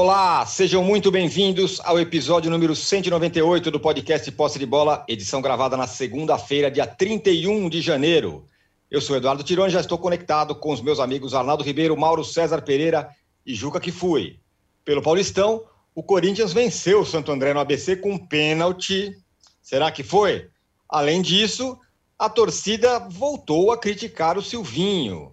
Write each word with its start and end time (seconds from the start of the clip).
Olá, 0.00 0.46
sejam 0.46 0.84
muito 0.84 1.10
bem-vindos 1.10 1.80
ao 1.80 1.98
episódio 1.98 2.48
número 2.48 2.76
198 2.76 3.68
do 3.68 3.80
podcast 3.80 4.30
Posse 4.30 4.56
de 4.56 4.64
Bola, 4.64 5.04
edição 5.08 5.42
gravada 5.42 5.76
na 5.76 5.88
segunda-feira, 5.88 6.70
dia 6.70 6.86
31 6.86 7.68
de 7.68 7.80
janeiro. 7.80 8.48
Eu 8.88 9.00
sou 9.00 9.16
Eduardo 9.16 9.42
Tironi, 9.42 9.72
já 9.72 9.80
estou 9.80 9.98
conectado 9.98 10.54
com 10.54 10.72
os 10.72 10.80
meus 10.80 11.00
amigos 11.00 11.34
Arnaldo 11.34 11.64
Ribeiro, 11.64 11.96
Mauro 11.96 12.24
César 12.24 12.62
Pereira 12.62 13.08
e 13.44 13.56
Juca 13.56 13.80
que 13.80 13.90
fui. 13.90 14.38
Pelo 14.84 15.02
Paulistão, 15.02 15.64
o 15.92 16.00
Corinthians 16.00 16.52
venceu 16.52 17.00
o 17.00 17.04
Santo 17.04 17.32
André 17.32 17.52
no 17.52 17.58
ABC 17.58 17.96
com 17.96 18.12
um 18.12 18.24
pênalti. 18.24 19.12
Será 19.60 19.90
que 19.90 20.04
foi? 20.04 20.48
Além 20.88 21.20
disso, 21.20 21.76
a 22.16 22.30
torcida 22.30 23.00
voltou 23.00 23.72
a 23.72 23.76
criticar 23.76 24.38
o 24.38 24.42
Silvinho. 24.42 25.32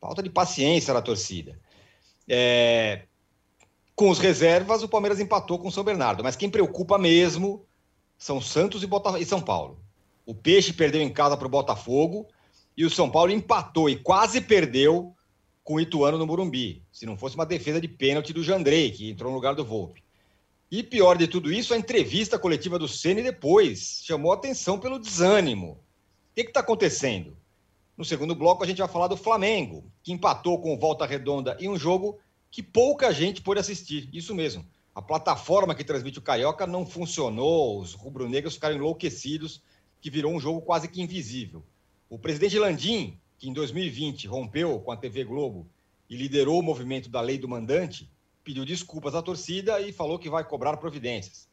Falta 0.00 0.22
de 0.22 0.30
paciência 0.30 0.94
da 0.94 1.02
torcida. 1.02 1.60
É... 2.26 3.02
Com 4.00 4.08
os 4.08 4.18
reservas, 4.18 4.82
o 4.82 4.88
Palmeiras 4.88 5.20
empatou 5.20 5.58
com 5.58 5.68
o 5.68 5.70
São 5.70 5.84
Bernardo, 5.84 6.24
mas 6.24 6.34
quem 6.34 6.48
preocupa 6.48 6.96
mesmo 6.96 7.66
são 8.16 8.40
Santos 8.40 8.82
e, 8.82 8.86
Bota... 8.86 9.20
e 9.20 9.26
São 9.26 9.42
Paulo. 9.42 9.78
O 10.24 10.34
Peixe 10.34 10.72
perdeu 10.72 11.02
em 11.02 11.12
casa 11.12 11.36
para 11.36 11.46
o 11.46 11.50
Botafogo 11.50 12.26
e 12.74 12.82
o 12.82 12.88
São 12.88 13.10
Paulo 13.10 13.30
empatou 13.30 13.90
e 13.90 13.96
quase 13.96 14.40
perdeu 14.40 15.14
com 15.62 15.74
o 15.74 15.80
Ituano 15.82 16.16
no 16.16 16.26
Morumbi, 16.26 16.82
se 16.90 17.04
não 17.04 17.14
fosse 17.14 17.34
uma 17.34 17.44
defesa 17.44 17.78
de 17.78 17.88
pênalti 17.88 18.32
do 18.32 18.42
Jandrei, 18.42 18.90
que 18.90 19.10
entrou 19.10 19.30
no 19.30 19.36
lugar 19.36 19.54
do 19.54 19.66
Volpe. 19.66 20.02
E 20.70 20.82
pior 20.82 21.18
de 21.18 21.28
tudo 21.28 21.52
isso, 21.52 21.74
a 21.74 21.76
entrevista 21.76 22.38
coletiva 22.38 22.78
do 22.78 22.88
Ceni 22.88 23.22
depois 23.22 24.00
chamou 24.02 24.32
atenção 24.32 24.78
pelo 24.78 24.98
desânimo. 24.98 25.72
O 25.72 25.78
que 26.34 26.40
está 26.40 26.60
acontecendo? 26.60 27.36
No 27.98 28.04
segundo 28.06 28.34
bloco, 28.34 28.64
a 28.64 28.66
gente 28.66 28.78
vai 28.78 28.88
falar 28.88 29.08
do 29.08 29.16
Flamengo, 29.18 29.84
que 30.02 30.10
empatou 30.10 30.58
com 30.58 30.78
Volta 30.78 31.04
Redonda 31.04 31.54
em 31.60 31.68
um 31.68 31.76
jogo 31.76 32.18
que 32.50 32.62
pouca 32.62 33.12
gente 33.12 33.40
pôde 33.42 33.60
assistir. 33.60 34.08
Isso 34.12 34.34
mesmo. 34.34 34.66
A 34.94 35.00
plataforma 35.00 35.74
que 35.74 35.84
transmite 35.84 36.18
o 36.18 36.22
Carioca 36.22 36.66
não 36.66 36.84
funcionou, 36.84 37.80
os 37.80 37.94
rubro-negros 37.94 38.54
ficaram 38.54 38.76
enlouquecidos, 38.76 39.62
que 40.00 40.10
virou 40.10 40.32
um 40.32 40.40
jogo 40.40 40.60
quase 40.60 40.88
que 40.88 41.00
invisível. 41.00 41.64
O 42.08 42.18
presidente 42.18 42.58
Landim, 42.58 43.18
que 43.38 43.48
em 43.48 43.52
2020 43.52 44.26
rompeu 44.26 44.80
com 44.80 44.90
a 44.90 44.96
TV 44.96 45.22
Globo 45.24 45.68
e 46.08 46.16
liderou 46.16 46.58
o 46.58 46.62
movimento 46.62 47.08
da 47.08 47.20
lei 47.20 47.38
do 47.38 47.48
mandante, 47.48 48.10
pediu 48.42 48.64
desculpas 48.64 49.14
à 49.14 49.22
torcida 49.22 49.80
e 49.80 49.92
falou 49.92 50.18
que 50.18 50.28
vai 50.28 50.42
cobrar 50.42 50.76
providências. 50.76 51.48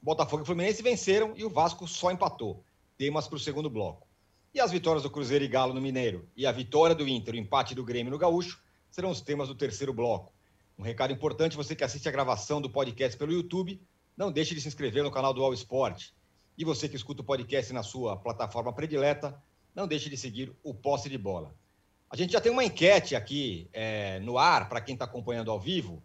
Botafogo 0.00 0.44
e 0.44 0.46
Fluminense 0.46 0.82
venceram 0.82 1.32
e 1.36 1.44
o 1.44 1.50
Vasco 1.50 1.88
só 1.88 2.12
empatou. 2.12 2.62
Temas 2.96 3.26
para 3.26 3.36
o 3.36 3.40
segundo 3.40 3.68
bloco. 3.68 4.06
E 4.54 4.60
as 4.60 4.70
vitórias 4.70 5.02
do 5.02 5.10
Cruzeiro 5.10 5.44
e 5.44 5.48
Galo 5.48 5.74
no 5.74 5.80
Mineiro 5.80 6.28
e 6.36 6.46
a 6.46 6.52
vitória 6.52 6.94
do 6.94 7.08
Inter, 7.08 7.34
o 7.34 7.38
empate 7.38 7.74
do 7.74 7.84
Grêmio 7.84 8.12
no 8.12 8.18
Gaúcho, 8.18 8.62
serão 8.88 9.10
os 9.10 9.20
temas 9.20 9.48
do 9.48 9.54
terceiro 9.54 9.92
bloco. 9.92 10.32
Um 10.78 10.82
recado 10.82 11.12
importante: 11.12 11.56
você 11.56 11.74
que 11.74 11.84
assiste 11.84 12.08
a 12.08 12.12
gravação 12.12 12.60
do 12.60 12.70
podcast 12.70 13.16
pelo 13.16 13.32
YouTube, 13.32 13.80
não 14.16 14.30
deixe 14.30 14.54
de 14.54 14.60
se 14.60 14.68
inscrever 14.68 15.02
no 15.02 15.10
canal 15.10 15.32
do 15.32 15.42
All 15.42 15.54
Sport. 15.54 16.10
E 16.58 16.64
você 16.64 16.88
que 16.88 16.96
escuta 16.96 17.22
o 17.22 17.24
podcast 17.24 17.72
na 17.72 17.82
sua 17.82 18.16
plataforma 18.16 18.72
predileta, 18.72 19.40
não 19.74 19.86
deixe 19.86 20.08
de 20.08 20.16
seguir 20.16 20.54
o 20.62 20.72
Posse 20.72 21.08
de 21.08 21.18
Bola. 21.18 21.54
A 22.08 22.16
gente 22.16 22.32
já 22.32 22.40
tem 22.40 22.52
uma 22.52 22.64
enquete 22.64 23.14
aqui 23.14 23.68
é, 23.72 24.20
no 24.20 24.38
ar, 24.38 24.68
para 24.68 24.80
quem 24.80 24.94
está 24.94 25.04
acompanhando 25.04 25.50
ao 25.50 25.60
vivo, 25.60 26.02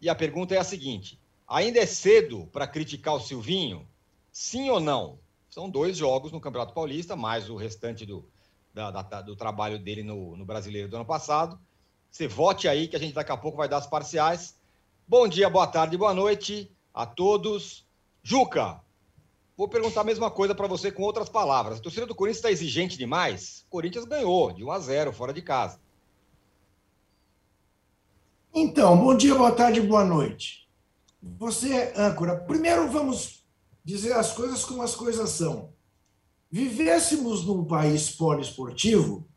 e 0.00 0.08
a 0.08 0.14
pergunta 0.14 0.54
é 0.54 0.58
a 0.58 0.64
seguinte: 0.64 1.18
ainda 1.46 1.78
é 1.78 1.86
cedo 1.86 2.46
para 2.52 2.66
criticar 2.66 3.14
o 3.14 3.20
Silvinho? 3.20 3.88
Sim 4.32 4.68
ou 4.68 4.80
não? 4.80 5.18
São 5.48 5.70
dois 5.70 5.96
jogos 5.96 6.32
no 6.32 6.40
Campeonato 6.40 6.74
Paulista, 6.74 7.14
mais 7.14 7.48
o 7.48 7.56
restante 7.56 8.04
do, 8.04 8.28
da, 8.74 8.90
da, 8.90 9.22
do 9.22 9.36
trabalho 9.36 9.78
dele 9.78 10.02
no, 10.02 10.36
no 10.36 10.44
Brasileiro 10.44 10.88
do 10.88 10.96
ano 10.96 11.04
passado. 11.04 11.58
Você 12.14 12.28
vote 12.28 12.68
aí 12.68 12.86
que 12.86 12.94
a 12.94 12.98
gente 13.00 13.12
daqui 13.12 13.32
a 13.32 13.36
pouco 13.36 13.58
vai 13.58 13.68
dar 13.68 13.78
as 13.78 13.88
parciais. 13.88 14.54
Bom 15.06 15.26
dia, 15.26 15.50
boa 15.50 15.66
tarde, 15.66 15.96
boa 15.96 16.14
noite 16.14 16.70
a 16.94 17.04
todos. 17.04 17.84
Juca, 18.22 18.80
Vou 19.56 19.68
perguntar 19.68 20.02
a 20.02 20.04
mesma 20.04 20.30
coisa 20.30 20.54
para 20.54 20.68
você 20.68 20.92
com 20.92 21.02
outras 21.02 21.28
palavras. 21.28 21.78
A 21.78 21.82
torcida 21.82 22.06
do 22.06 22.14
Corinthians 22.14 22.38
está 22.38 22.52
exigente 22.52 22.96
demais? 22.96 23.66
Corinthians 23.68 24.04
ganhou 24.04 24.52
de 24.52 24.62
1 24.64 24.70
a 24.70 24.78
0 24.78 25.12
fora 25.12 25.32
de 25.32 25.42
casa. 25.42 25.80
Então, 28.52 28.96
bom 28.96 29.16
dia, 29.16 29.34
boa 29.34 29.50
tarde, 29.52 29.80
boa 29.80 30.04
noite. 30.04 30.68
Você, 31.20 31.92
âncora, 31.96 32.36
primeiro 32.36 32.90
vamos 32.90 33.44
dizer 33.84 34.12
as 34.12 34.32
coisas 34.32 34.64
como 34.64 34.82
as 34.82 34.94
coisas 34.94 35.30
são. 35.30 35.72
Vivêssemos 36.48 37.44
num 37.44 37.64
país 37.64 38.10
poliesportivo 38.10 39.28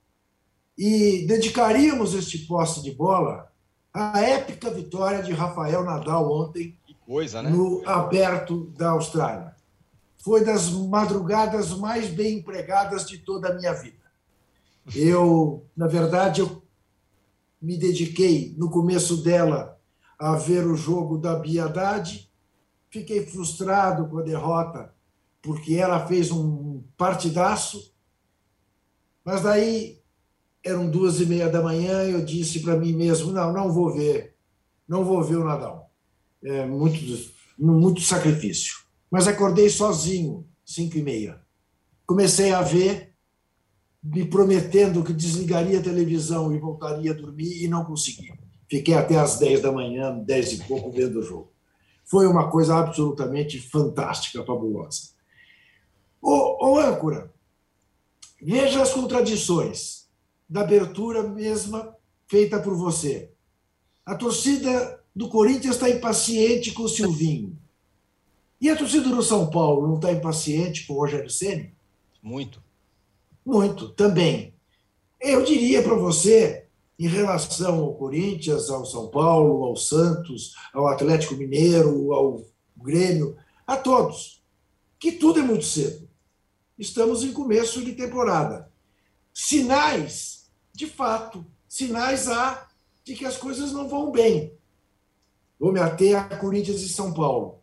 e 0.77 1.25
dedicaríamos 1.27 2.13
este 2.13 2.39
poste 2.39 2.81
de 2.81 2.91
bola 2.91 3.51
à 3.93 4.21
épica 4.21 4.69
vitória 4.69 5.23
de 5.23 5.31
Rafael 5.31 5.83
Nadal 5.83 6.31
ontem 6.31 6.77
coisa, 7.05 7.41
né? 7.41 7.49
no 7.49 7.81
aberto 7.87 8.65
da 8.77 8.91
Austrália 8.91 9.57
foi 10.27 10.43
das 10.43 10.69
madrugadas 10.69 11.71
mais 11.71 12.09
bem 12.09 12.39
empregadas 12.39 13.07
de 13.07 13.17
toda 13.17 13.47
a 13.47 13.53
minha 13.53 13.71
vida. 13.71 13.95
Eu, 14.93 15.65
na 15.73 15.87
verdade, 15.87 16.41
eu 16.41 16.61
me 17.61 17.77
dediquei 17.77 18.53
no 18.57 18.69
começo 18.69 19.23
dela 19.23 19.79
a 20.19 20.35
ver 20.35 20.67
o 20.67 20.75
jogo 20.75 21.17
da 21.17 21.39
Biadade. 21.39 22.29
Fiquei 22.89 23.25
frustrado 23.25 24.05
com 24.09 24.17
a 24.17 24.21
derrota, 24.23 24.93
porque 25.41 25.75
ela 25.75 26.05
fez 26.05 26.29
um 26.29 26.83
partidaço. 26.97 27.93
Mas 29.23 29.43
daí 29.43 29.96
eram 30.67 30.89
duas 30.89 31.19
e 31.19 31.25
meia 31.25 31.49
da 31.49 31.61
manhã, 31.61 32.03
eu 32.03 32.23
disse 32.23 32.59
para 32.59 32.77
mim 32.77 32.93
mesmo: 32.93 33.31
não, 33.31 33.51
não 33.53 33.71
vou 33.71 33.93
ver, 33.93 34.35
não 34.87 35.03
vou 35.03 35.23
ver 35.23 35.37
o 35.37 35.45
Nadal. 35.45 35.91
É 36.43 36.65
muito, 36.65 37.01
muito 37.57 38.01
sacrifício 38.01 38.87
mas 39.09 39.27
acordei 39.27 39.69
sozinho, 39.69 40.45
cinco 40.65 40.97
e 40.97 41.01
meia. 41.01 41.41
Comecei 42.05 42.51
a 42.51 42.61
ver, 42.61 43.13
me 44.03 44.25
prometendo 44.25 45.03
que 45.03 45.13
desligaria 45.13 45.79
a 45.79 45.83
televisão 45.83 46.53
e 46.53 46.59
voltaria 46.59 47.11
a 47.11 47.15
dormir, 47.15 47.63
e 47.63 47.67
não 47.67 47.85
consegui. 47.85 48.33
Fiquei 48.69 48.93
até 48.93 49.17
às 49.17 49.39
dez 49.39 49.61
da 49.61 49.71
manhã, 49.71 50.17
dez 50.17 50.53
e 50.53 50.63
pouco, 50.63 50.91
vendo 50.91 51.19
o 51.19 51.23
jogo. 51.23 51.51
Foi 52.03 52.27
uma 52.27 52.49
coisa 52.49 52.77
absolutamente 52.77 53.59
fantástica, 53.59 54.45
fabulosa. 54.45 55.09
Ô, 56.21 56.71
ô 56.71 56.79
âncora, 56.79 57.33
veja 58.41 58.81
as 58.81 58.93
contradições 58.93 60.06
da 60.49 60.61
abertura 60.61 61.23
mesma 61.23 61.95
feita 62.27 62.59
por 62.59 62.75
você. 62.75 63.31
A 64.05 64.15
torcida 64.15 65.03
do 65.15 65.29
Corinthians 65.29 65.75
está 65.75 65.89
impaciente 65.89 66.71
com 66.71 66.83
o 66.83 66.89
Silvinho. 66.89 67.57
E 68.59 68.69
a 68.69 68.75
torcida 68.75 69.09
do 69.09 69.21
São 69.21 69.49
Paulo 69.49 69.87
não 69.87 69.95
está 69.95 70.11
impaciente 70.11 70.87
com 70.87 70.93
o 70.93 70.97
Rogério 70.97 71.29
Ceni? 71.29 71.73
Muito. 72.21 72.61
Muito, 73.45 73.89
também. 73.89 74.53
Eu 75.19 75.43
diria 75.43 75.81
para 75.81 75.95
você, 75.95 76.65
em 76.99 77.07
relação 77.07 77.79
ao 77.79 77.95
Corinthians, 77.95 78.69
ao 78.69 78.85
São 78.85 79.07
Paulo, 79.09 79.63
ao 79.63 79.75
Santos, 79.75 80.53
ao 80.73 80.87
Atlético 80.87 81.35
Mineiro, 81.35 82.13
ao 82.13 82.45
Grêmio, 82.75 83.35
a 83.65 83.75
todos, 83.75 84.43
que 84.99 85.11
tudo 85.11 85.39
é 85.39 85.43
muito 85.43 85.65
cedo. 85.65 86.07
Estamos 86.77 87.23
em 87.23 87.33
começo 87.33 87.83
de 87.83 87.93
temporada. 87.93 88.71
Sinais, 89.39 90.49
de 90.73 90.87
fato, 90.87 91.45
sinais 91.69 92.27
há 92.27 92.67
de 93.03 93.13
que 93.13 93.23
as 93.23 93.37
coisas 93.37 93.71
não 93.71 93.87
vão 93.87 94.11
bem. 94.11 94.51
Vou 95.59 95.71
me 95.71 95.79
ater 95.79 96.17
a 96.17 96.35
Corinthians 96.37 96.81
e 96.81 96.89
São 96.89 97.13
Paulo 97.13 97.61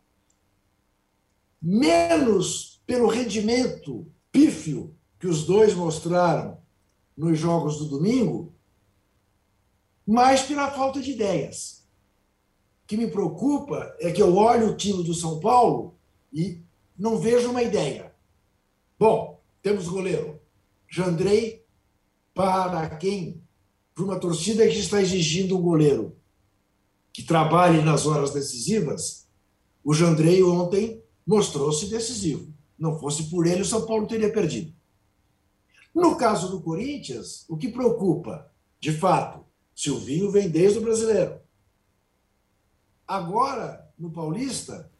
menos 1.60 2.80
pelo 2.86 3.08
rendimento 3.08 4.06
pífio 4.30 4.94
que 5.18 5.26
os 5.26 5.44
dois 5.44 5.74
mostraram 5.74 6.58
nos 7.16 7.36
jogos 7.36 7.78
do 7.78 7.86
domingo, 7.86 8.54
mais 10.06 10.42
pela 10.42 10.70
falta 10.70 11.00
de 11.00 11.10
ideias. 11.10 11.88
O 12.84 12.86
que 12.86 12.96
me 12.96 13.08
preocupa 13.08 13.96
é 13.98 14.12
que 14.12 14.22
eu 14.22 14.36
olho 14.36 14.70
o 14.70 14.76
time 14.76 15.02
do 15.02 15.12
São 15.12 15.40
Paulo 15.40 15.96
e 16.32 16.62
não 16.96 17.18
vejo 17.18 17.50
uma 17.50 17.64
ideia. 17.64 18.14
Bom, 18.96 19.40
temos 19.60 19.88
goleiro. 19.88 20.40
Jandrei, 20.86 21.63
para 22.34 22.88
quem? 22.96 23.40
Para 23.94 24.04
uma 24.04 24.18
torcida 24.18 24.66
que 24.66 24.78
está 24.78 25.00
exigindo 25.00 25.56
um 25.56 25.62
goleiro 25.62 26.16
que 27.12 27.22
trabalhe 27.22 27.80
nas 27.80 28.06
horas 28.06 28.32
decisivas, 28.32 29.28
o 29.84 29.94
Jandrei 29.94 30.42
ontem 30.42 31.00
mostrou-se 31.24 31.86
decisivo. 31.86 32.52
Não 32.76 32.98
fosse 32.98 33.30
por 33.30 33.46
ele, 33.46 33.62
o 33.62 33.64
São 33.64 33.86
Paulo 33.86 34.08
teria 34.08 34.32
perdido. 34.32 34.74
No 35.94 36.16
caso 36.16 36.50
do 36.50 36.60
Corinthians, 36.60 37.44
o 37.48 37.56
que 37.56 37.68
preocupa, 37.68 38.50
de 38.80 38.90
fato, 38.90 39.44
Silvinho 39.74 40.30
vem 40.32 40.48
desde 40.48 40.80
o 40.80 40.82
brasileiro. 40.82 41.38
Agora, 43.06 43.88
no 43.96 44.10
Paulista, 44.10 44.90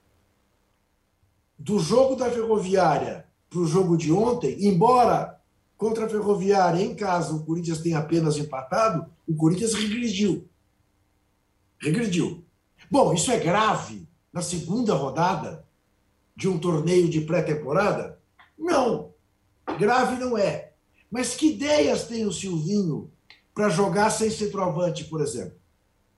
do 1.58 1.80
jogo 1.80 2.14
da 2.14 2.30
Ferroviária 2.30 3.26
para 3.50 3.58
o 3.58 3.66
jogo 3.66 3.96
de 3.96 4.12
ontem, 4.12 4.66
embora 4.66 5.33
contra 5.76 6.06
a 6.06 6.08
Ferroviária 6.08 6.82
em 6.82 6.94
casa 6.94 7.34
o 7.34 7.44
Corinthians 7.44 7.80
tenha 7.80 7.98
apenas 7.98 8.36
empatado, 8.36 9.06
o 9.26 9.34
Corinthians 9.34 9.74
regrediu. 9.74 10.48
Regrediu. 11.78 12.44
Bom, 12.90 13.12
isso 13.12 13.30
é 13.30 13.38
grave 13.38 14.08
na 14.32 14.42
segunda 14.42 14.94
rodada 14.94 15.66
de 16.36 16.48
um 16.48 16.58
torneio 16.58 17.08
de 17.08 17.20
pré-temporada? 17.20 18.20
Não, 18.58 19.12
grave 19.78 20.16
não 20.16 20.36
é. 20.36 20.72
Mas 21.10 21.34
que 21.34 21.52
ideias 21.52 22.04
tem 22.04 22.26
o 22.26 22.32
Silvinho 22.32 23.10
para 23.54 23.68
jogar 23.68 24.10
sem 24.10 24.30
centroavante, 24.30 25.04
por 25.04 25.20
exemplo? 25.20 25.56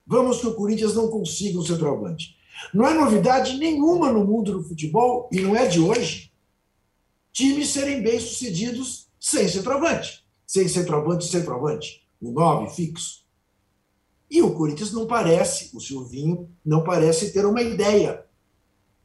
Vamos 0.06 0.40
que 0.40 0.46
o 0.46 0.54
Corinthians 0.54 0.94
não 0.94 1.08
consiga 1.08 1.58
um 1.58 1.64
centroavante. 1.64 2.36
Não 2.72 2.86
é 2.86 2.94
novidade 2.94 3.58
nenhuma 3.58 4.10
no 4.10 4.24
mundo 4.24 4.52
do 4.52 4.62
futebol, 4.62 5.28
e 5.30 5.40
não 5.40 5.54
é 5.54 5.66
de 5.66 5.80
hoje, 5.80 6.32
times 7.32 7.68
serem 7.68 8.02
bem-sucedidos 8.02 9.05
sem 9.26 9.48
centroavante. 9.48 10.24
Sem 10.46 10.68
centroavante, 10.68 11.24
centroavante. 11.24 12.06
O 12.20 12.30
nove 12.30 12.72
fixo. 12.72 13.26
E 14.30 14.40
o 14.40 14.54
Corinthians 14.54 14.92
não 14.92 15.04
parece, 15.04 15.76
o 15.76 15.80
Silvinho 15.80 16.48
não 16.64 16.84
parece 16.84 17.32
ter 17.32 17.44
uma 17.44 17.60
ideia 17.60 18.24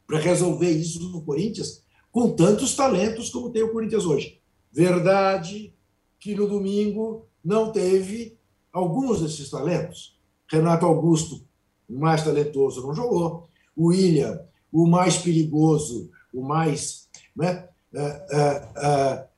para 0.06 0.20
resolver 0.20 0.70
isso 0.70 1.10
no 1.10 1.24
Corinthians 1.24 1.84
com 2.12 2.36
tantos 2.36 2.76
talentos 2.76 3.32
como 3.32 3.50
tem 3.50 3.64
o 3.64 3.72
Corinthians 3.72 4.06
hoje. 4.06 4.40
Verdade 4.72 5.74
que 6.20 6.36
no 6.36 6.48
domingo 6.48 7.26
não 7.44 7.72
teve 7.72 8.38
alguns 8.72 9.22
desses 9.22 9.50
talentos. 9.50 10.20
Renato 10.48 10.86
Augusto, 10.86 11.44
o 11.90 11.98
mais 11.98 12.24
talentoso, 12.24 12.86
não 12.86 12.94
jogou. 12.94 13.50
O 13.76 13.88
William, 13.88 14.40
o 14.72 14.86
mais 14.86 15.18
perigoso, 15.18 16.12
o 16.32 16.44
mais 16.44 17.10
né, 17.36 17.68
uh, 17.92 17.98
uh, 17.98 19.24
uh, 19.26 19.31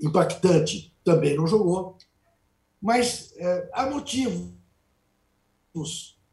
impactante, 0.00 0.94
também 1.04 1.36
não 1.36 1.46
jogou. 1.46 1.96
Mas 2.80 3.34
há 3.72 3.86
motivos 3.86 4.50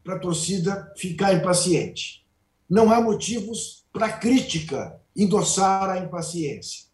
para 0.04 0.16
a 0.16 0.20
torcida 0.20 0.94
ficar 0.96 1.34
impaciente. 1.34 2.26
Não 2.70 2.92
há 2.92 3.02
motivos 3.02 3.86
para 3.92 4.12
crítica 4.12 5.00
endossar 5.16 5.90
a 5.90 6.00
impaciência. 6.00 6.86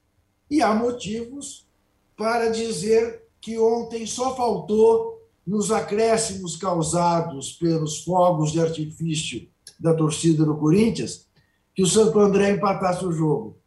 E 0.50 0.62
há 0.62 0.74
motivos 0.74 1.68
para 2.16 2.50
dizer 2.50 3.24
que 3.42 3.60
ontem 3.60 4.06
só 4.06 4.36
faltou, 4.36 5.22
nos 5.46 5.72
acréscimos 5.72 6.56
causados 6.56 7.54
pelos 7.54 8.04
fogos 8.04 8.52
de 8.52 8.62
artifício 8.62 9.50
da 9.80 9.94
torcida 9.94 10.46
do 10.46 10.56
Corinthians, 10.56 11.28
que 11.76 11.84
o 11.84 11.88
Santo 11.88 12.18
André 12.20 12.52
empatasse 12.52 13.04
o 13.04 13.12
jogo, 13.12 13.58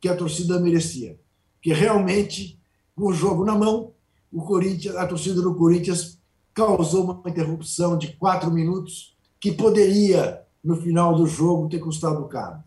que 0.00 0.08
a 0.08 0.16
torcida 0.16 0.60
merecia. 0.60 1.18
Que 1.64 1.72
realmente, 1.72 2.60
com 2.94 3.06
o 3.06 3.14
jogo 3.14 3.42
na 3.42 3.54
mão, 3.54 3.94
o 4.30 4.42
Corinthians, 4.42 4.96
a 4.96 5.06
torcida 5.06 5.40
do 5.40 5.54
Corinthians 5.54 6.18
causou 6.52 7.04
uma 7.04 7.30
interrupção 7.30 7.96
de 7.96 8.12
quatro 8.18 8.50
minutos 8.50 9.16
que 9.40 9.50
poderia, 9.50 10.44
no 10.62 10.76
final 10.76 11.14
do 11.14 11.26
jogo, 11.26 11.70
ter 11.70 11.78
custado 11.78 12.28
caro. 12.28 12.62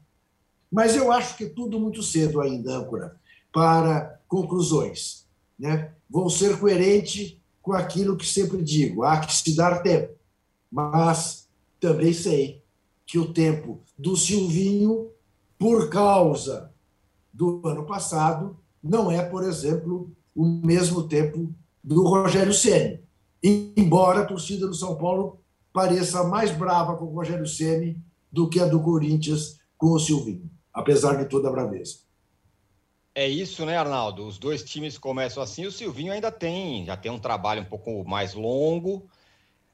Mas 0.71 0.95
eu 0.95 1.11
acho 1.11 1.37
que 1.37 1.43
é 1.43 1.49
tudo 1.49 1.79
muito 1.79 2.01
cedo 2.01 2.41
ainda, 2.41 2.75
âncora, 2.75 3.15
para 3.53 4.19
conclusões. 4.27 5.27
Né? 5.59 5.91
Vou 6.09 6.27
ser 6.27 6.59
coerente 6.59 7.39
com 7.61 7.73
aquilo 7.73 8.17
que 8.17 8.25
sempre 8.25 8.63
digo: 8.63 9.03
há 9.03 9.19
que 9.19 9.31
se 9.31 9.55
dar 9.55 9.83
tempo. 9.83 10.15
Mas 10.71 11.47
também 11.79 12.13
sei 12.13 12.63
que 13.05 13.19
o 13.19 13.31
tempo 13.31 13.79
do 13.95 14.17
Silvinho, 14.17 15.11
por 15.55 15.87
causa 15.87 16.71
do 17.31 17.61
ano 17.63 17.85
passado, 17.85 18.57
não 18.87 19.11
é, 19.11 19.23
por 19.23 19.43
exemplo, 19.43 20.11
o 20.35 20.45
mesmo 20.45 21.07
tempo 21.07 21.53
do 21.83 22.07
Rogério 22.07 22.53
Ceni. 22.53 23.01
Embora 23.43 24.21
a 24.21 24.25
torcida 24.25 24.67
do 24.67 24.73
São 24.73 24.95
Paulo 24.95 25.39
pareça 25.71 26.23
mais 26.23 26.51
brava 26.51 26.95
com 26.95 27.05
o 27.05 27.13
Rogério 27.13 27.45
Ceni 27.45 28.01
do 28.31 28.49
que 28.49 28.59
a 28.59 28.65
do 28.65 28.81
Corinthians 28.81 29.59
com 29.77 29.91
o 29.91 29.99
Silvinho 29.99 30.49
apesar 30.77 31.15
de 31.15 31.25
toda 31.25 31.47
a 31.47 31.51
braveza. 31.51 32.01
É 33.15 33.27
isso, 33.27 33.65
né, 33.65 33.75
Arnaldo? 33.75 34.27
Os 34.27 34.37
dois 34.37 34.63
times 34.63 34.95
começam 34.95 35.41
assim. 35.41 35.65
O 35.65 35.71
Silvinho 35.71 36.13
ainda 36.13 36.31
tem, 36.31 36.85
já 36.85 36.95
tem 36.95 37.11
um 37.11 37.17
trabalho 37.17 37.63
um 37.63 37.65
pouco 37.65 38.07
mais 38.07 38.35
longo, 38.35 39.09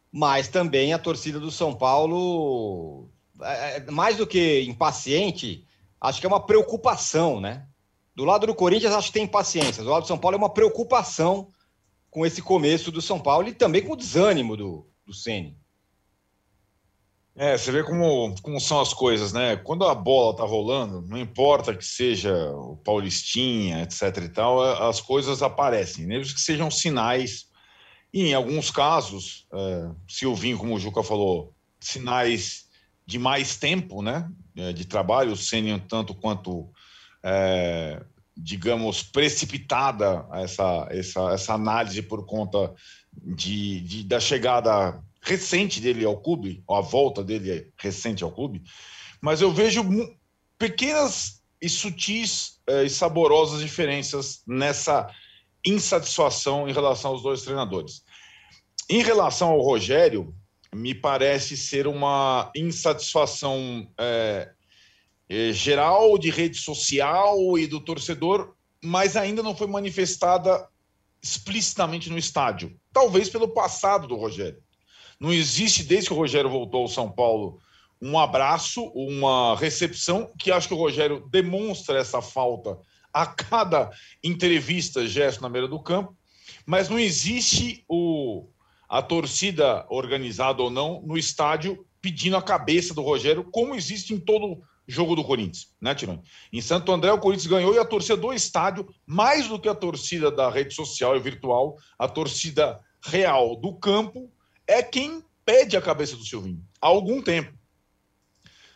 mas 0.10 0.48
também 0.48 0.94
a 0.94 1.00
torcida 1.00 1.42
do 1.42 1.51
São 1.51 1.75
Paulo, 1.75 3.10
é, 3.42 3.77
é, 3.77 3.92
mais 3.92 4.15
do 4.15 4.25
que 4.25 4.62
impaciente, 4.62 5.68
acho 6.00 6.21
que 6.21 6.25
é 6.25 6.30
uma 6.30 6.45
preocupação, 6.45 7.42
né? 7.42 7.68
Do 8.15 8.25
lado 8.25 8.45
do 8.45 8.56
Corinthians, 8.56 8.94
acho 8.94 9.07
que 9.07 9.13
tem 9.13 9.24
impaciência. 9.24 9.83
Do 9.83 9.89
lado 9.89 10.04
do 10.04 10.07
São 10.07 10.18
Paulo, 10.18 10.36
é 10.36 10.38
uma 10.38 10.54
preocupação 10.54 11.50
com 12.10 12.25
esse 12.25 12.42
começo 12.42 12.92
do 12.92 13.01
São 13.01 13.19
Paulo 13.19 13.48
e 13.48 13.54
também 13.54 13.81
com 13.81 13.94
o 13.94 13.98
desânimo 13.98 14.56
do, 14.56 14.88
do 15.06 15.13
Ceni. 15.13 15.57
É, 17.36 17.57
você 17.57 17.71
vê 17.71 17.83
como, 17.83 18.36
como 18.44 18.60
são 18.60 18.80
as 18.80 18.94
coisas, 18.94 19.33
né? 19.33 19.56
Quando 19.56 19.86
a 19.86 19.95
bola 19.95 20.36
tá 20.36 20.44
rolando, 20.44 21.01
não 21.01 21.18
importa 21.18 21.75
que 21.75 21.83
seja 21.83 22.31
o 22.51 22.77
Paulistinha, 22.77 23.81
etc 23.81 24.15
e 24.24 24.30
tal, 24.30 24.62
as 24.62 25.01
coisas 25.01 25.42
aparecem, 25.42 26.06
mesmo 26.06 26.36
que 26.36 26.42
sejam 26.42 26.69
sinais. 26.69 27.48
E 28.13 28.27
em 28.27 28.36
alguns 28.36 28.69
casos, 28.69 29.48
é, 29.51 29.89
Silvinho, 30.07 30.60
como 30.60 30.75
o 30.75 30.80
Juca 30.80 31.01
falou, 31.01 31.56
sinais 31.80 32.65
de 33.04 33.18
mais 33.18 33.57
tempo, 33.57 34.04
né? 34.04 34.30
É, 34.56 34.71
de 34.71 34.86
trabalho, 34.86 35.36
sendo 35.36 35.83
tanto 35.88 36.13
quanto, 36.13 36.69
é, 37.24 38.02
digamos, 38.36 39.04
precipitada 39.04 40.28
essa, 40.34 40.88
essa, 40.90 41.31
essa 41.31 41.54
análise 41.54 42.02
por 42.02 42.25
conta 42.25 42.74
de, 43.14 43.80
de 43.81 44.04
da 44.04 44.20
chegada 44.20 45.02
recente 45.22 45.80
dele 45.80 46.04
ao 46.04 46.20
clube, 46.20 46.64
ou 46.68 46.75
a 46.75 46.81
volta 46.81 47.24
dele 47.24 47.72
recente 47.78 48.24
ao 48.24 48.31
clube, 48.31 48.62
mas 49.22 49.42
eu 49.42 49.52
vejo 49.52 49.84
pequenas 50.58 51.42
e 51.62 51.70
sutis 51.70 52.60
eh, 52.68 52.84
e 52.84 52.90
saborosas 52.90 53.62
diferenças 53.62 54.44
nessa 54.46 55.10
insatisfação 55.66 56.68
em 56.68 56.74
relação 56.74 57.12
aos 57.12 57.24
dois 57.24 57.42
treinadores. 57.42 58.04
Em 58.90 59.02
relação 59.02 59.50
ao 59.52 59.62
Rogério, 59.62 60.36
me 60.75 60.94
parece 60.94 61.56
ser 61.56 61.88
uma 61.88 62.52
insatisfação 62.56 63.88
é, 63.98 64.04
é, 64.06 64.52
geral 65.54 66.18
de 66.18 66.30
rede 66.30 66.58
social 66.58 67.58
e 67.58 67.66
do 67.66 67.80
torcedor, 67.80 68.54
mas 68.84 69.16
ainda 69.16 69.42
não 69.42 69.56
foi 69.56 69.68
manifestada 69.68 70.68
explicitamente 71.22 72.10
no 72.10 72.18
estádio. 72.18 72.78
Talvez 72.92 73.30
pelo 73.30 73.48
passado 73.48 74.08
do 74.08 74.16
Rogério. 74.16 74.62
Não 75.20 75.32
existe, 75.32 75.84
desde 75.84 76.10
que 76.10 76.13
o 76.13 76.18
Rogério 76.18 76.50
voltou 76.50 76.82
ao 76.82 76.88
São 76.88 77.10
Paulo, 77.10 77.60
um 78.02 78.20
abraço, 78.20 78.84
uma 78.94 79.56
recepção, 79.56 80.30
que 80.38 80.52
acho 80.52 80.68
que 80.68 80.74
o 80.74 80.78
Rogério 80.78 81.25
demonstra 81.32 81.98
essa 81.98 82.22
falta 82.22 82.78
a 83.13 83.25
cada 83.25 83.90
entrevista, 84.22 85.08
gesto 85.08 85.42
na 85.42 85.48
beira 85.48 85.68
do 85.68 85.82
campo, 85.82 86.13
mas 86.66 86.90
não 86.90 87.00
existe 87.00 87.86
o, 87.88 88.50
a 88.90 89.02
torcida 89.02 89.86
organizada 89.90 90.62
ou 90.62 90.70
não 90.70 91.02
no 91.06 91.18
estádio 91.18 91.86
pedindo 92.02 92.36
a 92.36 92.42
cabeça 92.42 92.94
do 92.94 93.02
Rogério, 93.02 93.46
como 93.46 93.75
existe 93.75 94.13
em 94.13 94.20
todo 94.20 94.62
jogo 94.88 95.16
do 95.16 95.24
Corinthians, 95.24 95.74
né, 95.82 95.96
Tirone? 95.96 96.22
Em 96.52 96.62
Santo 96.62 96.92
André, 96.92 97.12
o 97.12 97.20
Corinthians 97.20 97.48
ganhou 97.48 97.74
e 97.74 97.80
a 97.80 97.86
torcida 97.86 98.18
do 98.18 98.34
estádio, 98.34 98.88
mais 99.06 99.48
do 99.48 99.60
que 99.60 99.70
a 99.70 99.75
torcida 99.75 100.30
da 100.30 100.50
rede 100.50 100.74
social 100.74 101.16
e 101.16 101.20
virtual, 101.20 101.78
a 101.98 102.08
torcida 102.08 102.80
real 103.02 103.56
do 103.56 103.74
campo 103.75 104.32
é 104.68 104.82
quem 104.82 105.24
pede 105.46 105.75
a 105.75 105.82
cabeça 105.82 106.16
do 106.16 106.25
Silvinho 106.25 106.63
há 106.82 106.88
algum 106.88 107.22
tempo. 107.22 107.54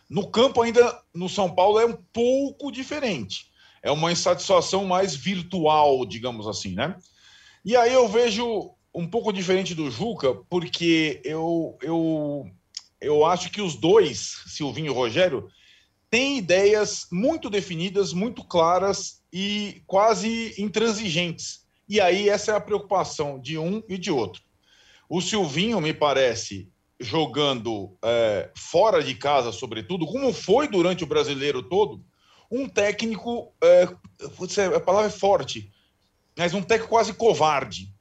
No 0.10 0.30
campo, 0.30 0.62
ainda 0.62 1.02
no 1.14 1.28
São 1.28 1.54
Paulo, 1.54 1.80
é 1.80 1.86
um 1.86 1.98
pouco 2.14 2.72
diferente. 2.72 3.52
É 3.84 3.92
uma 3.92 4.12
insatisfação 4.12 4.86
mais 4.86 5.16
virtual, 5.16 6.06
digamos 6.06 6.48
assim, 6.48 6.74
né? 6.74 6.98
E 7.64 7.76
aí 7.76 7.94
eu 7.94 8.08
vejo 8.08 8.74
um 8.94 9.08
pouco 9.08 9.34
diferente 9.34 9.76
do 9.76 9.92
Juca, 9.92 10.34
porque 10.50 11.22
eu, 11.24 11.78
eu, 11.82 12.50
eu 13.00 13.26
acho 13.26 13.52
que 13.52 13.62
os 13.62 13.76
dois, 13.76 14.42
Silvinho 14.48 14.92
e 14.92 14.96
Rogério, 14.96 15.50
têm 16.10 16.38
ideias 16.38 17.08
muito 17.12 17.50
definidas, 17.50 18.14
muito 18.14 18.44
claras 18.44 19.22
e 19.32 19.82
quase 19.86 20.54
intransigentes. 20.58 21.66
E 21.88 22.02
aí 22.02 22.30
essa 22.30 22.52
é 22.52 22.56
a 22.56 22.62
preocupação 22.62 23.40
de 23.40 23.58
um 23.58 23.82
e 23.88 23.98
de 23.98 24.12
outro. 24.12 24.42
O 25.10 25.22
Silvinho, 25.22 25.80
me 25.80 25.94
parece, 25.94 26.70
jogando 27.00 27.98
é, 28.04 28.50
fora 28.56 29.04
de 29.04 29.16
casa, 29.16 29.52
sobretudo, 29.52 30.06
como 30.06 30.34
foi 30.34 30.68
durante 30.68 31.04
o 31.04 31.08
brasileiro 31.08 31.64
todo, 31.64 32.04
um 32.52 32.68
técnico, 32.68 33.54
é, 33.64 33.88
a 34.76 34.80
palavra 34.80 35.08
é 35.08 35.12
forte, 35.12 35.72
mas 36.38 36.54
um 36.54 36.62
técnico 36.62 36.90
quase 36.90 37.14
covarde, 37.14 37.94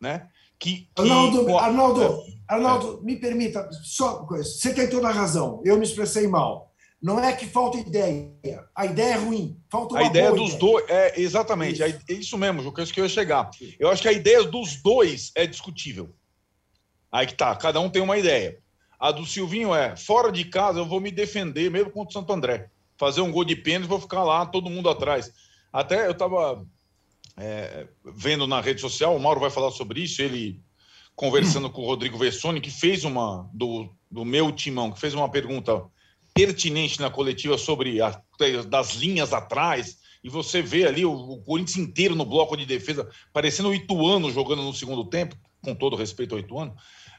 né? 0.00 0.28
Que, 0.58 0.88
que... 0.94 1.00
Arnaldo, 1.00 1.58
Arnaldo. 1.58 2.24
Arnaldo, 2.46 3.00
é. 3.00 3.04
me 3.04 3.16
permita, 3.16 3.68
só 3.82 4.24
coisa. 4.24 4.44
Você 4.44 4.74
tem 4.74 4.88
toda 4.90 5.08
a 5.08 5.12
razão. 5.12 5.62
Eu 5.64 5.78
me 5.78 5.84
expressei 5.84 6.26
mal. 6.26 6.69
Não 7.02 7.18
é 7.18 7.32
que 7.32 7.46
falta 7.46 7.78
ideia. 7.78 8.30
A 8.74 8.84
ideia 8.84 9.14
é 9.14 9.16
ruim. 9.16 9.58
Falta 9.70 9.94
uma 9.94 10.00
A 10.00 10.04
ideia 10.04 10.30
dos 10.32 10.54
ideia. 10.54 10.58
dois. 10.58 10.84
É, 10.88 11.20
exatamente. 11.20 11.82
Isso. 11.82 12.02
É 12.08 12.12
isso 12.12 12.38
mesmo, 12.38 12.62
Juca, 12.62 12.82
é 12.82 12.84
isso 12.84 12.92
que 12.92 13.00
eu 13.00 13.04
ia 13.04 13.08
chegar. 13.08 13.50
Eu 13.78 13.88
acho 13.88 14.02
que 14.02 14.08
a 14.08 14.12
ideia 14.12 14.44
dos 14.44 14.76
dois 14.82 15.32
é 15.34 15.46
discutível. 15.46 16.14
Aí 17.10 17.26
que 17.26 17.34
tá, 17.34 17.56
cada 17.56 17.80
um 17.80 17.88
tem 17.88 18.02
uma 18.02 18.18
ideia. 18.18 18.58
A 18.98 19.10
do 19.10 19.24
Silvinho 19.24 19.74
é: 19.74 19.96
fora 19.96 20.30
de 20.30 20.44
casa 20.44 20.78
eu 20.78 20.86
vou 20.86 21.00
me 21.00 21.10
defender 21.10 21.70
mesmo 21.70 21.90
contra 21.90 22.10
o 22.10 22.12
Santo 22.12 22.32
André. 22.32 22.68
Fazer 22.98 23.22
um 23.22 23.32
gol 23.32 23.44
de 23.44 23.56
pênalti, 23.56 23.88
vou 23.88 24.00
ficar 24.00 24.22
lá, 24.22 24.44
todo 24.44 24.68
mundo 24.68 24.90
atrás. 24.90 25.32
Até 25.72 26.06
eu 26.06 26.10
estava 26.10 26.66
é, 27.38 27.86
vendo 28.14 28.46
na 28.46 28.60
rede 28.60 28.82
social, 28.82 29.16
o 29.16 29.20
Mauro 29.20 29.40
vai 29.40 29.50
falar 29.50 29.70
sobre 29.70 30.02
isso, 30.02 30.20
ele 30.20 30.60
conversando 31.16 31.70
com 31.70 31.82
o 31.82 31.86
Rodrigo 31.86 32.18
Vessoni, 32.18 32.60
que 32.60 32.70
fez 32.70 33.04
uma, 33.04 33.48
do, 33.52 33.90
do 34.10 34.24
meu 34.24 34.52
timão, 34.52 34.90
que 34.90 35.00
fez 35.00 35.14
uma 35.14 35.30
pergunta 35.30 35.82
pertinente 36.40 36.98
na 36.98 37.10
coletiva 37.10 37.58
sobre 37.58 38.00
a, 38.00 38.18
das 38.66 38.94
linhas 38.94 39.34
atrás, 39.34 39.98
e 40.24 40.30
você 40.30 40.62
vê 40.62 40.86
ali 40.86 41.04
o, 41.04 41.12
o 41.12 41.42
Corinthians 41.42 41.76
inteiro 41.76 42.14
no 42.14 42.24
bloco 42.24 42.56
de 42.56 42.64
defesa, 42.64 43.06
parecendo 43.30 43.68
o 43.68 43.74
Ituano 43.74 44.30
jogando 44.30 44.62
no 44.62 44.72
segundo 44.72 45.04
tempo, 45.04 45.36
com 45.62 45.74
todo 45.74 45.96
respeito 45.96 46.34
ao 46.34 46.40
Ituano. 46.40 46.74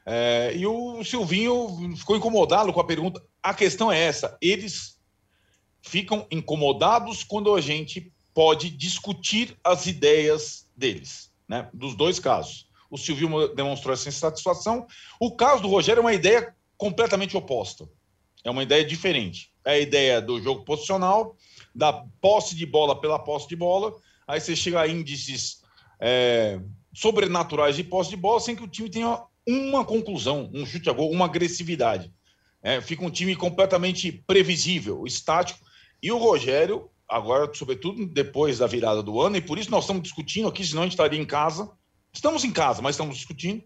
É, 0.08 0.54
e 0.56 0.66
o 0.66 1.04
Silvinho 1.04 1.96
ficou 1.96 2.16
incomodado 2.16 2.74
com 2.74 2.80
a 2.80 2.84
pergunta. 2.84 3.22
A 3.44 3.54
questão 3.54 3.92
é 3.92 4.00
essa: 4.00 4.36
eles 4.42 4.98
ficam 5.84 6.26
incomodados 6.32 7.24
quando 7.24 7.54
a 7.54 7.62
gente 7.62 8.12
pode 8.34 8.72
discutir 8.72 9.56
as 9.64 9.86
ideias 9.86 10.68
deles, 10.76 11.32
né? 11.48 11.70
Dos 11.72 11.96
dois 11.96 12.20
casos. 12.20 12.66
O 12.90 12.98
Silvinho 12.98 13.54
demonstrou 13.54 13.94
essa 13.94 14.10
insatisfação. 14.10 14.88
O 15.20 15.36
caso 15.36 15.62
do 15.62 15.70
Rogério 15.70 16.00
é 16.00 16.02
uma 16.02 16.14
ideia 16.14 16.56
completamente 16.76 17.38
oposta. 17.38 17.88
É 18.44 18.50
uma 18.50 18.64
ideia 18.64 18.84
diferente. 18.84 19.52
É 19.66 19.72
a 19.74 19.80
ideia 19.80 20.22
do 20.22 20.42
jogo 20.42 20.64
posicional, 20.64 21.36
da 21.74 21.94
posse 22.20 22.56
de 22.56 22.66
bola 22.66 23.00
pela 23.00 23.20
posse 23.20 23.48
de 23.48 23.56
bola. 23.56 23.94
Aí 24.28 24.40
você 24.40 24.56
chega 24.56 24.82
a 24.82 24.88
índices 24.88 25.62
é, 26.00 26.60
sobrenaturais 26.94 27.76
de 27.76 27.84
posse 27.84 28.10
de 28.10 28.18
bola 28.18 28.40
sem 28.40 28.56
que 28.56 28.64
o 28.64 28.68
time 28.68 28.90
tenha 28.90 29.24
uma 29.48 29.86
conclusão, 29.86 30.50
um 30.54 30.66
chute 30.66 30.90
a 30.90 30.94
gol, 30.94 31.12
uma 31.12 31.26
agressividade. 31.26 32.12
É, 32.64 32.80
fica 32.80 33.04
um 33.04 33.10
time 33.10 33.36
completamente 33.36 34.12
previsível, 34.12 35.06
estático. 35.06 35.60
E 36.02 36.12
o 36.12 36.18
Rogério, 36.18 36.90
agora, 37.08 37.52
sobretudo 37.54 38.06
depois 38.06 38.60
da 38.60 38.68
virada 38.68 39.02
do 39.02 39.20
ano, 39.20 39.38
e 39.38 39.42
por 39.42 39.58
isso 39.58 39.72
nós 39.72 39.84
estamos 39.84 40.04
discutindo 40.04 40.48
aqui, 40.48 40.66
senão 40.66 40.84
a 40.84 40.86
gente 40.86 40.94
estaria 40.94 41.20
em 41.20 41.26
casa. 41.26 41.72
Estamos 42.14 42.44
em 42.44 42.52
casa, 42.52 42.82
mas 42.82 42.96
estamos 42.96 43.16
discutindo. 43.18 43.64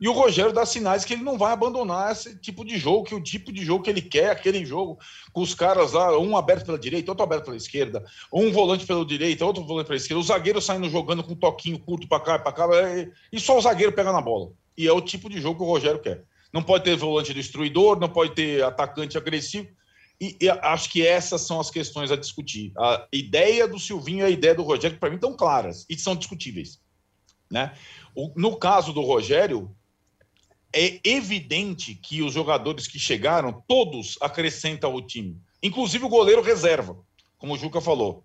E 0.00 0.08
o 0.08 0.12
Rogério 0.12 0.52
dá 0.52 0.66
sinais 0.66 1.04
que 1.04 1.12
ele 1.12 1.22
não 1.22 1.38
vai 1.38 1.52
abandonar 1.52 2.12
esse 2.12 2.36
tipo 2.36 2.64
de 2.64 2.76
jogo, 2.78 3.04
que 3.04 3.14
o 3.14 3.22
tipo 3.22 3.52
de 3.52 3.64
jogo 3.64 3.84
que 3.84 3.90
ele 3.90 4.02
quer, 4.02 4.30
aquele 4.30 4.64
jogo 4.64 4.98
com 5.32 5.40
os 5.40 5.54
caras 5.54 5.92
lá, 5.92 6.18
um 6.18 6.36
aberto 6.36 6.66
pela 6.66 6.78
direita, 6.78 7.10
outro 7.10 7.24
aberto 7.24 7.44
pela 7.44 7.56
esquerda, 7.56 8.04
um 8.32 8.50
volante 8.50 8.84
pela 8.84 9.04
direita, 9.04 9.44
outro 9.44 9.64
volante 9.64 9.86
pela 9.86 9.96
esquerda, 9.96 10.20
o 10.20 10.24
zagueiro 10.24 10.60
saindo 10.60 10.88
jogando 10.90 11.22
com 11.22 11.32
um 11.32 11.36
toquinho 11.36 11.78
curto 11.78 12.08
para 12.08 12.20
cá 12.20 12.34
e 12.36 12.38
para 12.40 12.52
cá, 12.52 12.68
e 13.32 13.40
só 13.40 13.56
o 13.56 13.60
zagueiro 13.60 13.92
pega 13.92 14.12
na 14.12 14.20
bola. 14.20 14.50
E 14.76 14.86
é 14.88 14.92
o 14.92 15.00
tipo 15.00 15.30
de 15.30 15.40
jogo 15.40 15.58
que 15.58 15.64
o 15.64 15.68
Rogério 15.68 16.00
quer. 16.00 16.24
Não 16.52 16.62
pode 16.62 16.84
ter 16.84 16.96
volante 16.96 17.34
destruidor, 17.34 17.98
não 17.98 18.08
pode 18.08 18.32
ter 18.32 18.62
atacante 18.62 19.16
agressivo. 19.16 19.68
E, 20.20 20.36
e 20.40 20.48
acho 20.48 20.90
que 20.90 21.04
essas 21.04 21.42
são 21.42 21.58
as 21.58 21.70
questões 21.70 22.10
a 22.12 22.16
discutir. 22.16 22.72
A 22.78 23.06
ideia 23.12 23.66
do 23.66 23.78
Silvinho 23.78 24.20
e 24.20 24.26
a 24.26 24.30
ideia 24.30 24.54
do 24.54 24.62
Rogério, 24.62 24.98
para 24.98 25.10
mim, 25.10 25.16
estão 25.16 25.36
claras 25.36 25.84
e 25.88 25.98
são 25.98 26.14
discutíveis. 26.14 26.80
Né? 27.50 27.74
O, 28.14 28.32
no 28.36 28.56
caso 28.56 28.92
do 28.92 29.00
Rogério, 29.00 29.74
é 30.74 31.00
evidente 31.04 31.94
que 31.94 32.20
os 32.20 32.34
jogadores 32.34 32.88
que 32.88 32.98
chegaram, 32.98 33.62
todos 33.68 34.18
acrescentam 34.20 34.90
ao 34.90 35.00
time, 35.00 35.38
inclusive 35.62 36.04
o 36.04 36.08
goleiro 36.08 36.42
reserva, 36.42 36.96
como 37.38 37.54
o 37.54 37.58
Juca 37.58 37.80
falou, 37.80 38.24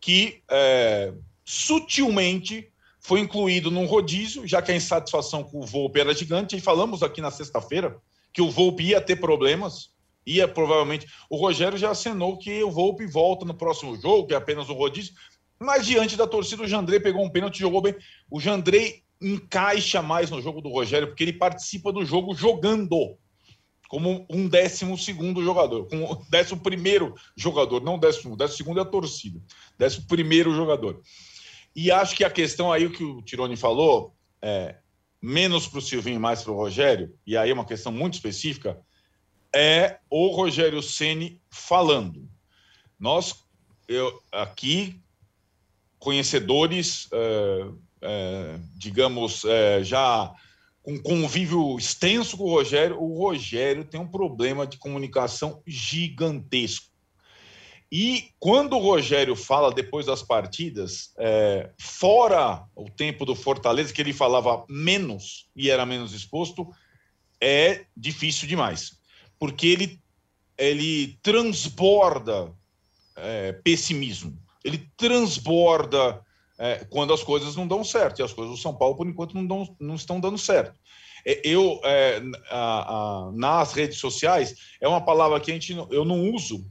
que 0.00 0.42
é, 0.50 1.12
sutilmente 1.44 2.68
foi 2.98 3.20
incluído 3.20 3.70
num 3.70 3.84
rodízio, 3.84 4.46
já 4.46 4.62
que 4.62 4.72
a 4.72 4.76
insatisfação 4.76 5.44
com 5.44 5.60
o 5.60 5.66
Volpe 5.66 6.00
era 6.00 6.14
gigante, 6.14 6.56
e 6.56 6.60
falamos 6.60 7.02
aqui 7.02 7.20
na 7.20 7.30
sexta-feira 7.30 8.00
que 8.32 8.40
o 8.40 8.50
Volpe 8.50 8.84
ia 8.84 9.00
ter 9.00 9.16
problemas, 9.16 9.90
ia 10.24 10.48
provavelmente. 10.48 11.06
O 11.28 11.36
Rogério 11.36 11.76
já 11.76 11.90
acenou 11.90 12.38
que 12.38 12.62
o 12.62 12.70
Volpe 12.70 13.04
volta 13.06 13.44
no 13.44 13.54
próximo 13.54 14.00
jogo, 14.00 14.28
que 14.28 14.34
é 14.34 14.36
apenas 14.36 14.68
o 14.68 14.72
rodízio, 14.72 15.12
mas 15.58 15.86
diante 15.86 16.16
da 16.16 16.26
torcida, 16.26 16.62
o 16.62 16.68
Jandrei 16.68 16.98
pegou 16.98 17.24
um 17.24 17.30
pênalti, 17.30 17.58
jogou 17.58 17.82
bem. 17.82 17.94
O 18.30 18.40
Jandrei 18.40 19.02
encaixa 19.22 20.02
mais 20.02 20.30
no 20.30 20.40
jogo 20.40 20.60
do 20.60 20.68
Rogério, 20.68 21.08
porque 21.08 21.24
ele 21.24 21.32
participa 21.32 21.92
do 21.92 22.04
jogo 22.04 22.34
jogando, 22.34 23.16
como 23.88 24.26
um 24.30 24.48
décimo 24.48 24.96
segundo 24.96 25.42
jogador, 25.42 25.86
como 25.88 26.24
décimo 26.30 26.60
primeiro 26.60 27.14
jogador, 27.36 27.82
não 27.82 27.98
décimo, 27.98 28.36
décimo 28.36 28.56
segundo 28.56 28.80
é 28.80 28.82
a 28.82 28.86
torcida, 28.86 29.40
décimo 29.78 30.06
primeiro 30.06 30.54
jogador. 30.54 31.00
E 31.74 31.90
acho 31.90 32.16
que 32.16 32.24
a 32.24 32.30
questão 32.30 32.72
aí, 32.72 32.86
o 32.86 32.92
que 32.92 33.04
o 33.04 33.22
Tironi 33.22 33.56
falou, 33.56 34.14
é, 34.40 34.76
menos 35.20 35.66
para 35.66 35.78
o 35.78 35.82
Silvinho 35.82 36.16
e 36.16 36.18
mais 36.18 36.42
para 36.42 36.52
o 36.52 36.56
Rogério, 36.56 37.14
e 37.26 37.36
aí 37.36 37.50
é 37.50 37.54
uma 37.54 37.64
questão 37.64 37.92
muito 37.92 38.14
específica, 38.14 38.80
é 39.54 39.98
o 40.10 40.28
Rogério 40.28 40.82
Ceni 40.82 41.40
falando. 41.50 42.28
Nós, 42.98 43.44
eu, 43.86 44.22
aqui, 44.32 45.00
conhecedores, 45.98 47.08
é, 47.12 47.68
é, 48.02 48.58
digamos, 48.74 49.44
é, 49.44 49.82
já 49.82 50.34
com 50.82 50.98
convívio 51.00 51.78
extenso 51.78 52.36
com 52.36 52.44
o 52.44 52.50
Rogério, 52.50 53.00
o 53.00 53.16
Rogério 53.16 53.84
tem 53.84 54.00
um 54.00 54.08
problema 54.08 54.66
de 54.66 54.76
comunicação 54.76 55.62
gigantesco. 55.66 56.90
E 57.90 58.30
quando 58.40 58.74
o 58.74 58.80
Rogério 58.80 59.36
fala 59.36 59.70
depois 59.70 60.06
das 60.06 60.22
partidas, 60.22 61.12
é, 61.18 61.70
fora 61.78 62.64
o 62.74 62.90
tempo 62.90 63.24
do 63.24 63.34
Fortaleza, 63.34 63.92
que 63.92 64.00
ele 64.00 64.14
falava 64.14 64.64
menos 64.68 65.46
e 65.54 65.70
era 65.70 65.84
menos 65.84 66.14
exposto, 66.14 66.66
é 67.40 67.84
difícil 67.94 68.48
demais. 68.48 68.98
Porque 69.38 69.66
ele, 69.66 70.00
ele 70.56 71.18
transborda 71.22 72.50
é, 73.14 73.52
pessimismo, 73.52 74.38
ele 74.64 74.90
transborda 74.96 76.24
é, 76.62 76.84
quando 76.88 77.12
as 77.12 77.24
coisas 77.24 77.56
não 77.56 77.66
dão 77.66 77.82
certo. 77.82 78.20
E 78.20 78.22
as 78.22 78.32
coisas 78.32 78.54
do 78.54 78.62
São 78.62 78.72
Paulo, 78.72 78.96
por 78.96 79.04
enquanto, 79.04 79.34
não, 79.34 79.44
dão, 79.44 79.76
não 79.80 79.96
estão 79.96 80.20
dando 80.20 80.38
certo. 80.38 80.78
É, 81.26 81.40
eu, 81.44 81.80
é, 81.82 82.22
a, 82.48 83.26
a, 83.26 83.32
nas 83.32 83.72
redes 83.72 83.98
sociais, 83.98 84.54
é 84.80 84.86
uma 84.86 85.00
palavra 85.00 85.40
que 85.40 85.50
a 85.50 85.54
gente, 85.54 85.72
eu 85.90 86.04
não 86.04 86.30
uso, 86.30 86.64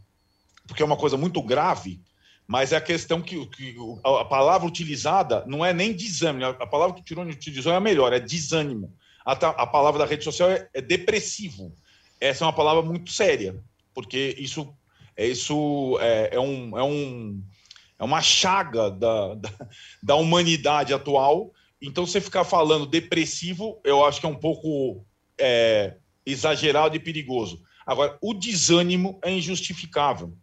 porque 0.65 0.81
é 0.81 0.85
uma 0.85 0.95
coisa 0.95 1.17
muito 1.17 1.41
grave, 1.41 1.99
mas 2.47 2.71
é 2.71 2.77
a 2.77 2.81
questão 2.81 3.21
que, 3.21 3.45
que 3.47 3.75
a 4.01 4.23
palavra 4.23 4.65
utilizada 4.65 5.43
não 5.45 5.63
é 5.63 5.73
nem 5.73 5.91
desânimo, 5.91 6.45
a 6.45 6.67
palavra 6.67 6.95
que 6.95 7.01
o 7.01 7.03
Tironi 7.03 7.33
utilizou 7.33 7.73
é 7.73 7.75
a 7.75 7.81
melhor, 7.81 8.13
é 8.13 8.19
desânimo. 8.19 8.95
A, 9.25 9.33
a 9.33 9.67
palavra 9.67 9.99
da 9.99 10.05
rede 10.05 10.23
social 10.23 10.49
é, 10.49 10.69
é, 10.73 10.81
depressivo. 10.81 11.75
Essa 12.19 12.45
é 12.45 12.47
uma 12.47 12.53
palavra 12.53 12.81
muito 12.81 13.11
séria, 13.11 13.61
porque 13.93 14.35
isso, 14.39 14.73
é, 15.17 15.27
isso 15.27 15.97
é, 15.99 16.29
é 16.35 16.39
um, 16.39 16.77
é 16.77 16.83
um 16.83 17.43
é 18.01 18.03
uma 18.03 18.19
chaga 18.19 18.89
da, 18.89 19.35
da, 19.35 19.49
da 20.01 20.15
humanidade 20.15 20.91
atual. 20.91 21.53
Então, 21.79 22.05
você 22.05 22.19
ficar 22.19 22.43
falando 22.43 22.87
depressivo, 22.87 23.79
eu 23.83 24.03
acho 24.03 24.19
que 24.19 24.25
é 24.25 24.29
um 24.29 24.35
pouco 24.35 25.05
é, 25.39 25.97
exagerado 26.25 26.95
e 26.95 26.99
perigoso. 26.99 27.61
Agora, 27.85 28.17
o 28.19 28.33
desânimo 28.33 29.19
é 29.21 29.31
injustificável, 29.31 30.33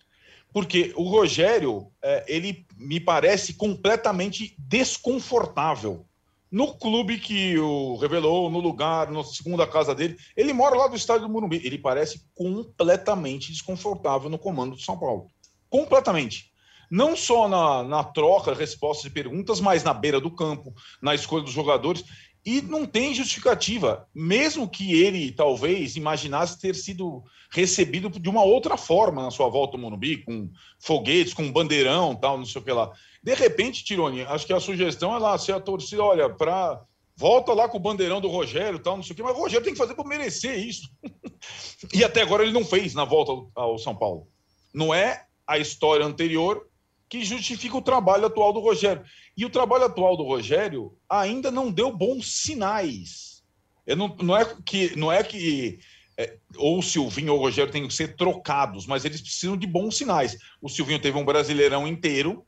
porque 0.53 0.93
o 0.97 1.03
Rogério, 1.03 1.91
é, 2.00 2.25
ele 2.29 2.65
me 2.77 3.00
parece 3.00 3.55
completamente 3.55 4.55
desconfortável 4.57 6.07
no 6.50 6.75
clube 6.75 7.19
que 7.19 7.59
o 7.59 7.97
revelou, 7.97 8.49
no 8.50 8.61
lugar, 8.61 9.11
na 9.11 9.25
segunda 9.25 9.67
casa 9.67 9.97
dele. 9.97 10.17
Ele 10.37 10.53
mora 10.53 10.77
lá 10.77 10.87
do 10.87 10.97
estádio 10.97 11.27
do 11.27 11.33
Morumbi. 11.33 11.61
Ele 11.65 11.77
parece 11.77 12.23
completamente 12.35 13.50
desconfortável 13.50 14.31
no 14.31 14.38
comando 14.38 14.77
do 14.77 14.81
São 14.81 14.97
Paulo. 14.97 15.29
Completamente 15.69 16.50
não 16.90 17.16
só 17.16 17.49
na, 17.49 17.83
na 17.83 18.04
troca, 18.04 18.54
respostas 18.54 19.07
e 19.07 19.11
perguntas, 19.11 19.61
mas 19.61 19.85
na 19.85 19.92
beira 19.92 20.21
do 20.21 20.30
campo, 20.30 20.75
na 21.02 21.14
escolha 21.14 21.45
dos 21.45 21.52
jogadores. 21.52 22.04
E 22.47 22.62
não 22.62 22.87
tem 22.87 23.14
justificativa, 23.14 24.09
mesmo 24.14 24.68
que 24.68 24.95
ele 25.02 25.33
talvez 25.33 25.97
imaginasse 25.97 26.59
ter 26.59 26.75
sido 26.75 27.23
recebido 27.50 28.09
de 28.09 28.28
uma 28.28 28.42
outra 28.42 28.76
forma 28.76 29.23
na 29.23 29.30
sua 29.30 29.49
volta 29.49 29.76
ao 29.76 29.80
Morumbi, 29.80 30.25
com 30.25 30.50
foguetes, 30.78 31.35
com 31.35 31.52
bandeirão, 31.52 32.14
tal, 32.14 32.38
não 32.38 32.47
sei 32.47 32.61
o 32.61 32.64
que 32.64 32.73
lá. 32.73 32.90
De 33.23 33.35
repente, 33.35 33.85
Tironi, 33.85 34.23
acho 34.23 34.47
que 34.47 34.52
a 34.52 34.61
sugestão 34.61 35.14
é 35.14 35.18
lá, 35.18 35.37
se 35.37 35.52
a 35.52 35.61
torcida, 35.61 36.02
olha, 36.02 36.30
para 36.30 36.80
volta 37.16 37.52
lá 37.52 37.68
com 37.68 37.76
o 37.76 37.80
bandeirão 37.80 38.21
do 38.21 38.28
Rogério, 38.28 38.78
tal, 38.78 38.97
não 38.97 39.02
sei 39.02 39.12
o 39.12 39.16
que, 39.16 39.23
mas 39.23 39.37
o 39.37 39.40
Rogério 39.40 39.64
tem 39.64 39.73
que 39.73 39.78
fazer 39.78 39.95
para 39.95 40.09
merecer 40.09 40.57
isso. 40.57 40.88
e 41.92 42.04
até 42.04 42.23
agora 42.23 42.45
ele 42.45 42.52
não 42.52 42.64
fez 42.64 42.95
na 42.95 43.04
volta 43.04 43.33
ao 43.57 43.76
São 43.76 43.95
Paulo. 43.95 44.28
Não 44.73 44.95
é 44.95 45.25
a 45.45 45.59
história 45.59 46.07
anterior 46.07 46.68
que 47.09 47.25
justifica 47.25 47.77
o 47.77 47.83
trabalho 47.83 48.27
atual 48.27 48.53
do 48.53 48.61
Rogério. 48.61 49.05
E 49.37 49.45
o 49.45 49.50
trabalho 49.50 49.85
atual 49.85 50.17
do 50.17 50.25
Rogério 50.25 50.97
ainda 51.09 51.50
não 51.50 51.71
deu 51.71 51.91
bons 51.91 52.43
sinais. 52.43 53.43
Eu 53.87 53.97
não, 53.97 54.15
não 54.21 54.37
é 54.37 54.45
que 54.65 54.95
não 54.97 55.11
é 55.11 55.23
que 55.23 55.81
é, 56.19 56.37
ou 56.57 56.81
o 56.81 56.83
Silvinho 56.83 57.33
ou 57.33 57.38
o 57.38 57.43
Rogério 57.43 57.73
têm 57.73 57.87
que 57.87 57.95
ser 57.95 58.17
trocados, 58.17 58.87
mas 58.87 59.05
eles 59.05 59.21
precisam 59.21 59.57
de 59.57 59.67
bons 59.67 59.97
sinais. 59.97 60.37
O 60.61 60.69
Silvinho 60.69 61.00
teve 61.00 61.17
um 61.17 61.25
brasileirão 61.25 61.87
inteiro, 61.87 62.45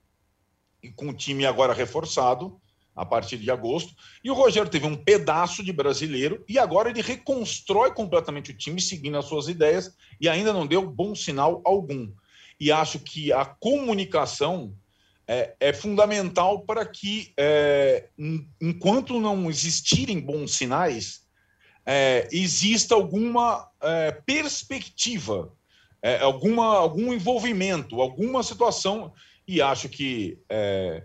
com 0.96 1.08
o 1.08 1.14
time 1.14 1.46
agora 1.46 1.72
reforçado, 1.72 2.60
a 2.96 3.06
partir 3.06 3.38
de 3.38 3.50
agosto. 3.50 3.94
E 4.24 4.30
o 4.30 4.34
Rogério 4.34 4.68
teve 4.68 4.86
um 4.86 4.96
pedaço 4.96 5.62
de 5.62 5.72
brasileiro 5.72 6.44
e 6.48 6.58
agora 6.58 6.90
ele 6.90 7.00
reconstrói 7.00 7.92
completamente 7.92 8.50
o 8.50 8.56
time, 8.56 8.80
seguindo 8.80 9.16
as 9.16 9.26
suas 9.26 9.48
ideias, 9.48 9.96
e 10.20 10.28
ainda 10.28 10.52
não 10.52 10.66
deu 10.66 10.84
bom 10.90 11.14
sinal 11.14 11.62
algum. 11.64 12.10
E 12.60 12.70
acho 12.70 12.98
que 12.98 13.32
a 13.32 13.44
comunicação 13.44 14.74
é, 15.26 15.54
é 15.58 15.72
fundamental 15.72 16.60
para 16.62 16.84
que, 16.84 17.32
é, 17.38 18.08
enquanto 18.60 19.18
não 19.18 19.48
existirem 19.48 20.20
bons 20.20 20.56
sinais, 20.56 21.22
é, 21.86 22.28
exista 22.30 22.94
alguma 22.94 23.66
é, 23.80 24.12
perspectiva, 24.12 25.52
é, 26.02 26.18
alguma, 26.20 26.76
algum 26.76 27.12
envolvimento, 27.12 28.00
alguma 28.00 28.42
situação. 28.42 29.12
E 29.48 29.62
acho 29.62 29.88
que 29.88 30.38
é, 30.48 31.04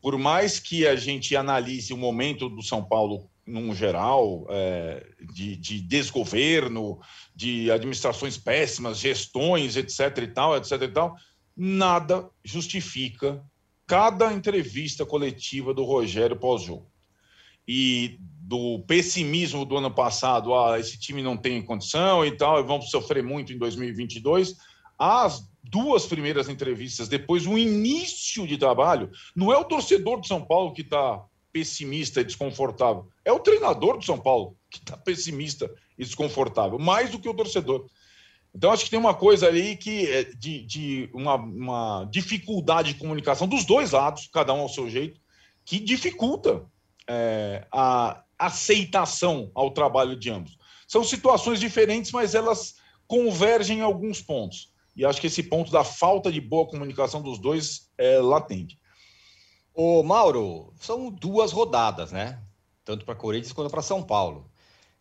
por 0.00 0.18
mais 0.18 0.60
que 0.60 0.86
a 0.86 0.94
gente 0.94 1.34
analise 1.34 1.92
o 1.92 1.96
momento 1.96 2.48
do 2.48 2.62
São 2.62 2.84
Paulo 2.84 3.30
num 3.46 3.74
geral, 3.74 4.46
é, 4.50 5.06
de, 5.32 5.56
de, 5.56 5.80
desgoverno, 5.80 7.00
de 7.34 7.70
administrações 7.70 8.38
péssimas, 8.38 8.98
gestões, 8.98 9.76
etc. 9.76 10.18
e 10.18 10.26
tal, 10.28 10.56
etc. 10.56 10.82
e 10.82 10.88
tal, 10.88 11.16
nada 11.56 12.28
justifica 12.44 13.44
cada 13.86 14.32
entrevista 14.32 15.04
coletiva 15.04 15.74
do 15.74 15.84
Rogério 15.84 16.36
pós-jogo. 16.36 16.90
E 17.66 18.18
do 18.20 18.80
pessimismo 18.86 19.64
do 19.64 19.76
ano 19.76 19.90
passado, 19.90 20.54
ah, 20.54 20.78
esse 20.78 20.98
time 20.98 21.22
não 21.22 21.36
tem 21.36 21.62
condição 21.62 22.24
e 22.24 22.36
tal, 22.36 22.60
e 22.60 22.62
vamos 22.62 22.90
sofrer 22.90 23.22
muito 23.22 23.52
em 23.52 23.58
2022, 23.58 24.56
as 24.98 25.48
duas 25.62 26.06
primeiras 26.06 26.48
entrevistas, 26.48 27.08
depois 27.08 27.46
o 27.46 27.56
início 27.56 28.46
de 28.46 28.58
trabalho, 28.58 29.10
não 29.34 29.52
é 29.52 29.56
o 29.56 29.64
torcedor 29.64 30.20
de 30.20 30.28
São 30.28 30.44
Paulo 30.44 30.72
que 30.72 30.82
está 30.82 31.24
pessimista 31.52 32.20
e 32.20 32.24
desconfortável, 32.24 33.08
é 33.24 33.32
o 33.32 33.40
treinador 33.40 33.98
de 33.98 34.06
São 34.06 34.18
Paulo 34.18 34.56
que 34.70 34.78
está 34.78 34.96
pessimista 34.96 35.70
e 35.98 36.04
desconfortável, 36.04 36.78
mais 36.78 37.10
do 37.10 37.18
que 37.18 37.28
o 37.28 37.34
torcedor. 37.34 37.86
Então, 38.54 38.70
acho 38.70 38.84
que 38.84 38.90
tem 38.90 38.98
uma 38.98 39.14
coisa 39.14 39.46
ali 39.46 39.76
que 39.76 40.06
é 40.10 40.24
de, 40.24 40.62
de 40.64 41.10
uma, 41.14 41.36
uma, 41.36 42.08
dificuldade 42.10 42.92
de 42.92 42.98
comunicação 42.98 43.48
dos 43.48 43.64
dois 43.64 43.92
lados, 43.92 44.28
cada 44.32 44.52
um 44.52 44.60
ao 44.60 44.68
seu 44.68 44.90
jeito, 44.90 45.20
que 45.64 45.78
dificulta 45.78 46.64
é, 47.08 47.66
a 47.72 48.22
aceitação 48.38 49.50
ao 49.54 49.70
trabalho 49.70 50.16
de 50.16 50.30
ambos. 50.30 50.58
São 50.86 51.02
situações 51.02 51.60
diferentes, 51.60 52.12
mas 52.12 52.34
elas 52.34 52.74
convergem 53.06 53.78
em 53.78 53.82
alguns 53.82 54.20
pontos. 54.20 54.70
E 54.94 55.04
acho 55.04 55.20
que 55.20 55.28
esse 55.28 55.42
ponto 55.42 55.70
da 55.70 55.84
falta 55.84 56.30
de 56.30 56.40
boa 56.40 56.66
comunicação 56.66 57.22
dos 57.22 57.38
dois 57.38 57.90
é 57.96 58.18
latente. 58.18 58.78
Ô, 59.74 60.02
Mauro, 60.02 60.74
são 60.78 61.10
duas 61.10 61.50
rodadas, 61.50 62.12
né? 62.12 62.42
Tanto 62.84 63.04
para 63.04 63.14
Corinthians 63.14 63.52
quanto 63.52 63.70
para 63.70 63.82
São 63.82 64.02
Paulo. 64.02 64.50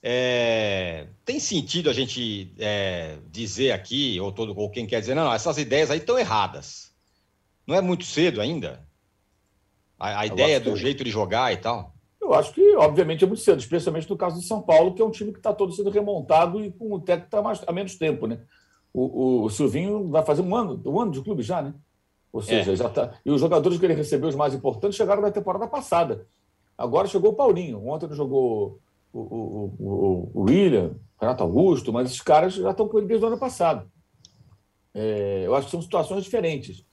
É... 0.03 1.07
tem 1.23 1.39
sentido 1.39 1.88
a 1.88 1.93
gente 1.93 2.51
é, 2.57 3.19
dizer 3.29 3.71
aqui, 3.71 4.19
ou, 4.19 4.31
todo, 4.31 4.57
ou 4.57 4.69
quem 4.69 4.88
quer 4.88 5.00
dizer, 5.00 5.13
não, 5.13 5.25
não 5.25 5.33
essas 5.33 5.57
ideias 5.57 5.91
aí 5.91 6.00
estão 6.00 6.17
erradas. 6.17 6.91
Não 7.67 7.75
é 7.75 7.81
muito 7.81 8.03
cedo 8.03 8.41
ainda? 8.41 8.85
A, 10.00 10.21
a 10.21 10.25
ideia 10.25 10.59
do 10.59 10.73
que... 10.73 10.79
jeito 10.79 11.03
de 11.03 11.11
jogar 11.11 11.53
e 11.53 11.57
tal? 11.57 11.93
Eu 12.21 12.33
acho 12.33 12.53
que, 12.53 12.75
obviamente, 12.75 13.23
é 13.23 13.27
muito 13.27 13.41
cedo, 13.41 13.59
especialmente 13.59 14.09
no 14.09 14.15
caso 14.15 14.39
de 14.39 14.45
São 14.45 14.61
Paulo, 14.61 14.93
que 14.93 15.01
é 15.01 15.05
um 15.05 15.11
time 15.11 15.31
que 15.31 15.39
está 15.39 15.51
todo 15.51 15.73
sendo 15.73 15.89
remontado 15.89 16.63
e 16.63 16.71
com 16.71 16.93
o 16.93 17.00
técnico 17.00 17.35
está 17.35 17.65
há 17.67 17.73
menos 17.73 17.95
tempo, 17.95 18.27
né? 18.27 18.39
O, 18.93 19.43
o, 19.43 19.50
Silvinho 19.50 20.07
vai 20.09 20.23
fazer 20.23 20.41
um 20.41 20.55
ano, 20.55 20.81
um 20.85 21.00
ano 21.00 21.11
de 21.11 21.21
clube 21.21 21.41
já, 21.41 21.61
né? 21.61 21.73
Ou 22.31 22.41
seja, 22.41 22.73
é. 22.73 22.75
já 22.75 22.89
tá. 22.89 23.19
E 23.25 23.31
os 23.31 23.41
jogadores 23.41 23.77
que 23.77 23.85
ele 23.85 23.93
recebeu, 23.93 24.29
os 24.29 24.35
mais 24.35 24.53
importantes, 24.53 24.95
chegaram 24.97 25.21
na 25.21 25.31
temporada 25.31 25.67
passada. 25.67 26.27
Agora 26.81 27.07
chegou 27.07 27.31
o 27.31 27.35
Paulinho. 27.35 27.87
Ontem 27.87 28.07
ele 28.07 28.15
jogou 28.15 28.79
o, 29.13 29.20
o, 29.20 29.75
o, 29.79 30.31
o 30.33 30.41
William, 30.44 30.96
Renato 31.20 31.44
Augusto, 31.44 31.94
mas 31.94 32.07
esses 32.07 32.22
caras 32.22 32.55
já 32.55 32.72
estão 32.72 32.87
com 32.87 32.98
ele 32.98 33.07
desde 33.07 33.24
o 33.24 33.27
ano 33.27 33.37
passado. 33.37 33.89
É, 34.94 35.44
eu 35.46 35.55
acho 35.55 35.67
que 35.67 35.72
são 35.72 35.81
situações 35.81 36.24
diferentes. 36.24 36.83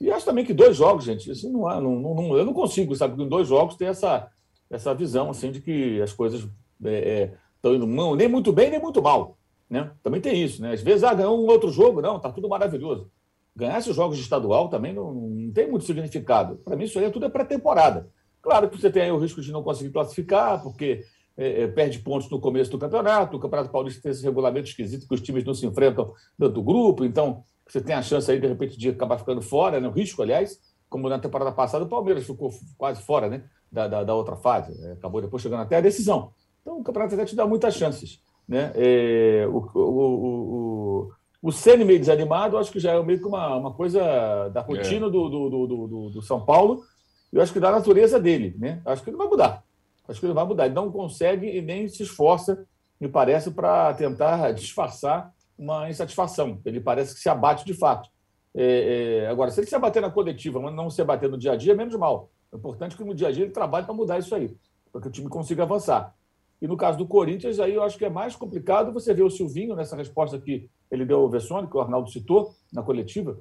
E 0.00 0.10
acho 0.10 0.24
também 0.24 0.44
que 0.44 0.54
dois 0.54 0.76
jogos, 0.76 1.04
gente, 1.04 1.30
assim, 1.30 1.50
não, 1.50 1.68
há, 1.68 1.80
não, 1.80 1.98
não, 2.00 2.36
eu 2.36 2.44
não 2.44 2.52
consigo, 2.52 2.94
sabe, 2.94 3.22
em 3.22 3.28
dois 3.28 3.48
jogos 3.48 3.76
ter 3.76 3.86
essa, 3.86 4.30
essa 4.70 4.94
visão 4.94 5.30
assim, 5.30 5.50
de 5.50 5.60
que 5.60 6.00
as 6.02 6.12
coisas 6.12 6.40
estão 6.40 6.90
é, 6.90 7.32
é, 7.64 7.74
indo 7.74 7.86
não, 7.86 8.14
nem 8.14 8.28
muito 8.28 8.52
bem, 8.52 8.70
nem 8.70 8.80
muito 8.80 9.02
mal. 9.02 9.38
Né? 9.68 9.90
Também 10.02 10.20
tem 10.20 10.42
isso. 10.42 10.62
Né? 10.62 10.72
Às 10.72 10.82
vezes, 10.82 11.04
ah, 11.04 11.14
ganhou 11.14 11.38
um 11.38 11.46
outro 11.46 11.70
jogo, 11.70 12.00
não, 12.00 12.16
está 12.16 12.30
tudo 12.30 12.48
maravilhoso. 12.48 13.10
Ganhar 13.54 13.78
esses 13.78 13.96
jogos 13.96 14.16
de 14.16 14.22
estadual 14.22 14.68
também 14.68 14.92
não, 14.92 15.12
não 15.12 15.50
tem 15.50 15.70
muito 15.70 15.84
significado. 15.84 16.56
Para 16.56 16.76
mim, 16.76 16.84
isso 16.84 16.98
aí 16.98 17.06
é 17.06 17.10
tudo 17.10 17.26
é 17.26 17.28
pré-temporada. 17.30 18.10
Claro 18.46 18.70
que 18.70 18.80
você 18.80 18.88
tem 18.88 19.10
o 19.10 19.18
risco 19.18 19.40
de 19.40 19.50
não 19.50 19.60
conseguir 19.60 19.90
classificar, 19.90 20.62
porque 20.62 21.02
é, 21.36 21.62
é, 21.62 21.66
perde 21.66 21.98
pontos 21.98 22.30
no 22.30 22.38
começo 22.38 22.70
do 22.70 22.78
campeonato. 22.78 23.36
O 23.36 23.40
Campeonato 23.40 23.72
Paulista 23.72 24.00
tem 24.00 24.12
esse 24.12 24.22
regulamento 24.22 24.68
esquisito 24.68 25.08
que 25.08 25.12
os 25.12 25.20
times 25.20 25.42
não 25.42 25.52
se 25.52 25.66
enfrentam 25.66 26.14
dentro 26.38 26.54
do 26.54 26.62
grupo, 26.62 27.04
então 27.04 27.42
você 27.66 27.80
tem 27.80 27.96
a 27.96 28.02
chance 28.02 28.30
aí, 28.30 28.38
de 28.38 28.46
repente, 28.46 28.78
de 28.78 28.90
acabar 28.90 29.18
ficando 29.18 29.42
fora, 29.42 29.80
né? 29.80 29.88
o 29.88 29.90
risco, 29.90 30.22
aliás, 30.22 30.60
como 30.88 31.08
na 31.08 31.18
temporada 31.18 31.50
passada 31.50 31.84
o 31.84 31.88
Palmeiras 31.88 32.24
ficou 32.24 32.52
quase 32.78 33.02
fora 33.02 33.28
né? 33.28 33.42
da, 33.70 33.88
da, 33.88 34.04
da 34.04 34.14
outra 34.14 34.36
fase, 34.36 34.80
é, 34.80 34.92
acabou 34.92 35.20
depois 35.20 35.42
chegando 35.42 35.62
até 35.62 35.78
a 35.78 35.80
decisão. 35.80 36.30
Então 36.62 36.78
o 36.78 36.84
Campeonato 36.84 37.16
até 37.16 37.24
te 37.24 37.34
dá 37.34 37.44
muitas 37.48 37.74
chances. 37.74 38.22
Né? 38.46 38.70
É, 38.76 39.44
o, 39.48 39.58
o, 39.74 39.80
o, 39.80 41.12
o 41.42 41.50
Ceni 41.50 41.84
meio 41.84 41.98
desanimado, 41.98 42.58
acho 42.58 42.70
que 42.70 42.78
já 42.78 42.92
é 42.92 43.02
meio 43.02 43.18
que 43.18 43.26
uma, 43.26 43.56
uma 43.56 43.72
coisa 43.72 44.48
da 44.50 44.60
rotina 44.60 45.08
é. 45.08 45.10
do, 45.10 45.28
do, 45.28 45.50
do, 45.50 45.66
do, 45.66 46.10
do 46.10 46.22
São 46.22 46.44
Paulo, 46.44 46.84
eu 47.32 47.42
acho 47.42 47.52
que 47.52 47.60
da 47.60 47.70
natureza 47.70 48.20
dele. 48.20 48.54
Né? 48.58 48.80
Acho 48.84 49.02
que 49.02 49.10
ele 49.10 49.16
vai 49.16 49.26
mudar. 49.26 49.64
Acho 50.08 50.20
que 50.20 50.26
ele 50.26 50.32
vai 50.32 50.44
mudar. 50.44 50.66
Ele 50.66 50.74
não 50.74 50.90
consegue 50.90 51.46
e 51.46 51.60
nem 51.60 51.88
se 51.88 52.02
esforça, 52.02 52.66
me 53.00 53.08
parece, 53.08 53.50
para 53.50 53.92
tentar 53.94 54.52
disfarçar 54.52 55.34
uma 55.58 55.88
insatisfação. 55.88 56.60
Ele 56.64 56.80
parece 56.80 57.14
que 57.14 57.20
se 57.20 57.28
abate 57.28 57.64
de 57.64 57.74
fato. 57.74 58.08
É, 58.54 59.24
é, 59.24 59.26
agora, 59.28 59.50
se 59.50 59.60
ele 59.60 59.66
se 59.66 59.74
abater 59.74 60.00
na 60.00 60.10
coletiva, 60.10 60.60
mas 60.60 60.74
não 60.74 60.88
se 60.88 61.02
abater 61.02 61.28
no 61.28 61.36
dia 61.36 61.52
a 61.52 61.56
dia, 61.56 61.72
é 61.72 61.76
menos 61.76 61.94
mal. 61.94 62.30
É 62.52 62.56
importante 62.56 62.96
que 62.96 63.04
no 63.04 63.14
dia 63.14 63.28
a 63.28 63.32
dia 63.32 63.44
ele 63.44 63.52
trabalhe 63.52 63.84
para 63.84 63.94
mudar 63.94 64.18
isso 64.18 64.34
aí, 64.34 64.56
para 64.90 65.02
que 65.02 65.08
o 65.08 65.10
time 65.10 65.28
consiga 65.28 65.64
avançar. 65.64 66.14
E 66.60 66.66
no 66.66 66.76
caso 66.76 66.96
do 66.96 67.06
Corinthians, 67.06 67.60
aí 67.60 67.74
eu 67.74 67.82
acho 67.82 67.98
que 67.98 68.04
é 68.04 68.08
mais 68.08 68.34
complicado 68.34 68.92
você 68.92 69.12
ver 69.12 69.24
o 69.24 69.30
Silvinho 69.30 69.76
nessa 69.76 69.94
resposta 69.94 70.38
que 70.38 70.70
ele 70.90 71.04
deu 71.04 71.20
ao 71.20 71.28
Vessone, 71.28 71.68
que 71.68 71.76
o 71.76 71.80
Arnaldo 71.80 72.10
citou 72.10 72.54
na 72.72 72.82
coletiva. 72.82 73.38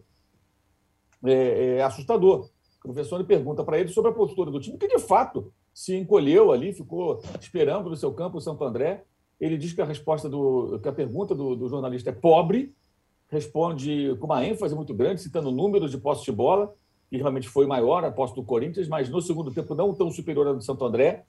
É, 1.23 1.77
é 1.77 1.83
assustador. 1.83 2.49
O 2.85 2.93
Vessone 2.93 3.23
pergunta 3.23 3.63
para 3.63 3.79
ele 3.79 3.89
sobre 3.89 4.11
a 4.11 4.13
postura 4.13 4.51
do 4.51 4.59
time, 4.59 4.77
que 4.77 4.87
de 4.87 4.99
fato 4.99 5.51
se 5.73 5.95
encolheu 5.95 6.51
ali, 6.51 6.71
ficou 6.71 7.21
esperando 7.39 7.89
no 7.89 7.95
seu 7.95 8.13
campo 8.13 8.37
o 8.37 8.41
Santo 8.41 8.63
André. 8.63 9.03
Ele 9.39 9.57
diz 9.57 9.73
que 9.73 9.81
a 9.81 9.85
resposta 9.85 10.29
do, 10.29 10.79
que 10.81 10.87
a 10.87 10.93
pergunta 10.93 11.33
do, 11.33 11.55
do 11.55 11.67
jornalista 11.67 12.11
é 12.11 12.13
pobre, 12.13 12.73
responde 13.27 14.15
com 14.19 14.27
uma 14.27 14.45
ênfase 14.45 14.75
muito 14.75 14.93
grande, 14.93 15.21
citando 15.21 15.51
números 15.51 15.91
de 15.91 15.97
posse 15.97 16.23
de 16.23 16.31
bola, 16.31 16.73
que 17.09 17.17
realmente 17.17 17.49
foi 17.49 17.65
maior 17.65 18.03
a 18.05 18.11
posse 18.11 18.35
do 18.35 18.43
Corinthians, 18.43 18.87
mas 18.87 19.09
no 19.09 19.21
segundo 19.21 19.51
tempo 19.51 19.73
não 19.73 19.93
tão 19.93 20.11
superior 20.11 20.47
ao 20.47 20.55
do 20.55 20.61
Santo 20.61 20.85
André, 20.85 21.25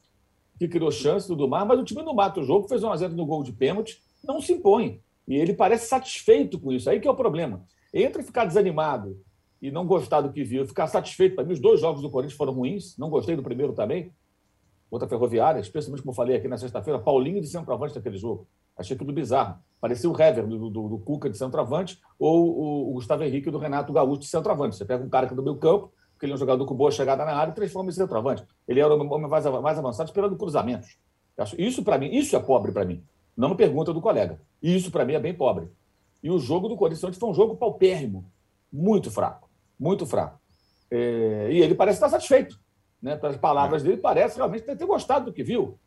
que 0.58 0.68
criou 0.68 0.90
chance 0.90 1.26
tudo 1.26 1.48
mais, 1.48 1.66
mas 1.66 1.80
o 1.80 1.84
time 1.84 2.02
não 2.02 2.14
mata 2.14 2.40
o 2.40 2.44
jogo, 2.44 2.68
fez 2.68 2.82
um 2.82 2.90
a 2.90 2.96
0 2.96 3.14
no 3.14 3.26
gol 3.26 3.42
de 3.42 3.52
pênalti, 3.52 4.00
não 4.22 4.40
se 4.40 4.52
impõe. 4.52 5.00
E 5.26 5.34
ele 5.34 5.54
parece 5.54 5.88
satisfeito 5.88 6.58
com 6.58 6.72
isso. 6.72 6.88
Aí 6.88 7.00
que 7.00 7.08
é 7.08 7.10
o 7.10 7.16
problema. 7.16 7.64
Entre 7.92 8.22
ficar 8.22 8.44
desanimado 8.44 9.18
e 9.60 9.70
não 9.70 9.86
gostar 9.86 10.20
do 10.20 10.32
que 10.32 10.44
viu, 10.44 10.66
ficar 10.66 10.86
satisfeito. 10.86 11.34
Para 11.34 11.44
mim, 11.44 11.52
os 11.52 11.60
dois 11.60 11.80
jogos 11.80 12.02
do 12.02 12.10
Corinthians 12.10 12.36
foram 12.36 12.52
ruins, 12.52 12.96
não 12.98 13.10
gostei 13.10 13.36
do 13.36 13.42
primeiro 13.42 13.72
também 13.72 14.12
outra 14.90 15.08
ferroviária, 15.08 15.60
especialmente 15.60 16.02
como 16.02 16.14
falei 16.14 16.36
aqui 16.36 16.48
na 16.48 16.56
sexta-feira, 16.56 16.98
Paulinho 16.98 17.40
de 17.40 17.46
centroavante 17.46 17.94
daquele 17.94 18.16
jogo. 18.16 18.46
Achei 18.76 18.96
tudo 18.96 19.12
bizarro. 19.12 19.58
Parecia 19.80 20.08
o 20.08 20.20
Hever 20.20 20.46
do, 20.46 20.70
do, 20.70 20.88
do 20.88 20.98
Cuca 20.98 21.30
de 21.30 21.36
centroavante 21.36 21.98
ou 22.18 22.48
o, 22.48 22.90
o, 22.90 22.92
Gustavo 22.94 23.24
Henrique 23.24 23.50
do 23.50 23.58
Renato 23.58 23.92
Gaúcho 23.92 24.20
de 24.20 24.26
centroavante. 24.26 24.76
Você 24.76 24.84
pega 24.84 25.02
um 25.02 25.08
cara 25.08 25.26
que 25.26 25.32
é 25.32 25.36
do 25.36 25.42
meu 25.42 25.56
campo, 25.56 25.92
que 26.18 26.26
ele 26.26 26.32
é 26.32 26.34
um 26.34 26.38
jogador 26.38 26.64
com 26.66 26.74
boa 26.74 26.90
chegada 26.90 27.24
na 27.24 27.34
área 27.34 27.52
e 27.52 27.54
transforma 27.54 27.90
em 27.90 27.92
centroavante. 27.92 28.44
Ele 28.68 28.80
era 28.80 28.94
o 28.94 29.12
homem 29.12 29.28
mais, 29.28 29.46
mais 29.46 29.78
avançado 29.78 30.08
esperando 30.08 30.36
cruzamentos. 30.36 30.98
Isso, 31.58 31.82
para 31.82 31.98
mim, 31.98 32.14
isso 32.14 32.36
é 32.36 32.40
pobre 32.40 32.72
para 32.72 32.84
mim. 32.84 33.02
Não 33.36 33.50
me 33.50 33.54
pergunta 33.54 33.92
do 33.92 34.00
colega. 34.00 34.40
Isso, 34.62 34.90
para 34.90 35.04
mim, 35.04 35.14
é 35.14 35.20
bem 35.20 35.34
pobre. 35.34 35.68
E 36.22 36.30
o 36.30 36.38
jogo 36.38 36.68
do 36.68 36.76
Corinthians 36.76 37.16
foi 37.16 37.28
um 37.28 37.34
jogo 37.34 37.56
paupérrimo. 37.56 38.24
Muito 38.72 39.10
fraco. 39.10 39.45
Muito 39.78 40.06
fraco. 40.06 40.40
É, 40.90 41.48
e 41.50 41.60
ele 41.60 41.74
parece 41.74 41.96
estar 41.96 42.08
satisfeito 42.08 42.58
né, 43.02 43.16
pelas 43.16 43.36
palavras 43.36 43.82
dele, 43.82 43.98
parece 43.98 44.36
realmente 44.36 44.64
ter, 44.64 44.76
ter 44.76 44.86
gostado 44.86 45.26
do 45.26 45.32
que 45.32 45.42
viu. 45.42 45.78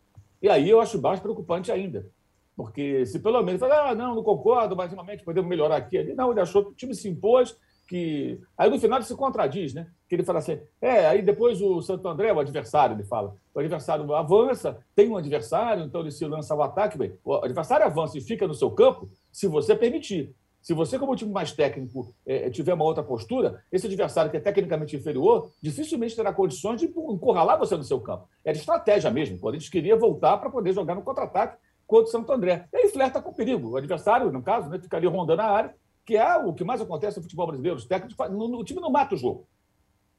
E 0.42 0.48
aí 0.50 0.70
eu 0.70 0.80
acho 0.80 1.02
mais 1.02 1.20
preocupante 1.20 1.72
ainda. 1.72 2.10
Porque 2.56 3.06
se 3.06 3.20
pelo 3.20 3.42
menos 3.42 3.60
fala, 3.60 3.90
ah, 3.90 3.96
não, 3.96 4.16
não 4.16 4.24
concordo, 4.24 4.76
mas 4.76 4.92
realmente 4.92 5.24
podemos 5.24 5.50
melhorar 5.50 5.78
aqui 5.78 5.98
ali. 5.98 6.14
Não, 6.14 6.32
ele 6.32 6.42
achou 6.42 6.66
que 6.66 6.72
o 6.72 6.76
time 6.76 6.94
se 6.94 7.08
impôs, 7.08 7.58
que. 7.88 8.40
Aí 8.58 8.70
no 8.70 8.80
final 8.80 9.00
ele 9.00 9.06
se 9.06 9.16
contradiz, 9.16 9.74
né? 9.74 9.88
Que 10.08 10.16
ele 10.16 10.24
fala 10.24 10.40
assim: 10.40 10.60
é, 10.82 11.08
aí 11.08 11.22
depois 11.22 11.62
o 11.62 11.82
Santo 11.82 12.08
André, 12.08 12.32
o 12.32 12.40
adversário, 12.40 12.96
ele 12.96 13.04
fala, 13.04 13.34
o 13.54 13.60
adversário 13.60 14.14
avança, 14.14 14.78
tem 14.94 15.10
um 15.10 15.18
adversário, 15.18 15.86
então 15.86 16.02
ele 16.02 16.12
se 16.12 16.26
lança 16.26 16.54
ao 16.54 16.62
ataque. 16.62 16.98
Bem, 16.98 17.18
o 17.24 17.36
adversário 17.36 17.86
avança 17.86 18.18
e 18.18 18.22
fica 18.22 18.48
no 18.48 18.54
seu 18.54 18.70
campo 18.72 19.10
se 19.32 19.48
você 19.48 19.76
permitir. 19.76 20.36
Se 20.62 20.74
você, 20.74 21.00
como 21.00 21.16
time 21.16 21.32
mais 21.32 21.52
técnico, 21.54 22.14
é, 22.26 22.50
tiver 22.50 22.74
uma 22.74 22.84
outra 22.84 23.02
postura, 23.02 23.64
esse 23.72 23.88
adversário 23.88 24.30
que 24.30 24.38
é 24.38 24.40
tecnicamente 24.40 24.96
inferior, 24.96 25.50
dificilmente 25.62 26.16
terá 26.16 26.34
condições 26.34 26.80
de 26.80 26.88
encurralar 26.88 27.58
você 27.58 27.78
no 27.78 27.84
seu 27.84 28.00
campo. 28.02 28.28
É 28.44 28.52
de 28.52 28.60
estratégia 28.60 29.10
mesmo. 29.10 29.38
O 29.38 29.40
Corinthians 29.40 29.70
queria 29.70 29.96
voltar 29.96 30.38
para 30.38 30.50
poder 30.50 30.74
jogar 30.74 30.96
no 30.96 31.02
contra-ataque 31.02 31.58
contra 31.88 32.06
o 32.06 32.12
Santo 32.12 32.32
André. 32.32 32.68
E 32.74 32.78
aí 32.78 32.90
flerta 32.90 33.22
com 33.22 33.30
o 33.30 33.34
perigo. 33.34 33.70
O 33.70 33.78
adversário, 33.78 34.32
no 34.32 34.44
caso, 34.44 34.70
né, 34.70 34.80
rondando 35.08 35.42
a 35.42 35.46
área, 35.46 35.76
que 36.06 36.18
é 36.18 36.38
o 36.38 36.54
que 36.54 36.64
mais 36.64 36.82
acontece 36.82 37.18
no 37.18 37.24
futebol 37.24 37.48
brasileiro. 37.48 37.78
Os 37.78 37.86
técnicos, 37.86 38.16
o 38.30 38.64
time 38.64 38.82
não 38.82 38.92
mata 38.92 39.16
o 39.16 39.18
jogo. 39.18 39.48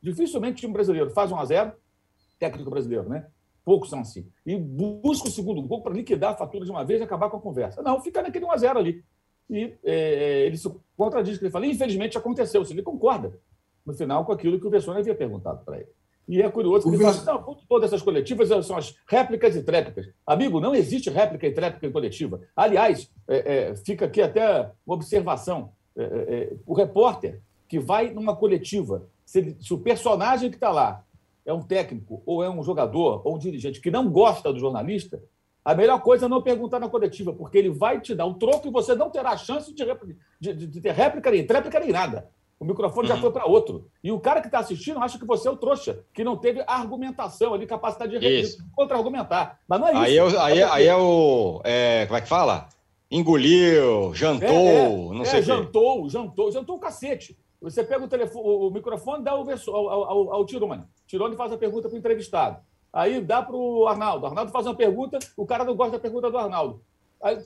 Dificilmente 0.03 0.55
o 0.55 0.61
time 0.61 0.72
brasileiro 0.72 1.11
faz 1.11 1.31
1 1.31 1.37
a 1.37 1.44
0 1.44 1.72
técnico 2.38 2.70
brasileiro, 2.70 3.07
né? 3.09 3.26
Poucos 3.62 3.90
são 3.90 4.00
assim. 4.00 4.26
E 4.46 4.57
busca 4.57 5.29
o 5.29 5.31
segundo 5.31 5.61
gol 5.62 5.83
para 5.83 5.92
liquidar 5.92 6.33
a 6.33 6.37
fatura 6.37 6.64
de 6.64 6.70
uma 6.70 6.85
vez 6.85 7.00
e 7.00 7.05
acabar 7.05 7.29
com 7.29 7.37
a 7.37 7.40
conversa. 7.40 7.83
Não, 7.83 8.00
fica 8.00 8.22
naquele 8.22 8.46
1 8.46 8.50
a 8.50 8.57
0 8.57 8.79
ali. 8.79 9.05
E 9.51 9.75
é, 9.85 10.47
ele 10.47 10.57
se 10.57 10.73
contradiz, 10.97 11.37
que 11.37 11.45
ele 11.45 11.51
fala, 11.51 11.67
infelizmente 11.67 12.17
aconteceu. 12.17 12.63
Ele 12.71 12.83
concorda, 12.83 13.37
no 13.85 13.93
final, 13.93 14.25
com 14.25 14.33
aquilo 14.33 14.61
que 14.61 14.67
o 14.67 14.71
Bessone 14.71 15.01
havia 15.01 15.15
perguntado 15.15 15.65
para 15.65 15.79
ele. 15.79 15.89
E 16.29 16.41
é 16.41 16.49
curioso 16.49 16.89
que 16.89 16.95
ele 16.95 17.03
fala 17.03 17.17
assim, 17.17 17.27
não, 17.27 17.57
todas 17.69 17.89
essas 17.89 18.03
coletivas 18.03 18.49
são 18.65 18.77
as 18.77 18.95
réplicas 19.09 19.57
e 19.57 19.65
tréplicas. 19.65 20.09
Amigo, 20.25 20.61
não 20.61 20.73
existe 20.75 21.11
réplica 21.11 21.45
e 21.45 21.53
tréplica 21.53 21.89
em 21.89 21.91
coletiva. 21.91 22.41
Aliás, 22.55 23.11
é, 23.27 23.71
é, 23.71 23.75
fica 23.75 24.05
aqui 24.05 24.23
até 24.23 24.71
uma 24.87 24.95
observação. 24.95 25.73
É, 25.97 26.03
é, 26.03 26.05
é, 26.07 26.53
o 26.65 26.73
repórter 26.73 27.41
que 27.69 27.81
vai 27.81 28.13
numa 28.13 28.37
coletiva, 28.37 29.09
se, 29.25 29.41
ele, 29.41 29.57
se 29.61 29.75
o 29.75 29.79
personagem 29.79 30.51
que 30.51 30.57
está 30.57 30.71
lá 30.71 31.05
é 31.45 31.53
um 31.53 31.63
técnico 31.63 32.23
ou 32.25 32.45
é 32.45 32.51
um 32.51 32.63
jogador 32.63 33.23
ou 33.25 33.35
um 33.35 33.39
dirigente 33.39 33.81
que 33.81 33.91
não 33.91 34.09
gosta 34.09 34.53
do 34.53 34.61
jornalista, 34.61 35.21
a 35.64 35.75
melhor 35.75 36.01
coisa 36.01 36.27
é 36.27 36.29
não 36.29 36.42
perguntar 36.42 36.79
na 36.79 36.88
coletiva, 36.88 37.33
porque 37.33 37.59
ele 37.59 37.70
vai 37.70 38.01
te 38.01 38.14
dar 38.14 38.27
um 38.27 38.35
troco 38.35 38.66
e 38.66 38.70
você 38.70 38.94
não 38.94 39.11
terá 39.11 39.37
chance 39.37 39.73
de, 39.75 39.85
de, 40.40 40.66
de 40.66 40.81
ter 40.81 40.92
réplica 40.92 41.31
nem 41.31 41.46
tréplica 41.46 41.79
nem 41.81 41.92
nada. 41.92 42.31
O 42.61 42.64
microfone 42.64 43.09
uhum. 43.09 43.14
já 43.14 43.20
foi 43.20 43.33
para 43.33 43.46
outro. 43.46 43.88
E 44.05 44.12
o 44.12 44.20
cara 44.20 44.42
que 44.42 44.46
está 44.46 44.59
assistindo 44.59 44.99
acha 44.99 45.18
que 45.18 45.25
você 45.25 45.49
é 45.49 45.51
o 45.51 45.57
trouxa, 45.57 46.05
que 46.12 46.23
não 46.23 46.37
teve 46.37 46.62
argumentação 46.66 47.55
ali, 47.55 47.66
capacidade 47.66 48.18
de 48.18 48.59
contra-argumentar. 48.77 49.59
Mas 49.66 49.81
não 49.81 49.88
é 49.88 49.92
isso. 49.92 50.01
Aí 50.03 50.18
é, 50.18 50.38
aí, 50.38 50.59
é, 50.59 50.64
aí 50.64 50.87
é 50.87 50.96
o. 50.96 51.62
É, 51.64 52.05
como 52.05 52.18
é 52.18 52.20
que 52.20 52.29
fala? 52.29 52.68
Engoliu, 53.11 54.14
jantou, 54.14 54.46
é, 54.46 54.85
é, 54.85 54.88
não 54.88 55.25
sei 55.25 55.40
é, 55.40 55.42
jantou, 55.42 56.09
jantou, 56.11 56.53
jantou 56.53 56.77
o 56.77 56.79
cacete. 56.79 57.37
Você 57.62 57.83
pega 57.83 58.05
o, 58.05 58.09
telefone, 58.09 58.44
o 58.46 58.70
microfone 58.70 59.25
dá 59.25 59.33
ao, 59.33 59.46
ao, 59.49 59.90
ao, 59.90 60.33
ao 60.35 60.46
Tirone. 60.46 60.85
Tirone 61.07 61.37
faz 61.37 61.53
a 61.53 61.59
pergunta 61.59 61.88
para 61.88 61.96
o 61.96 61.99
entrevistado. 61.99 62.59
Aí 62.92 63.20
dá 63.20 63.42
para 63.42 63.57
o 63.57 63.87
Arnaldo. 63.87 64.26
Arnaldo 64.26 64.50
faz 64.50 64.66
uma 64.66 64.74
pergunta, 64.74 65.18
o 65.37 65.46
cara 65.46 65.64
não 65.64 65.76
gosta 65.76 65.92
da 65.92 65.98
pergunta 65.98 66.31
do 66.31 66.38
Arnaldo. 66.38 66.83
Aí, 67.22 67.38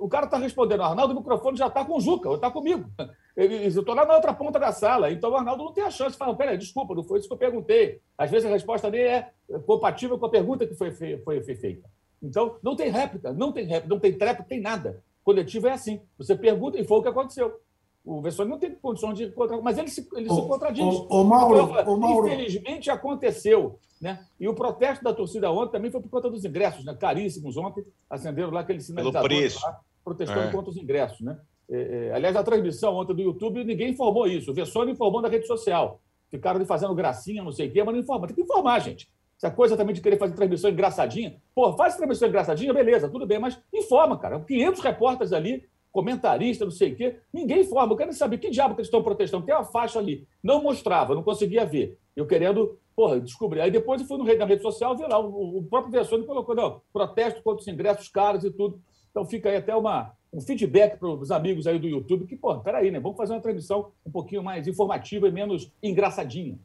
o 0.00 0.08
cara 0.08 0.24
está 0.26 0.38
respondendo, 0.38 0.82
Arnaldo, 0.82 1.14
o 1.14 1.16
microfone 1.16 1.56
já 1.56 1.68
está 1.68 1.84
com 1.84 1.96
o 1.96 2.00
Juca, 2.00 2.30
está 2.34 2.50
comigo. 2.50 2.90
Eu 3.36 3.50
estou 3.50 3.94
lá 3.94 4.04
na 4.04 4.14
outra 4.14 4.32
ponta 4.32 4.60
da 4.60 4.70
sala, 4.70 5.10
então 5.10 5.28
o 5.28 5.36
Arnaldo 5.36 5.64
não 5.64 5.72
tem 5.72 5.82
a 5.82 5.90
chance 5.90 6.12
de 6.12 6.18
falar, 6.18 6.36
peraí, 6.36 6.56
desculpa, 6.56 6.94
não 6.94 7.02
foi 7.02 7.18
isso 7.18 7.26
que 7.26 7.34
eu 7.34 7.38
perguntei. 7.38 8.00
Às 8.16 8.30
vezes 8.30 8.46
a 8.46 8.52
resposta 8.52 8.88
nem 8.88 9.00
é 9.00 9.28
compatível 9.66 10.16
com 10.16 10.26
a 10.26 10.30
pergunta 10.30 10.64
que 10.64 10.74
foi, 10.76 10.92
foi, 10.92 11.18
foi 11.18 11.42
feita. 11.42 11.90
Então, 12.22 12.56
não 12.62 12.76
tem 12.76 12.90
réplica, 12.90 13.32
não 13.32 13.50
tem 13.50 13.64
réplica, 13.64 13.92
não 13.92 13.98
tem 13.98 14.16
tréplica, 14.16 14.48
tem 14.48 14.60
nada. 14.60 15.02
Coletivo 15.24 15.66
é 15.66 15.72
assim. 15.72 16.00
Você 16.16 16.36
pergunta 16.36 16.78
e 16.78 16.84
foi 16.84 16.98
o 16.98 17.02
que 17.02 17.08
aconteceu. 17.08 17.60
O 18.04 18.20
Vessone 18.20 18.50
não 18.50 18.58
tem 18.58 18.74
condições 18.74 19.16
de 19.16 19.32
mas 19.62 19.78
ele 19.78 19.88
se, 19.88 20.06
ele 20.14 20.28
o, 20.28 20.34
se 20.34 20.42
contradiz. 20.42 20.84
O, 20.84 21.06
o, 21.08 21.24
Mauro, 21.24 21.90
o 21.90 21.96
Mauro. 21.96 22.28
Infelizmente 22.28 22.90
aconteceu. 22.90 23.78
Né? 24.00 24.22
E 24.38 24.46
o 24.46 24.54
protesto 24.54 25.02
da 25.02 25.14
torcida 25.14 25.50
ontem 25.50 25.72
também 25.72 25.90
foi 25.90 26.02
por 26.02 26.10
conta 26.10 26.28
dos 26.28 26.44
ingressos, 26.44 26.84
né? 26.84 26.94
caríssimos 26.94 27.56
ontem. 27.56 27.82
Acenderam 28.10 28.50
lá 28.50 28.60
aquele 28.60 28.80
sinalizador 28.80 29.30
lá, 29.62 29.80
protestando 30.04 30.48
é. 30.48 30.52
contra 30.52 30.70
os 30.70 30.76
ingressos. 30.76 31.20
Né? 31.20 31.40
É, 31.70 32.08
é, 32.08 32.12
aliás, 32.12 32.36
a 32.36 32.42
transmissão 32.42 32.94
ontem 32.94 33.14
do 33.14 33.22
YouTube, 33.22 33.64
ninguém 33.64 33.92
informou 33.92 34.26
isso. 34.26 34.50
O 34.50 34.54
Vessone 34.54 34.92
informou 34.92 35.22
na 35.22 35.28
rede 35.28 35.46
social. 35.46 36.02
Ficaram 36.30 36.58
ali 36.58 36.66
fazendo 36.66 36.94
gracinha, 36.94 37.42
não 37.42 37.52
sei 37.52 37.68
o 37.68 37.72
quê, 37.72 37.82
mas 37.82 37.94
não 37.94 38.02
informa. 38.02 38.26
Tem 38.26 38.36
que 38.36 38.42
informar, 38.42 38.80
gente. 38.80 39.08
Essa 39.38 39.50
coisa 39.50 39.76
também 39.76 39.94
de 39.94 40.02
querer 40.02 40.18
fazer 40.18 40.34
transmissão 40.34 40.70
engraçadinha. 40.70 41.36
Pô, 41.54 41.72
faz 41.74 41.96
transmissão 41.96 42.28
engraçadinha, 42.28 42.72
beleza, 42.74 43.08
tudo 43.08 43.26
bem, 43.26 43.38
mas 43.38 43.58
informa, 43.72 44.18
cara. 44.18 44.40
500 44.40 44.80
repórteres 44.80 45.32
ali 45.32 45.64
comentarista, 45.94 46.64
não 46.64 46.72
sei 46.72 46.92
o 46.92 46.96
quê. 46.96 47.16
Ninguém 47.32 47.60
informa. 47.60 47.92
Eu 47.92 47.96
quero 47.96 48.12
saber 48.12 48.38
que 48.38 48.50
diabo 48.50 48.74
que 48.74 48.80
eles 48.80 48.88
estão 48.88 49.00
protestando. 49.00 49.46
Tem 49.46 49.54
uma 49.54 49.64
faixa 49.64 50.00
ali. 50.00 50.26
Não 50.42 50.60
mostrava, 50.60 51.14
não 51.14 51.22
conseguia 51.22 51.64
ver. 51.64 51.96
Eu 52.16 52.26
querendo, 52.26 52.76
porra, 52.96 53.20
descobrir. 53.20 53.60
Aí 53.60 53.70
depois 53.70 54.00
eu 54.00 54.06
fui 54.08 54.18
no, 54.18 54.24
na 54.24 54.44
rede 54.44 54.60
social, 54.60 54.96
vi 54.96 55.04
lá, 55.04 55.20
o, 55.20 55.58
o 55.58 55.62
próprio 55.62 55.92
Vessone 55.92 56.26
colocou, 56.26 56.52
não, 56.52 56.80
protesto 56.92 57.40
contra 57.44 57.62
os 57.62 57.68
ingressos 57.68 58.08
caros 58.08 58.42
e 58.42 58.50
tudo. 58.50 58.82
Então 59.08 59.24
fica 59.24 59.48
aí 59.48 59.56
até 59.56 59.74
uma, 59.76 60.12
um 60.32 60.40
feedback 60.40 60.98
para 60.98 61.08
os 61.08 61.30
amigos 61.30 61.64
aí 61.68 61.78
do 61.78 61.86
YouTube, 61.86 62.26
que, 62.26 62.34
pô, 62.34 62.58
peraí, 62.58 62.90
né? 62.90 62.98
Vamos 62.98 63.16
fazer 63.16 63.32
uma 63.32 63.40
transmissão 63.40 63.92
um 64.04 64.10
pouquinho 64.10 64.42
mais 64.42 64.66
informativa 64.66 65.28
e 65.28 65.30
menos 65.32 65.70
engraçadinha. 65.80 66.58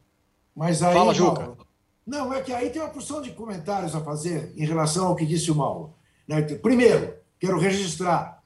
Mas 0.56 0.82
aí. 0.82 0.92
Fala, 0.92 1.14
Juca. 1.14 1.56
Não, 2.04 2.34
é 2.34 2.42
que 2.42 2.52
aí 2.52 2.70
tem 2.70 2.82
uma 2.82 2.90
porção 2.90 3.22
de 3.22 3.30
comentários 3.30 3.94
a 3.94 4.00
fazer 4.00 4.52
em 4.56 4.66
relação 4.66 5.06
ao 5.06 5.14
que 5.14 5.24
disse 5.24 5.52
o 5.52 5.54
Mauro. 5.54 5.94
Né? 6.26 6.42
Primeiro, 6.42 7.14
quero 7.38 7.60
registrar 7.60 8.39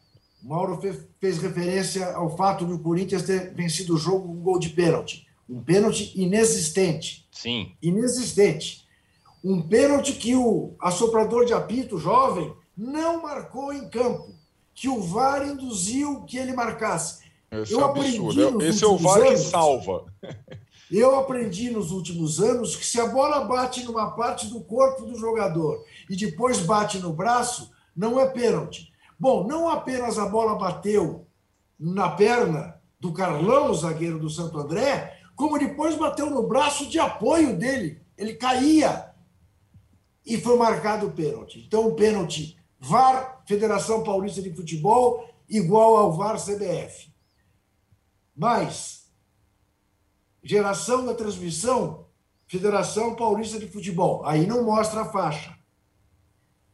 o 0.44 0.48
Mauro 0.48 0.78
fez 1.18 1.38
referência 1.38 2.12
ao 2.12 2.36
fato 2.36 2.66
do 2.66 2.78
Corinthians 2.78 3.22
ter 3.22 3.54
vencido 3.54 3.94
o 3.94 3.98
jogo 3.98 4.28
com 4.28 4.34
um 4.34 4.42
gol 4.42 4.58
de 4.58 4.68
pênalti. 4.68 5.26
Um 5.48 5.62
pênalti 5.62 6.12
inexistente. 6.14 7.26
Sim. 7.30 7.72
Inexistente. 7.80 8.86
Um 9.42 9.62
pênalti 9.62 10.12
que 10.12 10.34
o 10.34 10.74
assoprador 10.78 11.46
de 11.46 11.54
apito 11.54 11.98
jovem 11.98 12.52
não 12.76 13.22
marcou 13.22 13.72
em 13.72 13.88
campo, 13.88 14.34
que 14.74 14.88
o 14.88 15.00
VAR 15.00 15.46
induziu 15.46 16.22
que 16.22 16.36
ele 16.36 16.52
marcasse. 16.52 17.24
Esse 17.50 17.72
eu 17.72 17.80
é 17.80 17.84
absurdo. 17.84 18.62
Esse 18.62 18.84
é 18.84 18.86
o 18.86 18.98
VAR 18.98 19.20
anos, 19.20 19.44
que 19.44 19.50
salva. 19.50 20.04
Eu 20.90 21.18
aprendi 21.18 21.70
nos 21.70 21.90
últimos 21.90 22.40
anos 22.40 22.76
que 22.76 22.84
se 22.84 23.00
a 23.00 23.06
bola 23.06 23.44
bate 23.44 23.82
numa 23.84 24.10
parte 24.10 24.48
do 24.48 24.60
corpo 24.60 25.06
do 25.06 25.16
jogador 25.16 25.82
e 26.10 26.16
depois 26.16 26.58
bate 26.60 26.98
no 26.98 27.12
braço, 27.12 27.70
não 27.96 28.20
é 28.20 28.26
pênalti. 28.26 28.92
Bom, 29.18 29.46
não 29.46 29.68
apenas 29.68 30.18
a 30.18 30.26
bola 30.26 30.56
bateu 30.56 31.26
na 31.78 32.10
perna 32.10 32.80
do 32.98 33.12
Carlão, 33.12 33.70
o 33.70 33.74
zagueiro 33.74 34.18
do 34.18 34.30
Santo 34.30 34.58
André, 34.58 35.20
como 35.36 35.58
depois 35.58 35.96
bateu 35.96 36.30
no 36.30 36.46
braço 36.46 36.86
de 36.86 36.98
apoio 36.98 37.56
dele. 37.56 38.00
Ele 38.16 38.34
caía 38.34 39.12
e 40.24 40.40
foi 40.40 40.56
marcado 40.56 41.06
o 41.06 41.12
pênalti. 41.12 41.62
Então, 41.66 41.88
o 41.88 41.94
pênalti 41.94 42.56
VAR, 42.78 43.42
Federação 43.46 44.02
Paulista 44.02 44.40
de 44.40 44.52
Futebol, 44.52 45.28
igual 45.48 45.96
ao 45.96 46.12
VAR 46.12 46.36
CBF. 46.36 47.12
Mas, 48.34 49.10
geração 50.42 51.04
da 51.04 51.14
transmissão, 51.14 52.06
Federação 52.46 53.14
Paulista 53.14 53.58
de 53.58 53.68
Futebol. 53.68 54.24
Aí 54.24 54.46
não 54.46 54.64
mostra 54.64 55.02
a 55.02 55.06
faixa. 55.06 55.56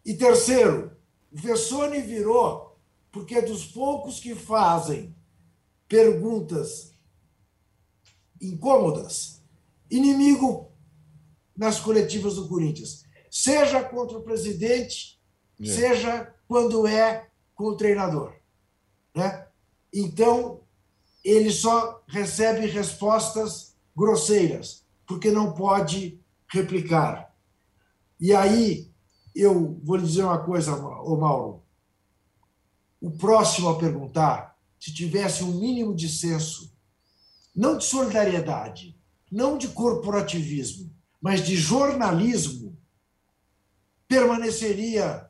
E 0.05 0.15
terceiro, 0.15 0.93
Vessone 1.31 2.01
virou 2.01 2.79
porque 3.13 3.37
é 3.37 3.43
dos 3.43 3.65
poucos 3.65 4.21
que 4.21 4.35
fazem 4.35 5.15
perguntas 5.89 6.95
incômodas, 8.41 9.43
inimigo 9.91 10.71
nas 11.57 11.81
coletivas 11.81 12.37
do 12.37 12.49
Corinthians, 12.49 13.05
seja 13.31 13.83
contra 13.83 14.17
o 14.17 14.23
presidente, 14.23 15.21
é. 15.61 15.67
seja 15.67 16.35
quando 16.49 16.87
é 16.87 17.29
com 17.55 17.65
o 17.65 17.77
treinador. 17.77 18.35
Né? 19.15 19.47
Então, 19.93 20.63
ele 21.25 21.51
só 21.51 22.03
recebe 22.09 22.67
respostas 22.67 23.77
grosseiras, 23.95 24.87
porque 25.07 25.31
não 25.31 25.53
pode 25.53 26.19
replicar. 26.49 27.35
E 28.19 28.33
aí 28.33 28.90
eu 29.35 29.81
vou 29.83 29.97
lhe 29.97 30.07
dizer 30.07 30.25
uma 30.25 30.39
coisa, 30.39 30.75
ô 30.75 31.17
Mauro. 31.17 31.63
O 33.01 33.11
próximo 33.11 33.69
a 33.69 33.79
perguntar, 33.79 34.59
se 34.79 34.93
tivesse 34.93 35.43
um 35.43 35.59
mínimo 35.59 35.95
de 35.95 36.09
senso, 36.09 36.73
não 37.55 37.79
de 37.79 37.85
solidariedade, 37.85 38.97
não 39.31 39.57
de 39.57 39.69
corporativismo, 39.69 40.91
mas 41.21 41.45
de 41.45 41.57
jornalismo, 41.57 42.77
permaneceria 44.09 45.29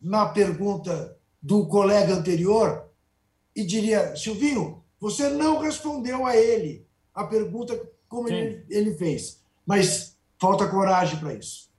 na 0.00 0.26
pergunta 0.26 1.18
do 1.42 1.66
colega 1.66 2.14
anterior 2.14 2.88
e 3.56 3.64
diria: 3.64 4.14
Silvinho, 4.16 4.84
você 5.00 5.28
não 5.28 5.60
respondeu 5.60 6.24
a 6.24 6.36
ele 6.36 6.86
a 7.12 7.24
pergunta 7.24 7.78
como 8.08 8.28
ele, 8.28 8.64
ele 8.68 8.94
fez, 8.94 9.42
mas 9.66 10.16
falta 10.38 10.68
coragem 10.68 11.18
para 11.18 11.34
isso. 11.34 11.73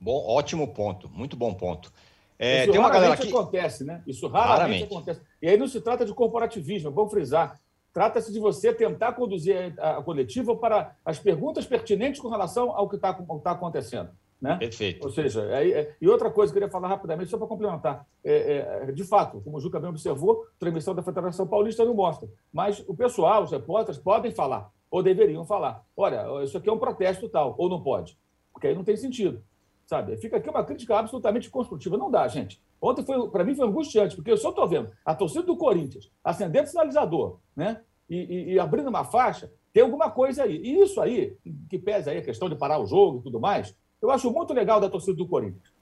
Bom, 0.00 0.24
ótimo 0.26 0.68
ponto, 0.74 1.08
muito 1.08 1.36
bom 1.36 1.54
ponto. 1.54 1.92
É, 2.38 2.62
Isso 2.62 2.72
tem 2.72 2.80
uma 2.80 2.90
galera 2.90 3.14
aqui... 3.14 3.28
acontece, 3.28 3.84
né? 3.84 4.02
Isso 4.06 4.26
raramente, 4.26 4.58
raramente, 4.58 4.84
acontece. 4.84 5.20
E 5.40 5.48
aí 5.48 5.56
não 5.56 5.66
se 5.66 5.80
trata 5.80 6.04
de 6.04 6.12
corporativismo, 6.12 6.90
vamos 6.90 7.10
frisar. 7.10 7.58
Trata-se 7.92 8.30
de 8.30 8.38
você 8.38 8.74
tentar 8.74 9.12
conduzir 9.12 9.74
a, 9.78 9.96
a, 9.96 10.02
coletiva 10.02 10.54
para 10.54 10.94
as 11.02 11.18
perguntas 11.18 11.64
pertinentes 11.64 12.20
com 12.20 12.28
relação 12.28 12.70
ao 12.72 12.88
que 12.90 12.96
está 12.96 13.14
tá 13.14 13.52
acontecendo. 13.52 14.10
Né? 14.38 14.54
Perfeito. 14.56 15.02
Ou 15.02 15.10
seja, 15.10 15.42
é, 15.50 15.70
é, 15.70 15.96
e 15.98 16.06
outra 16.06 16.30
coisa 16.30 16.52
que 16.52 16.58
eu 16.58 16.60
queria 16.60 16.70
falar 16.70 16.88
rapidamente, 16.88 17.30
só 17.30 17.38
para 17.38 17.46
complementar. 17.46 18.06
É, 18.22 18.86
é, 18.88 18.92
de 18.92 19.02
fato, 19.02 19.40
como 19.40 19.56
o 19.56 19.60
Juca 19.60 19.80
bem 19.80 19.88
observou, 19.88 20.44
a 20.56 20.58
transmissão 20.58 20.94
da 20.94 21.02
Federação 21.02 21.46
Paulista 21.46 21.86
não 21.86 21.94
mostra. 21.94 22.28
Mas 22.52 22.84
o 22.86 22.94
pessoal, 22.94 23.44
os 23.44 23.50
repórteres, 23.50 23.98
podem 23.98 24.30
falar, 24.30 24.70
ou 24.90 25.02
deveriam 25.02 25.46
falar. 25.46 25.82
Olha, 25.96 26.26
isso 26.44 26.58
aqui 26.58 26.68
é 26.68 26.72
um 26.72 26.78
protesto 26.78 27.30
tal, 27.30 27.54
ou 27.56 27.70
não 27.70 27.82
pode. 27.82 28.18
Porque 28.52 28.66
aí 28.66 28.74
não 28.74 28.84
tem 28.84 28.96
sentido. 28.96 29.42
Sabe? 29.86 30.16
Fica 30.16 30.36
aqui 30.36 30.50
uma 30.50 30.64
crítica 30.64 30.98
absolutamente 30.98 31.48
construtiva. 31.48 31.96
Não 31.96 32.10
dá, 32.10 32.26
gente. 32.26 32.60
Ontem, 32.82 33.04
foi 33.04 33.30
para 33.30 33.44
mim, 33.44 33.54
foi 33.54 33.66
angustiante, 33.66 34.16
porque 34.16 34.30
eu 34.30 34.36
só 34.36 34.50
estou 34.50 34.66
vendo 34.66 34.90
a 35.04 35.14
torcida 35.14 35.44
do 35.44 35.56
Corinthians 35.56 36.10
acendendo 36.22 36.68
sinalizador, 36.68 37.38
né? 37.54 37.80
E, 38.10 38.16
e, 38.16 38.52
e, 38.52 38.58
abrindo 38.58 38.88
uma 38.88 39.04
faixa, 39.04 39.50
tem 39.72 39.82
alguma 39.82 40.10
coisa 40.10 40.42
aí. 40.42 40.56
E 40.56 40.80
isso 40.80 41.00
aí, 41.00 41.36
que 41.68 41.78
pesa 41.78 42.10
aí 42.10 42.18
a 42.18 42.22
questão 42.22 42.48
de 42.48 42.56
parar 42.56 42.78
o 42.78 42.86
jogo 42.86 43.18
e 43.18 43.22
tudo 43.22 43.40
mais, 43.40 43.76
eu 44.02 44.10
acho 44.10 44.30
muito 44.30 44.52
legal 44.52 44.80
da 44.80 44.88
torcida 44.88 45.16
do 45.16 45.26
Corinthians. 45.26 45.72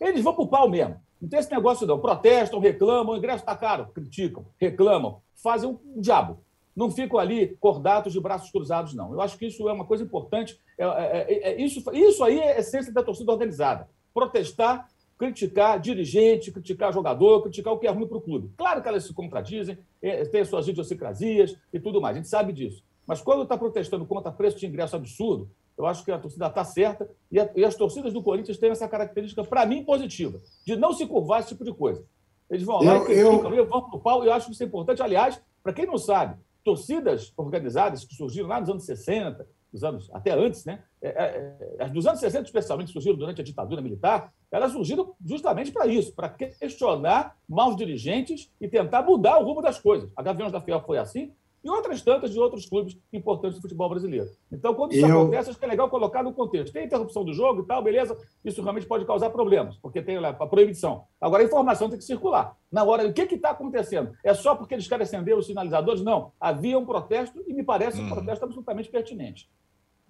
Eles 0.00 0.22
vão 0.22 0.34
para 0.34 0.44
o 0.44 0.48
pau 0.48 0.68
mesmo. 0.68 1.00
Não 1.20 1.28
tem 1.28 1.38
esse 1.38 1.50
negócio, 1.50 1.86
não. 1.86 1.98
Protestam, 1.98 2.60
reclamam, 2.60 3.14
o 3.14 3.16
ingresso 3.16 3.38
está 3.38 3.56
caro, 3.56 3.88
criticam, 3.94 4.46
reclamam, 4.58 5.20
fazem 5.42 5.68
um 5.68 6.00
diabo. 6.00 6.38
Não 6.76 6.90
ficam 6.90 7.18
ali 7.18 7.56
cordados 7.58 8.12
de 8.12 8.20
braços 8.20 8.50
cruzados, 8.50 8.92
não. 8.94 9.12
Eu 9.12 9.20
acho 9.22 9.38
que 9.38 9.46
isso 9.46 9.66
é 9.68 9.72
uma 9.72 9.86
coisa 9.86 10.04
importante. 10.04 10.60
É, 10.76 10.84
é, 10.84 11.26
é, 11.28 11.52
é 11.52 11.62
isso, 11.62 11.82
isso 11.94 12.22
aí 12.22 12.38
é 12.38 12.56
a 12.56 12.58
essência 12.60 12.92
da 12.92 13.02
torcida 13.02 13.32
organizada. 13.32 13.88
Protestar, 14.12 14.86
criticar 15.18 15.80
dirigente, 15.80 16.52
criticar 16.52 16.92
jogador, 16.92 17.42
criticar 17.42 17.72
o 17.72 17.78
que 17.78 17.86
é 17.86 17.90
ruim 17.90 18.06
para 18.06 18.18
o 18.18 18.20
clube. 18.20 18.52
Claro 18.56 18.82
que 18.82 18.88
elas 18.88 19.04
se 19.04 19.14
contradizem, 19.14 19.78
é, 20.02 20.24
têm 20.26 20.44
suas 20.44 20.68
idiosincrasias 20.68 21.56
e 21.72 21.80
tudo 21.80 22.00
mais, 22.00 22.16
a 22.16 22.18
gente 22.18 22.28
sabe 22.28 22.52
disso. 22.52 22.84
Mas 23.06 23.20
quando 23.20 23.42
está 23.42 23.56
protestando 23.56 24.04
contra 24.04 24.30
preço 24.32 24.58
de 24.58 24.66
ingresso 24.66 24.96
absurdo, 24.96 25.48
eu 25.78 25.86
acho 25.86 26.04
que 26.04 26.10
a 26.10 26.18
torcida 26.18 26.46
está 26.46 26.64
certa 26.64 27.08
e, 27.30 27.38
a, 27.38 27.50
e, 27.54 27.64
as 27.64 27.74
torcidas 27.74 28.12
do 28.12 28.22
Corinthians 28.22 28.58
têm 28.58 28.70
essa 28.70 28.88
característica, 28.88 29.44
para 29.44 29.64
mim, 29.64 29.84
positiva, 29.84 30.40
de 30.66 30.74
não 30.76 30.92
se 30.92 31.06
curvar 31.06 31.40
esse 31.40 31.50
tipo 31.50 31.64
de 31.64 31.72
coisa. 31.72 32.04
Eles 32.50 32.64
vão 32.64 32.82
lá 32.82 32.96
eu, 32.96 33.02
e 33.02 33.04
criticam, 33.04 33.54
eu... 33.54 33.66
vão 33.66 33.82
para 33.82 33.96
o 33.96 34.00
pau, 34.00 34.24
e 34.24 34.26
eu 34.26 34.32
acho 34.32 34.50
isso 34.50 34.64
importante. 34.64 35.02
Aliás, 35.02 35.40
para 35.62 35.72
quem 35.72 35.86
não 35.86 35.98
sabe, 35.98 36.36
torcidas 36.66 37.32
organizadas 37.36 38.04
que 38.04 38.16
surgiram 38.16 38.48
lá 38.48 38.58
nos 38.58 38.68
anos 38.68 38.84
60, 38.84 39.46
dos 39.72 39.84
anos, 39.84 40.10
até 40.12 40.32
antes, 40.32 40.64
né? 40.64 40.82
É, 41.00 41.08
é, 41.08 41.56
é, 41.78 41.88
dos 41.88 42.04
anos 42.08 42.18
60, 42.18 42.46
especialmente, 42.46 42.90
surgiram 42.90 43.16
durante 43.16 43.40
a 43.40 43.44
ditadura 43.44 43.80
militar, 43.80 44.32
elas 44.50 44.72
surgiram 44.72 45.14
justamente 45.24 45.70
para 45.70 45.86
isso, 45.86 46.12
para 46.12 46.28
questionar 46.28 47.36
maus 47.48 47.76
dirigentes 47.76 48.50
e 48.60 48.66
tentar 48.66 49.02
mudar 49.02 49.38
o 49.38 49.44
rumo 49.44 49.62
das 49.62 49.78
coisas. 49.78 50.10
A 50.16 50.22
Gaviões 50.24 50.50
da 50.50 50.60
Fiel 50.60 50.82
foi 50.84 50.98
assim, 50.98 51.32
e 51.66 51.68
outras 51.68 52.00
tantas 52.00 52.30
de 52.30 52.38
outros 52.38 52.64
clubes 52.66 52.96
importantes 53.12 53.58
do 53.58 53.62
futebol 53.62 53.88
brasileiro. 53.88 54.30
Então, 54.52 54.72
quando 54.72 54.92
isso 54.92 55.04
eu... 55.04 55.22
acontece, 55.22 55.50
acho 55.50 55.58
que 55.58 55.64
é 55.64 55.68
legal 55.68 55.90
colocar 55.90 56.22
no 56.22 56.32
contexto. 56.32 56.72
Tem 56.72 56.86
interrupção 56.86 57.24
do 57.24 57.32
jogo 57.32 57.62
e 57.62 57.66
tal, 57.66 57.82
beleza, 57.82 58.16
isso 58.44 58.62
realmente 58.62 58.86
pode 58.86 59.04
causar 59.04 59.30
problemas, 59.30 59.76
porque 59.78 60.00
tem 60.00 60.16
a 60.16 60.32
proibição. 60.46 61.04
Agora, 61.20 61.42
a 61.42 61.46
informação 61.46 61.88
tem 61.88 61.98
que 61.98 62.04
circular. 62.04 62.56
Na 62.70 62.84
hora, 62.84 63.08
o 63.08 63.12
que 63.12 63.22
está 63.22 63.50
acontecendo? 63.50 64.12
É 64.22 64.32
só 64.32 64.54
porque 64.54 64.74
eles 64.74 64.86
querem 64.86 65.02
acender 65.02 65.36
os 65.36 65.46
sinalizadores? 65.46 66.02
Não. 66.02 66.32
Havia 66.40 66.78
um 66.78 66.86
protesto 66.86 67.42
e 67.48 67.52
me 67.52 67.64
parece 67.64 68.00
um 68.00 68.04
uhum. 68.04 68.10
protesto 68.10 68.44
absolutamente 68.44 68.88
pertinente. 68.88 69.50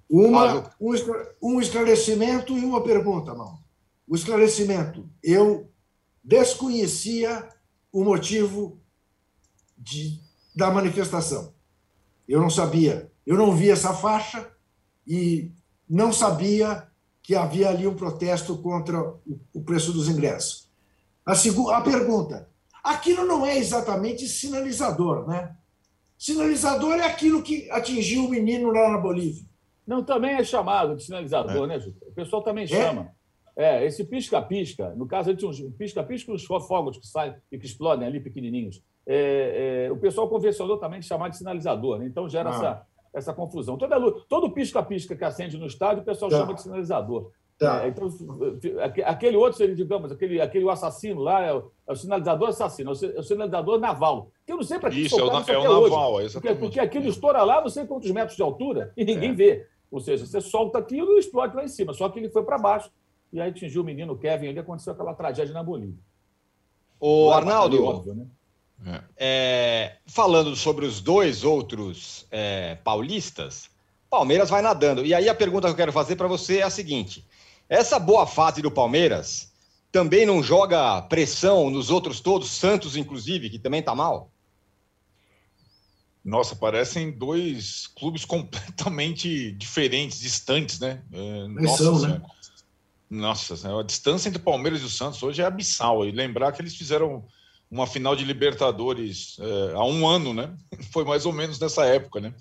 Uma, 0.08 0.70
um 1.42 1.58
esclarecimento 1.58 2.56
e 2.56 2.64
uma 2.64 2.82
pergunta, 2.82 3.32
não. 3.34 3.58
O 4.06 4.14
esclarecimento. 4.14 5.08
Eu 5.22 5.70
desconhecia 6.22 7.48
o 7.90 8.04
motivo 8.04 8.78
de, 9.76 10.20
da 10.56 10.70
manifestação. 10.70 11.52
Eu 12.26 12.40
não 12.40 12.48
sabia. 12.48 13.12
Eu 13.26 13.36
não 13.36 13.52
vi 13.52 13.70
essa 13.70 13.92
faixa 13.92 14.50
e 15.06 15.52
não 15.88 16.12
sabia 16.12 16.88
que 17.22 17.34
havia 17.34 17.68
ali 17.68 17.86
um 17.86 17.94
protesto 17.94 18.56
contra 18.58 18.98
o 19.52 19.60
preço 19.62 19.92
dos 19.92 20.08
ingressos. 20.08 20.70
A, 21.24 21.34
segunda, 21.34 21.76
a 21.76 21.82
pergunta: 21.82 22.48
aquilo 22.82 23.26
não 23.26 23.44
é 23.44 23.58
exatamente 23.58 24.26
sinalizador, 24.26 25.28
né? 25.28 25.54
Sinalizador 26.16 26.94
é 26.94 27.04
aquilo 27.04 27.42
que 27.42 27.70
atingiu 27.70 28.24
o 28.24 28.30
menino 28.30 28.70
lá 28.70 28.90
na 28.90 28.98
Bolívia. 28.98 29.44
Não, 29.86 30.02
também 30.02 30.36
é 30.36 30.42
chamado 30.42 30.96
de 30.96 31.04
sinalizador, 31.04 31.64
é. 31.64 31.66
né, 31.66 31.78
Júlio? 31.78 31.96
O 32.08 32.12
pessoal 32.12 32.42
também 32.42 32.64
é? 32.64 32.66
chama. 32.66 33.14
É, 33.54 33.84
esse 33.86 34.04
pisca-pisca, 34.04 34.94
no 34.94 35.06
caso, 35.06 35.30
ele 35.30 35.38
tinha 35.38 35.50
uns 35.50 35.60
pisca-pisca 35.76 36.32
uns 36.32 36.44
fogos 36.44 36.98
que 36.98 37.06
saem 37.06 37.34
e 37.50 37.58
que 37.58 37.66
explodem 37.66 38.06
ali 38.06 38.20
pequenininhos 38.20 38.82
é, 39.06 39.86
é, 39.86 39.92
o 39.92 39.96
pessoal 39.96 40.28
convencionou 40.28 40.78
também 40.78 41.00
de 41.00 41.06
chamar 41.06 41.28
de 41.28 41.36
sinalizador, 41.36 41.98
né? 41.98 42.06
então 42.06 42.28
gera 42.28 42.50
ah. 42.50 42.54
essa, 42.54 42.86
essa 43.14 43.32
confusão. 43.32 43.76
Toda, 43.76 43.98
todo 44.28 44.50
pisca-pisca 44.50 45.14
que 45.14 45.24
acende 45.24 45.56
no 45.56 45.66
estádio, 45.66 46.02
o 46.02 46.04
pessoal 46.06 46.30
tá. 46.30 46.38
chama 46.38 46.54
de 46.54 46.62
sinalizador. 46.62 47.30
Tá. 47.58 47.84
É, 47.84 47.88
então, 47.88 48.08
aquele 49.06 49.36
outro 49.36 49.56
seria, 49.56 49.74
digamos, 49.74 50.12
aquele, 50.12 50.40
aquele 50.40 50.68
assassino 50.68 51.22
lá, 51.22 51.42
é 51.42 51.54
o, 51.54 51.70
é 51.88 51.92
o 51.92 51.96
sinalizador 51.96 52.48
assassino, 52.48 52.90
é 52.90 53.20
o 53.20 53.22
sinalizador 53.22 53.78
naval. 53.78 54.30
Que 54.44 54.52
eu 54.52 54.56
não 54.56 54.64
sei 54.64 54.78
para 54.78 54.90
que 54.90 55.00
isso, 55.00 55.18
é 55.18 55.22
o, 55.22 55.40
isso 55.40 55.50
é 55.50 55.58
o 55.58 55.82
naval, 55.82 56.14
hoje, 56.14 56.32
porque, 56.34 56.54
porque 56.54 56.80
aquilo 56.80 57.08
estoura 57.08 57.42
lá, 57.42 57.62
não 57.62 57.70
sei 57.70 57.86
quantos 57.86 58.10
metros 58.10 58.36
de 58.36 58.42
altura, 58.42 58.92
e 58.96 59.04
ninguém 59.04 59.30
é. 59.30 59.34
vê. 59.34 59.66
Ou 59.90 60.00
seja, 60.00 60.26
você 60.26 60.40
solta 60.40 60.78
aquilo 60.78 61.16
e 61.16 61.20
explode 61.20 61.56
lá 61.56 61.64
em 61.64 61.68
cima. 61.68 61.94
Só 61.94 62.08
que 62.08 62.18
ele 62.18 62.28
foi 62.28 62.44
para 62.44 62.58
baixo 62.58 62.90
e 63.32 63.40
aí 63.40 63.50
atingiu 63.50 63.82
o 63.82 63.84
menino 63.84 64.18
Kevin 64.18 64.48
ali, 64.48 64.58
aconteceu 64.58 64.92
aquela 64.92 65.14
tragédia 65.14 65.54
na 65.54 65.62
Bolívia. 65.62 65.98
O 67.00 67.30
Arnaldo, 67.30 67.82
óbvio, 67.84 68.14
né? 68.14 68.26
É. 68.84 69.02
É, 69.16 69.96
falando 70.06 70.54
sobre 70.54 70.84
os 70.84 71.00
dois 71.00 71.44
outros 71.44 72.26
é, 72.30 72.74
paulistas, 72.76 73.70
Palmeiras 74.10 74.50
vai 74.50 74.62
nadando. 74.62 75.04
E 75.04 75.14
aí 75.14 75.28
a 75.28 75.34
pergunta 75.34 75.66
que 75.68 75.72
eu 75.72 75.76
quero 75.76 75.92
fazer 75.92 76.16
para 76.16 76.28
você 76.28 76.58
é 76.58 76.62
a 76.62 76.70
seguinte: 76.70 77.26
essa 77.68 77.98
boa 77.98 78.26
fase 78.26 78.62
do 78.62 78.70
Palmeiras 78.70 79.52
também 79.90 80.26
não 80.26 80.42
joga 80.42 81.00
pressão 81.02 81.70
nos 81.70 81.90
outros 81.90 82.20
todos, 82.20 82.50
Santos 82.50 82.96
inclusive, 82.96 83.50
que 83.50 83.58
também 83.58 83.80
está 83.80 83.94
mal? 83.94 84.30
Nossa, 86.24 86.56
parecem 86.56 87.12
dois 87.12 87.86
clubes 87.86 88.24
completamente 88.26 89.52
diferentes, 89.52 90.20
distantes, 90.20 90.80
né? 90.80 91.02
É, 91.12 91.48
nossa, 91.48 92.08
né? 92.08 92.22
Nossa, 93.08 93.78
a 93.78 93.82
distância 93.84 94.28
entre 94.28 94.40
o 94.40 94.44
Palmeiras 94.44 94.82
e 94.82 94.84
o 94.84 94.90
Santos 94.90 95.22
hoje 95.22 95.40
é 95.40 95.44
abissal. 95.44 96.04
E 96.04 96.10
lembrar 96.10 96.50
que 96.50 96.60
eles 96.60 96.74
fizeram 96.74 97.24
uma 97.70 97.86
final 97.86 98.14
de 98.14 98.24
Libertadores 98.24 99.36
é, 99.40 99.72
há 99.74 99.84
um 99.84 100.06
ano, 100.06 100.32
né? 100.32 100.54
Foi 100.92 101.04
mais 101.04 101.26
ou 101.26 101.32
menos 101.32 101.58
nessa 101.58 101.84
época, 101.84 102.20
né? 102.20 102.34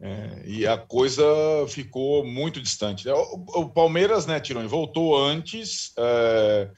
É, 0.00 0.42
e 0.46 0.66
a 0.66 0.76
coisa 0.78 1.24
ficou 1.68 2.24
muito 2.24 2.60
distante. 2.60 3.08
O, 3.08 3.44
o 3.62 3.68
Palmeiras, 3.68 4.26
né, 4.26 4.38
Tironi, 4.38 4.68
voltou 4.68 5.16
antes. 5.16 5.92
É, 5.96 6.70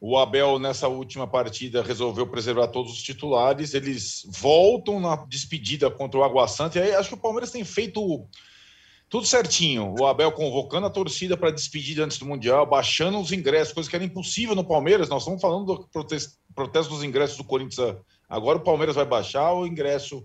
o 0.00 0.18
Abel, 0.18 0.58
nessa 0.58 0.88
última 0.88 1.26
partida, 1.26 1.82
resolveu 1.82 2.26
preservar 2.26 2.68
todos 2.68 2.92
os 2.92 3.02
titulares. 3.02 3.72
Eles 3.72 4.26
voltam 4.26 5.00
na 5.00 5.16
despedida 5.26 5.90
contra 5.90 6.20
o 6.20 6.24
Água 6.24 6.46
Santa. 6.48 6.78
E 6.78 6.82
aí 6.82 6.94
acho 6.94 7.10
que 7.10 7.14
o 7.14 7.20
Palmeiras 7.20 7.50
tem 7.50 7.64
feito 7.64 8.28
tudo 9.08 9.26
certinho. 9.26 9.94
O 9.98 10.06
Abel 10.06 10.32
convocando 10.32 10.86
a 10.86 10.90
torcida 10.90 11.36
para 11.36 11.50
despedida 11.50 12.04
antes 12.04 12.18
do 12.18 12.26
Mundial, 12.26 12.66
baixando 12.66 13.18
os 13.18 13.32
ingressos, 13.32 13.72
coisa 13.72 13.88
que 13.88 13.96
era 13.96 14.04
impossível 14.04 14.54
no 14.54 14.64
Palmeiras. 14.64 15.08
Nós 15.08 15.22
estamos 15.22 15.40
falando 15.40 15.66
do 15.66 15.88
protesto, 16.54 16.90
dos 16.90 17.04
ingressos 17.04 17.36
do 17.36 17.44
Corinthians. 17.44 17.96
Agora 18.28 18.58
o 18.58 18.62
Palmeiras 18.62 18.96
vai 18.96 19.04
baixar 19.04 19.52
o 19.52 19.66
ingresso 19.66 20.24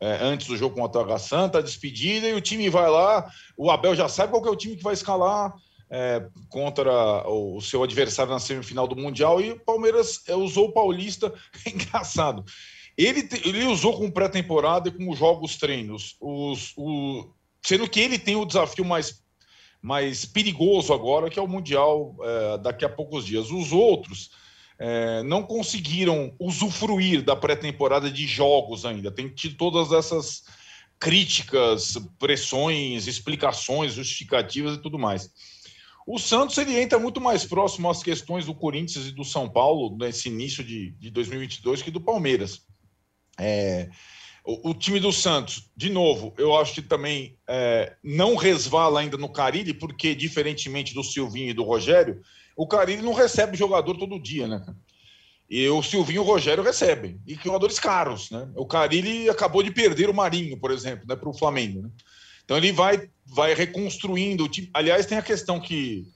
é, 0.00 0.18
antes 0.22 0.46
do 0.46 0.56
jogo 0.56 0.76
contra 0.76 1.00
o 1.00 1.04
H 1.04 1.18
Santa, 1.18 1.58
a 1.58 1.62
despedida, 1.62 2.28
e 2.28 2.34
o 2.34 2.40
time 2.40 2.68
vai 2.70 2.88
lá. 2.90 3.28
O 3.56 3.70
Abel 3.70 3.94
já 3.94 4.08
sabe 4.08 4.32
qual 4.32 4.46
é 4.46 4.50
o 4.50 4.56
time 4.56 4.76
que 4.76 4.82
vai 4.82 4.94
escalar 4.94 5.54
é, 5.90 6.26
contra 6.48 7.28
o, 7.28 7.56
o, 7.56 7.60
seu 7.60 7.82
adversário 7.82 8.32
na 8.32 8.38
semifinal 8.38 8.88
do 8.88 8.96
Mundial. 8.96 9.40
E 9.40 9.52
o 9.52 9.60
Palmeiras 9.60 10.22
é, 10.26 10.34
usou 10.34 10.68
o 10.68 10.72
Paulista. 10.72 11.32
engraçado. 11.66 12.44
Ele, 12.96 13.28
ele 13.44 13.64
usou 13.64 13.96
com 13.96 14.10
pré-temporada 14.10 14.88
e 14.88 14.92
com 14.92 15.14
jogos 15.14 15.56
treinos. 15.56 16.16
Os, 16.20 16.72
o, 16.76 17.26
sendo 17.64 17.88
que 17.88 17.98
ele 17.98 18.18
tem 18.18 18.36
o 18.36 18.44
desafio 18.44 18.84
mais, 18.84 19.22
mais 19.80 20.24
perigoso 20.24 20.92
agora, 20.92 21.30
que 21.30 21.38
é 21.38 21.42
o 21.42 21.48
Mundial 21.48 22.14
é, 22.20 22.58
daqui 22.58 22.84
a 22.84 22.88
poucos 22.88 23.24
dias. 23.24 23.50
Os 23.50 23.72
outros 23.72 24.30
é, 24.78 25.22
não 25.22 25.42
conseguiram 25.42 26.34
usufruir 26.38 27.22
da 27.22 27.34
pré-temporada 27.34 28.10
de 28.10 28.26
jogos 28.26 28.84
ainda. 28.84 29.10
Tem 29.10 29.28
tido 29.28 29.56
todas 29.56 29.92
essas 29.92 30.44
críticas, 31.00 31.98
pressões, 32.18 33.06
explicações, 33.06 33.94
justificativas 33.94 34.76
e 34.76 34.82
tudo 34.82 34.98
mais. 34.98 35.30
O 36.06 36.18
Santos 36.18 36.58
ele 36.58 36.78
entra 36.78 36.98
muito 36.98 37.18
mais 37.18 37.46
próximo 37.46 37.88
às 37.88 38.02
questões 38.02 38.44
do 38.44 38.54
Corinthians 38.54 39.06
e 39.06 39.12
do 39.12 39.24
São 39.24 39.48
Paulo 39.48 39.96
nesse 39.96 40.28
início 40.28 40.62
de, 40.62 40.90
de 40.92 41.10
2022 41.10 41.80
que 41.80 41.90
do 41.90 42.00
Palmeiras. 42.00 42.60
É, 43.38 43.88
o, 44.44 44.70
o, 44.70 44.74
time 44.74 45.00
do 45.00 45.10
Santos, 45.10 45.70
de 45.74 45.88
novo, 45.90 46.34
eu 46.36 46.54
acho 46.56 46.74
que 46.74 46.82
também 46.82 47.36
é, 47.48 47.96
não 48.04 48.36
resvala 48.36 49.00
ainda 49.00 49.16
no 49.16 49.28
Carilli, 49.28 49.72
porque, 49.72 50.14
diferentemente 50.14 50.92
do 50.92 51.02
Silvinho 51.02 51.50
e 51.50 51.54
do 51.54 51.64
Rogério, 51.64 52.20
o 52.54 52.66
Carilli 52.66 53.02
não 53.02 53.14
recebe 53.14 53.56
jogador 53.56 53.96
todo 53.96 54.20
dia, 54.20 54.46
né? 54.46 54.62
E 55.48 55.68
o 55.68 55.82
Silvinho 55.82 56.16
e 56.16 56.20
o 56.20 56.24
Rogério 56.24 56.62
recebem, 56.62 57.20
e 57.26 57.34
jogadores 57.34 57.78
caros, 57.78 58.30
né? 58.30 58.48
O 58.54 58.66
Carilli 58.66 59.30
acabou 59.30 59.62
de 59.62 59.70
perder 59.70 60.10
o 60.10 60.14
Marinho, 60.14 60.58
por 60.58 60.70
exemplo, 60.70 61.06
né, 61.08 61.16
para 61.16 61.28
o 61.28 61.38
Flamengo, 61.38 61.82
né? 61.82 61.90
Então 62.44 62.56
ele 62.56 62.70
vai, 62.70 63.08
vai 63.24 63.54
reconstruindo 63.54 64.44
o 64.44 64.48
time. 64.48 64.68
Aliás, 64.74 65.06
tem 65.06 65.16
a 65.18 65.22
questão 65.22 65.58
que 65.60 66.06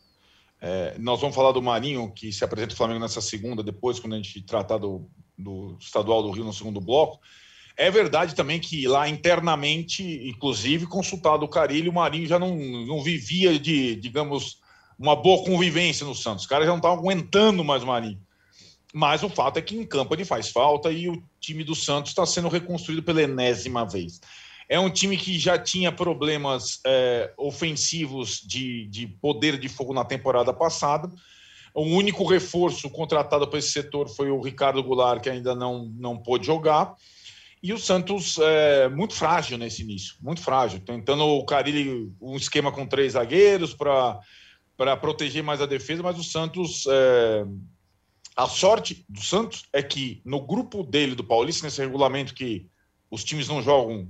É, 0.61 0.97
nós 0.99 1.21
vamos 1.21 1.37
falar 1.37 1.53
do 1.53 1.63
Marinho, 1.63 2.13
que 2.13 2.33
se 2.33 2.43
apresenta 2.45 2.75
o 2.75 2.77
Flamengo 2.77 2.99
nessa 2.99 3.21
segunda, 3.21 3.63
depois, 3.63 4.01
quando 4.01 4.15
a 4.15 4.17
gente 4.17 4.43
tratar 4.43 4.77
do, 4.79 5.09
do 5.39 5.77
estadual 5.81 6.21
do 6.21 6.33
Rio 6.33 6.45
no 6.45 6.53
segundo 6.53 6.81
bloco. 6.81 7.21
É 7.79 7.93
verdade 7.93 8.35
também 8.35 8.59
que 8.59 8.89
lá 8.89 9.09
internamente, 9.09 10.03
inclusive, 10.29 10.85
consultado 10.85 11.45
o 11.45 11.49
Carilho, 11.49 11.93
o 11.93 11.95
Marinho 11.95 12.27
já 12.27 12.37
não, 12.37 12.57
não 12.57 13.01
vivia 13.01 13.57
de, 13.57 13.95
digamos, 13.95 14.59
uma 14.99 15.15
boa 15.15 15.45
convivência 15.45 16.05
no 16.05 16.13
Santos. 16.13 16.43
Os 16.43 16.49
caras 16.49 16.67
já 16.67 16.73
não 16.73 16.79
estavam 16.79 16.99
aguentando 16.99 17.63
mais 17.63 17.85
o 17.85 17.87
Marinho. 17.87 18.21
Mas 18.93 19.23
o 19.23 19.29
fato 19.29 19.59
é 19.59 19.63
que 19.63 19.77
em 19.77 19.87
campo 19.87 20.13
ele 20.13 20.25
faz 20.25 20.49
falta 20.49 20.91
e 20.91 21.09
o 21.09 21.23
time 21.39 21.63
do 21.63 21.77
Santos 21.77 22.11
está 22.11 22.27
sendo 22.27 22.49
reconstruído 22.49 23.01
pela 23.01 23.23
enésima 23.23 23.87
vez. 23.87 24.21
É 24.69 24.81
um 24.81 24.91
time 24.91 25.17
que 25.17 25.39
já 25.39 25.57
tinha 25.57 25.93
problemas 25.93 26.81
é, 26.85 27.33
ofensivos 27.39 28.41
de, 28.45 28.89
de 28.89 29.07
poder 29.07 29.57
de 29.57 29.69
fogo 29.69 29.95
na 29.95 30.05
temporada 30.05 30.53
passada. 30.53 31.09
O 31.73 31.83
único 31.83 32.25
reforço 32.25 32.91
contratado 32.91 33.47
para 33.47 33.61
esse 33.61 33.71
setor 33.71 34.09
foi 34.09 34.33
o 34.33 34.41
Ricardo 34.41 34.83
Goulart, 34.83 35.23
que 35.23 35.31
ainda 35.31 35.55
não, 35.55 35.85
não 35.97 36.17
pôde 36.17 36.45
jogar. 36.45 36.97
E 37.63 37.73
o 37.73 37.79
Santos 37.79 38.39
é 38.39 38.89
muito 38.89 39.15
frágil 39.15 39.59
nesse 39.59 39.83
início, 39.83 40.15
muito 40.21 40.41
frágil. 40.41 40.81
Tentando 40.81 41.25
o 41.25 41.45
Carilli 41.45 42.13
um 42.21 42.37
esquema 42.37 42.71
com 42.71 42.87
três 42.87 43.15
zagueiros 43.15 43.75
para 43.75 44.97
proteger 44.97 45.43
mais 45.43 45.61
a 45.61 45.67
defesa, 45.67 46.03
mas 46.03 46.19
o 46.19 46.25
Santos 46.25 46.85
é, 46.89 47.45
a 48.39 48.47
sorte 48.47 49.05
do 49.09 49.21
Santos 49.21 49.65
é 49.73 49.83
que 49.83 50.23
no 50.25 50.41
grupo 50.41 50.85
dele, 50.85 51.17
do 51.17 51.25
Paulista, 51.25 51.65
nesse 51.65 51.81
regulamento 51.81 52.33
que 52.33 52.69
os 53.11 53.25
times 53.25 53.49
não 53.49 53.61
jogam 53.61 54.09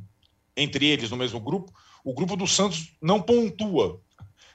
entre 0.55 0.85
eles 0.85 1.11
no 1.11 1.17
mesmo 1.17 1.41
grupo, 1.41 1.73
o 2.05 2.13
grupo 2.13 2.37
do 2.37 2.47
Santos 2.47 2.93
não 3.01 3.23
pontua. 3.23 4.03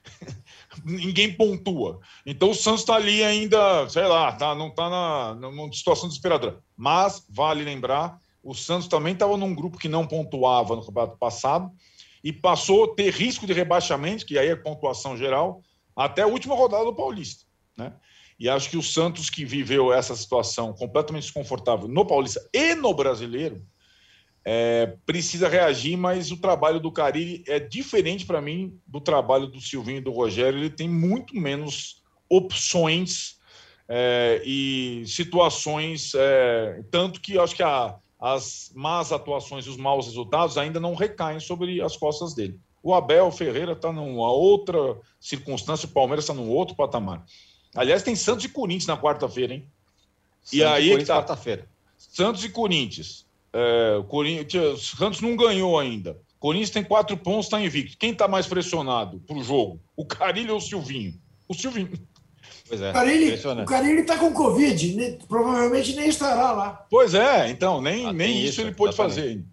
Ninguém 0.86 1.34
pontua. 1.34 1.99
Então 2.23 2.51
o 2.51 2.53
Santos 2.53 2.82
está 2.82 2.93
ali 2.93 3.23
ainda, 3.23 3.89
sei 3.89 4.06
lá, 4.06 4.32
tá, 4.34 4.53
não 4.53 4.67
está 4.67 4.88
na, 4.89 5.39
situação 5.71 6.08
desesperadora. 6.08 6.60
Mas 6.77 7.25
vale 7.27 7.63
lembrar, 7.63 8.19
o 8.43 8.53
Santos 8.53 8.88
também 8.88 9.13
estava 9.13 9.38
num 9.38 9.56
grupo 9.56 9.77
que 9.77 9.88
não 9.88 10.06
pontuava 10.06 10.75
no 10.75 10.86
campeonato 10.86 11.17
passado 11.17 11.71
e 12.23 12.34
passou 12.34 12.86
a 12.86 12.95
ter 12.95 13.12
risco 13.12 13.47
de 13.47 13.53
rebaixamento, 13.53 14.25
que 14.25 14.38
aí 14.38 14.49
é 14.49 14.56
pontuação 14.56 15.17
geral, 15.17 15.62
até 15.95 16.23
a 16.23 16.27
última 16.27 16.56
rodada 16.56 16.84
do 16.84 16.95
Paulista. 16.95 17.45
Né? 17.77 17.93
E 18.39 18.49
acho 18.49 18.69
que 18.69 18.77
o 18.77 18.84
Santos, 18.84 19.29
que 19.29 19.45
viveu 19.45 19.93
essa 19.93 20.15
situação 20.15 20.73
completamente 20.73 21.23
desconfortável 21.23 21.88
no 21.88 22.06
Paulista 22.06 22.41
e 22.53 22.75
no 22.75 22.93
Brasileiro, 22.93 23.65
é, 24.45 24.97
precisa 25.06 25.47
reagir, 25.47 25.95
mas 25.95 26.29
o 26.29 26.38
trabalho 26.38 26.79
do 26.79 26.91
Carilli 26.91 27.43
é 27.47 27.60
diferente 27.60 28.25
para 28.25 28.41
mim 28.41 28.77
do 28.86 28.99
trabalho 28.99 29.47
do 29.47 29.62
Silvinho 29.62 29.99
e 29.99 30.03
do 30.03 30.12
Rogério. 30.12 30.60
Ele 30.60 30.69
tem 30.69 30.89
muito 30.89 31.34
menos 31.36 32.03
opções 32.29 33.38
é, 33.88 34.41
e 34.45 35.03
situações, 35.08 36.12
é, 36.15 36.84
tanto 36.91 37.21
que 37.21 37.38
acho 37.38 37.56
que 37.56 37.63
a, 37.63 37.97
as 38.23 38.71
más 38.73 39.12
atuações 39.12 39.65
e 39.65 39.69
os 39.69 39.75
maus 39.75 40.05
resultados 40.05 40.57
ainda 40.57 40.79
não 40.79 40.95
recaem 40.95 41.41
sobre 41.41 41.81
as 41.81 41.97
costas 41.97 42.33
dele. 42.33 42.57
O 42.81 42.93
Abel 42.93 43.29
Ferreira 43.31 43.73
está 43.73 43.91
numa 43.91 44.31
outra 44.31 44.97
circunstância, 45.19 45.89
o 45.89 45.91
Palmeiras 45.91 46.23
está 46.23 46.33
num 46.33 46.49
outro 46.49 46.73
patamar. 46.73 47.25
Aliás, 47.75 48.01
tem 48.01 48.15
Santos 48.15 48.45
e 48.45 48.49
Corinthians 48.49 48.88
na 48.88 48.95
quarta-feira, 48.95 49.55
hein? 49.55 49.67
Santos 50.41 50.53
e 50.53 50.63
aí 50.63 50.93
e 50.93 51.03
tá. 51.03 51.17
quarta-feira. 51.17 51.67
Santos 51.97 52.45
e 52.45 52.49
Corinthians. 52.49 53.25
É, 53.51 54.01
Corinthians. 54.07 54.93
Santos 54.97 55.19
não 55.19 55.36
ganhou 55.36 55.77
ainda. 55.77 56.17
Corinthians 56.39 56.69
tem 56.69 56.83
quatro 56.83 57.17
pontos, 57.17 57.47
está 57.47 57.59
invicto. 57.59 57.97
Quem 57.97 58.12
está 58.12 58.25
mais 58.25 58.47
pressionado 58.47 59.19
para 59.27 59.36
o 59.36 59.43
jogo? 59.43 59.81
O 59.97 60.05
Carilho 60.05 60.51
ou 60.51 60.59
o 60.59 60.62
Silvinho? 60.62 61.19
O 61.45 61.53
Silvinho. 61.53 61.91
Pois 62.73 62.81
é. 62.81 62.89
O 63.63 63.65
Carilho 63.65 63.99
está 63.99 64.17
com 64.17 64.33
Covid, 64.33 64.95
né? 64.95 65.17
provavelmente 65.27 65.95
nem 65.95 66.09
estará 66.09 66.51
lá. 66.51 66.86
Pois 66.89 67.13
é, 67.13 67.49
então, 67.49 67.81
nem, 67.81 68.07
ah, 68.07 68.13
nem 68.13 68.39
isso, 68.39 68.49
isso, 68.49 68.62
ele 68.62 68.71
pôde 68.71 68.95
fazer. 68.95 69.43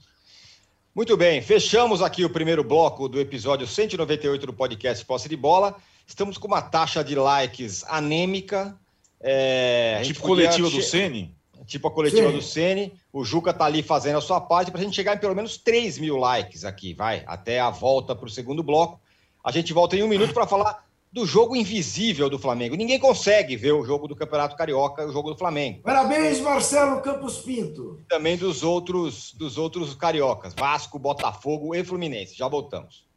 Muito 0.95 1.17
bem, 1.17 1.43
fechamos 1.43 2.01
aqui 2.01 2.25
o 2.25 2.31
primeiro 2.31 2.65
bloco 2.65 3.09
do 3.09 3.21
episódio 3.21 3.67
198 3.67 4.47
do 4.47 4.53
podcast 4.53 5.05
Posse 5.05 5.29
de 5.29 5.37
Bola. 5.37 5.77
Estamos 6.07 6.39
com 6.39 6.47
uma 6.47 6.63
taxa 6.63 7.05
de 7.05 7.15
likes 7.15 7.85
anêmica. 7.89 8.75
É, 9.21 10.01
tipo 10.03 10.23
coletiva 10.23 10.71
do 10.71 10.83
Sene? 10.83 11.35
Tipo 11.67 11.89
a 11.89 11.91
coletiva 11.91 12.29
Sim. 12.31 12.37
do 12.37 12.43
Sene. 12.43 12.93
O 13.13 13.23
Juca 13.23 13.53
tá 13.53 13.67
ali 13.67 13.83
fazendo 13.83 14.17
a 14.17 14.21
sua 14.23 14.41
parte 14.41 14.71
para 14.71 14.81
a 14.81 14.83
gente 14.83 14.97
chegar 14.97 15.15
em 15.15 15.21
pelo 15.21 15.35
menos 15.35 15.59
3 15.59 15.99
mil 15.99 16.17
likes 16.17 16.65
aqui, 16.65 16.95
vai, 16.95 17.23
até 17.27 17.61
a 17.61 17.71
volta 17.71 18.17
para 18.17 18.27
o 18.27 18.31
segundo 18.31 18.63
bloco. 18.63 18.99
A 19.45 19.53
gente 19.53 19.73
volta 19.73 19.95
em 19.95 20.03
um 20.03 20.09
minuto 20.09 20.33
para 20.33 20.47
falar 20.47 20.85
do 21.13 21.27
jogo 21.27 21.57
invisível 21.57 22.31
do 22.31 22.39
Flamengo. 22.39 22.77
Ninguém 22.77 22.99
consegue 22.99 23.57
ver 23.57 23.73
o 23.73 23.85
jogo 23.85 24.07
do 24.07 24.15
Campeonato 24.15 24.57
Carioca, 24.57 25.07
o 25.07 25.13
jogo 25.13 25.31
do 25.33 25.39
Flamengo. 25.39 25.83
Parabéns, 25.83 26.41
Marcelo 26.41 27.01
Campos 27.01 27.39
Pinto. 27.39 27.99
E 28.01 28.05
também 28.05 28.37
dos 28.37 28.63
outros, 28.63 29.33
dos 29.35 29.59
outros 29.59 29.95
cariocas, 29.95 30.55
Vasco, 30.55 30.99
Botafogo 30.99 31.75
e 31.75 31.83
Fluminense. 31.83 32.37
Já 32.37 32.47
voltamos. 32.47 33.11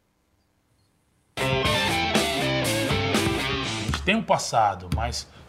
tem 4.04 4.14
um 4.14 4.22
passado, 4.22 4.88
mas 4.94 5.26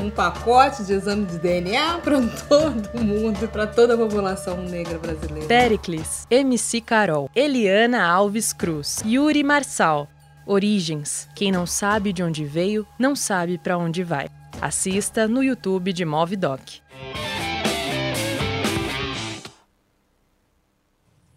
um 0.00 0.10
pacote 0.10 0.84
de 0.84 0.92
exame 0.92 1.26
de 1.26 1.38
DNA 1.38 1.98
para 1.98 2.20
todo 2.48 3.04
mundo, 3.04 3.48
para 3.48 3.66
toda 3.66 3.94
a 3.94 3.96
população 3.96 4.56
negra 4.62 4.98
brasileira. 4.98 5.46
Pericles, 5.46 6.26
MC 6.30 6.80
Carol, 6.80 7.30
Eliana 7.34 8.04
Alves 8.04 8.52
Cruz, 8.52 9.02
Yuri 9.04 9.42
Marçal. 9.42 10.08
Origens. 10.46 11.26
Quem 11.34 11.50
não 11.50 11.66
sabe 11.66 12.12
de 12.12 12.22
onde 12.22 12.44
veio, 12.44 12.86
não 12.98 13.16
sabe 13.16 13.56
para 13.56 13.78
onde 13.78 14.04
vai. 14.04 14.28
Assista 14.60 15.26
no 15.26 15.42
YouTube 15.42 15.92
de 15.92 16.04
Movidoc. 16.04 16.60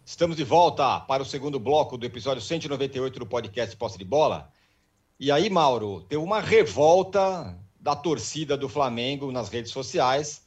Estamos 0.06 0.36
de 0.36 0.44
volta 0.44 1.00
para 1.02 1.24
o 1.24 1.26
segundo 1.26 1.60
bloco 1.60 1.98
do 1.98 2.06
episódio 2.06 2.42
198 2.42 3.20
do 3.20 3.26
podcast 3.26 3.76
Posse 3.78 3.98
de 3.98 4.04
Bola. 4.04 4.50
E 5.20 5.32
aí, 5.32 5.50
Mauro, 5.50 6.02
teve 6.10 6.22
uma 6.22 6.42
revolta 6.42 7.58
da 7.80 7.96
torcida 7.96 8.58
do 8.58 8.68
Flamengo 8.68 9.32
nas 9.32 9.50
redes 9.50 9.72
sociais 9.72 10.46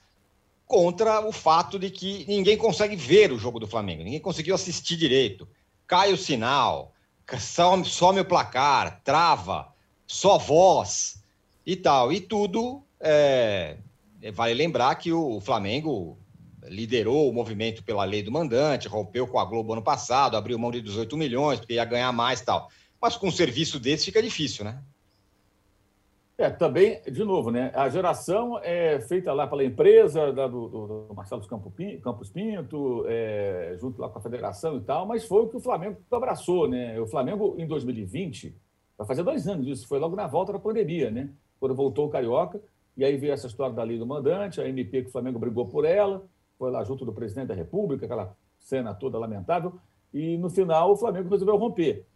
contra 0.67 1.27
o 1.27 1.33
fato 1.33 1.79
de 1.79 1.91
que 1.91 2.25
ninguém 2.29 2.57
consegue 2.57 2.95
ver 2.95 3.33
o 3.33 3.39
jogo 3.39 3.59
do 3.59 3.67
Flamengo, 3.67 4.05
ninguém 4.05 4.21
conseguiu 4.21 4.55
assistir 4.55 4.97
direito. 4.97 5.49
Cai 5.85 6.13
o 6.13 6.17
sinal, 6.17 6.95
some, 7.39 8.21
o 8.21 8.25
placar, 8.25 9.01
trava, 9.03 9.75
só 10.07 10.39
voz 10.39 11.23
e 11.67 11.75
tal. 11.75 12.13
E 12.13 12.21
tudo, 12.21 12.85
é, 13.01 13.79
vale 14.33 14.55
lembrar 14.55 14.95
que 14.95 15.13
o 15.13 15.41
Flamengo 15.41 16.17
liderou 16.65 17.29
o 17.29 17.33
movimento 17.33 17.83
pela 17.83 18.05
lei 18.05 18.23
do 18.23 18.31
mandante, 18.31 18.87
rompeu 18.87 19.27
com 19.27 19.41
a 19.41 19.45
Globo 19.45 19.73
ano 19.73 19.83
passado, 19.83 20.37
abriu 20.37 20.59
mão 20.59 20.71
de 20.71 20.81
18 20.81 21.17
milhões, 21.17 21.59
porque 21.59 21.75
ia 21.75 21.85
ganhar 21.85 22.13
mais 22.13 22.41
e 22.41 22.45
tal. 22.45 22.71
Mas 23.01 23.17
com 23.17 23.29
um 23.29 23.33
serviço 23.33 23.81
desse 23.81 24.05
fica 24.05 24.23
difícil, 24.23 24.65
né? 24.65 24.81
É, 26.41 26.49
também, 26.49 27.03
de 27.03 27.23
novo, 27.23 27.51
né? 27.51 27.71
A 27.75 27.91
geração 27.91 28.59
é 28.63 28.99
feita 28.99 29.31
lá 29.31 29.47
pela 29.47 29.63
empresa 29.63 30.33
da, 30.33 30.47
do, 30.49 30.69
do, 30.69 31.15
Marcelo 31.15 31.47
Campos 31.47 32.31
Pinto, 32.31 33.05
é, 33.07 33.77
junto 33.79 34.01
lá 34.01 34.09
com 34.09 34.19
a 34.19 34.23
federação 34.23 34.79
e 34.79 34.81
tal, 34.81 35.05
mas 35.05 35.27
foi 35.27 35.43
o 35.43 35.49
que 35.49 35.59
o 35.59 35.61
Flamengo 35.61 35.99
abraçou, 36.11 36.67
né? 36.67 36.99
O 36.99 37.07
Flamengo, 37.07 37.57
em 37.59 37.67
2020, 37.67 38.57
vai 38.97 39.07
fazer 39.07 39.23
dois 39.23 39.47
anos 39.47 39.67
disso, 39.67 39.87
foi 39.87 39.99
logo 39.99 40.17
na 40.17 40.27
volta 40.27 40.51
da 40.51 40.59
pandemia, 40.59 41.11
né? 41.11 41.29
Quando 41.59 41.75
voltou 41.75 42.07
o 42.07 42.09
Carioca, 42.09 42.59
e 42.97 43.05
aí 43.05 43.19
veio 43.19 43.35
essa 43.35 43.47
história 43.47 43.75
da 43.75 43.83
lei 43.83 43.99
do 43.99 44.07
mandante, 44.07 44.63
a 44.63 44.67
MP 44.67 45.03
que 45.03 45.09
o 45.09 45.13
Flamengo 45.13 45.39
brigou 45.39 45.67
por 45.67 45.85
ela, 45.85 46.25
foi 46.59 46.71
lá 46.71 46.83
junto 46.85 47.05
do 47.05 47.13
presidente 47.13 47.49
da 47.49 47.55
República, 47.55 48.07
aquela 48.07 48.35
cena 48.59 48.95
toda 48.95 49.19
lamentável, 49.19 49.75
e 50.11 50.39
no 50.39 50.49
final 50.49 50.93
o 50.93 50.97
Flamengo 50.97 51.29
resolveu 51.29 51.59
romper. 51.59 52.07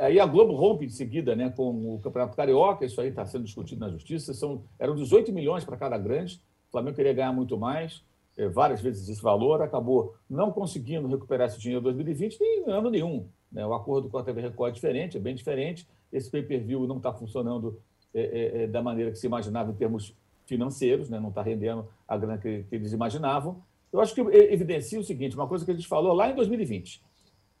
Aí 0.00 0.18
a 0.18 0.26
Globo 0.26 0.54
rompe 0.54 0.86
em 0.86 0.88
seguida 0.88 1.36
né, 1.36 1.50
com 1.50 1.94
o 1.94 2.00
Campeonato 2.00 2.36
Carioca, 2.36 2.84
isso 2.84 3.00
aí 3.00 3.08
está 3.08 3.24
sendo 3.26 3.44
discutido 3.44 3.80
na 3.80 3.90
Justiça. 3.90 4.32
São, 4.32 4.62
eram 4.78 4.94
18 4.94 5.32
milhões 5.32 5.64
para 5.64 5.76
cada 5.76 5.98
grande, 5.98 6.40
Flamengo 6.72 6.96
queria 6.96 7.12
ganhar 7.12 7.32
muito 7.32 7.58
mais, 7.58 8.02
é, 8.36 8.48
várias 8.48 8.80
vezes 8.80 9.06
esse 9.08 9.22
valor, 9.22 9.60
acabou 9.60 10.16
não 10.28 10.50
conseguindo 10.50 11.06
recuperar 11.06 11.48
esse 11.48 11.60
dinheiro 11.60 11.80
em 11.80 11.84
2020 11.84 12.40
em 12.40 12.70
ano 12.70 12.90
nenhum. 12.90 13.28
Né? 13.52 13.64
O 13.64 13.74
acordo 13.74 14.08
com 14.08 14.16
a 14.16 14.24
TV 14.24 14.40
Record 14.40 14.70
é 14.70 14.74
diferente, 14.74 15.16
é 15.18 15.20
bem 15.20 15.34
diferente. 15.34 15.86
Esse 16.10 16.30
pay-per-view 16.30 16.86
não 16.86 16.96
está 16.96 17.12
funcionando 17.12 17.78
é, 18.14 18.62
é, 18.62 18.66
da 18.66 18.82
maneira 18.82 19.10
que 19.10 19.18
se 19.18 19.26
imaginava 19.26 19.70
em 19.70 19.74
termos 19.74 20.16
financeiros, 20.46 21.10
né? 21.10 21.20
não 21.20 21.28
está 21.28 21.42
rendendo 21.42 21.86
a 22.08 22.16
grana 22.16 22.38
que, 22.38 22.64
que, 22.64 22.74
eles 22.74 22.92
imaginavam. 22.92 23.62
Eu 23.92 24.00
acho 24.00 24.14
que 24.14 24.22
evidencia 24.22 24.98
o 24.98 25.04
seguinte, 25.04 25.36
uma 25.36 25.46
coisa 25.46 25.64
que 25.66 25.70
a 25.70 25.74
gente 25.74 25.86
falou 25.86 26.14
lá 26.14 26.30
em 26.30 26.34
2020. 26.34 27.02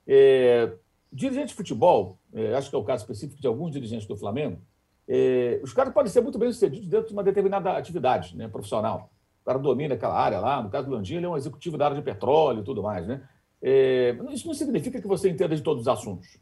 É, 0.06 0.72
dirigente 1.12 1.48
de 1.48 1.54
futebol, 1.54 2.18
é, 2.32 2.54
acho 2.54 2.70
que 2.70 2.76
é 2.76 2.78
o 2.78 2.84
caso 2.84 3.02
específico 3.02 3.40
de 3.40 3.46
alguns 3.46 3.72
dirigentes 3.72 4.06
do 4.06 4.16
Flamengo, 4.16 4.58
é, 5.06 5.60
os 5.62 5.72
caras 5.72 5.92
podem 5.92 6.10
ser 6.10 6.20
muito 6.20 6.38
bem 6.38 6.50
sucedidos 6.52 6.88
dentro 6.88 7.08
de 7.08 7.12
uma 7.12 7.22
determinada 7.22 7.76
atividade 7.76 8.36
né, 8.36 8.48
profissional. 8.48 9.10
O 9.42 9.44
cara 9.44 9.58
domina 9.58 9.94
aquela 9.94 10.18
área 10.18 10.38
lá, 10.38 10.62
no 10.62 10.70
caso 10.70 10.88
do 10.88 10.94
Landim, 10.94 11.16
ele 11.16 11.26
é 11.26 11.28
um 11.28 11.36
executivo 11.36 11.76
da 11.76 11.86
área 11.86 11.96
de 11.96 12.02
petróleo 12.02 12.60
e 12.60 12.64
tudo 12.64 12.82
mais. 12.82 13.06
Né? 13.06 13.20
É, 13.60 14.16
isso 14.30 14.46
não 14.46 14.54
significa 14.54 15.00
que 15.00 15.06
você 15.06 15.28
entenda 15.28 15.54
de 15.54 15.62
todos 15.62 15.82
os 15.82 15.88
assuntos. 15.88 16.38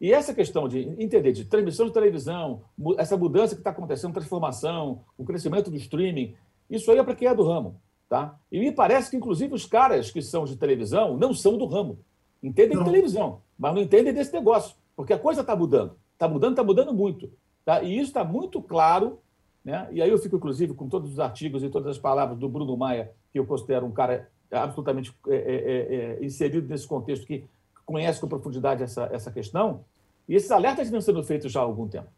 E 0.00 0.12
essa 0.12 0.34
questão 0.34 0.66
de 0.66 0.80
entender 0.98 1.32
de 1.32 1.44
transmissão 1.44 1.86
de 1.86 1.92
televisão, 1.92 2.62
essa 2.96 3.16
mudança 3.16 3.54
que 3.54 3.60
está 3.60 3.70
acontecendo, 3.70 4.14
transformação, 4.14 5.02
o 5.16 5.24
crescimento 5.24 5.70
do 5.70 5.76
streaming, 5.76 6.34
isso 6.68 6.90
aí 6.90 6.98
é 6.98 7.04
para 7.04 7.14
quem 7.14 7.28
é 7.28 7.34
do 7.34 7.44
ramo. 7.44 7.80
Tá? 8.08 8.36
E 8.50 8.58
me 8.58 8.72
parece 8.72 9.10
que, 9.10 9.16
inclusive, 9.16 9.54
os 9.54 9.66
caras 9.66 10.10
que 10.10 10.20
são 10.20 10.44
de 10.44 10.56
televisão 10.56 11.16
não 11.16 11.32
são 11.32 11.56
do 11.56 11.66
ramo. 11.66 12.00
Entendem 12.42 12.76
não. 12.76 12.84
de 12.84 12.90
televisão, 12.90 13.40
mas 13.58 13.74
não 13.74 13.82
entendem 13.82 14.12
desse 14.12 14.32
negócio, 14.32 14.76
porque 14.96 15.12
a 15.12 15.18
coisa 15.18 15.42
está 15.42 15.54
mudando. 15.54 15.94
Está 16.12 16.28
mudando, 16.28 16.52
está 16.52 16.64
mudando 16.64 16.92
muito. 16.92 17.30
Tá? 17.64 17.82
E 17.82 17.96
isso 17.96 18.08
está 18.08 18.24
muito 18.24 18.60
claro. 18.62 19.18
Né? 19.64 19.88
E 19.92 20.02
aí 20.02 20.10
eu 20.10 20.18
fico, 20.18 20.36
inclusive, 20.36 20.74
com 20.74 20.88
todos 20.88 21.12
os 21.12 21.20
artigos 21.20 21.62
e 21.62 21.68
todas 21.68 21.88
as 21.88 21.98
palavras 21.98 22.38
do 22.38 22.48
Bruno 22.48 22.76
Maia, 22.76 23.12
que 23.32 23.38
eu 23.38 23.46
considero 23.46 23.86
um 23.86 23.92
cara 23.92 24.28
absolutamente 24.50 25.14
é, 25.28 25.36
é, 25.36 25.94
é, 26.20 26.24
inserido 26.24 26.68
nesse 26.68 26.86
contexto, 26.86 27.26
que 27.26 27.44
conhece 27.86 28.20
com 28.20 28.28
profundidade 28.28 28.82
essa, 28.82 29.08
essa 29.12 29.30
questão. 29.30 29.84
E 30.28 30.34
esses 30.34 30.50
alertas 30.50 30.90
vêm 30.90 31.00
sendo 31.00 31.22
feitos 31.22 31.50
já 31.50 31.60
há 31.60 31.62
algum 31.62 31.88
tempo. 31.88 32.08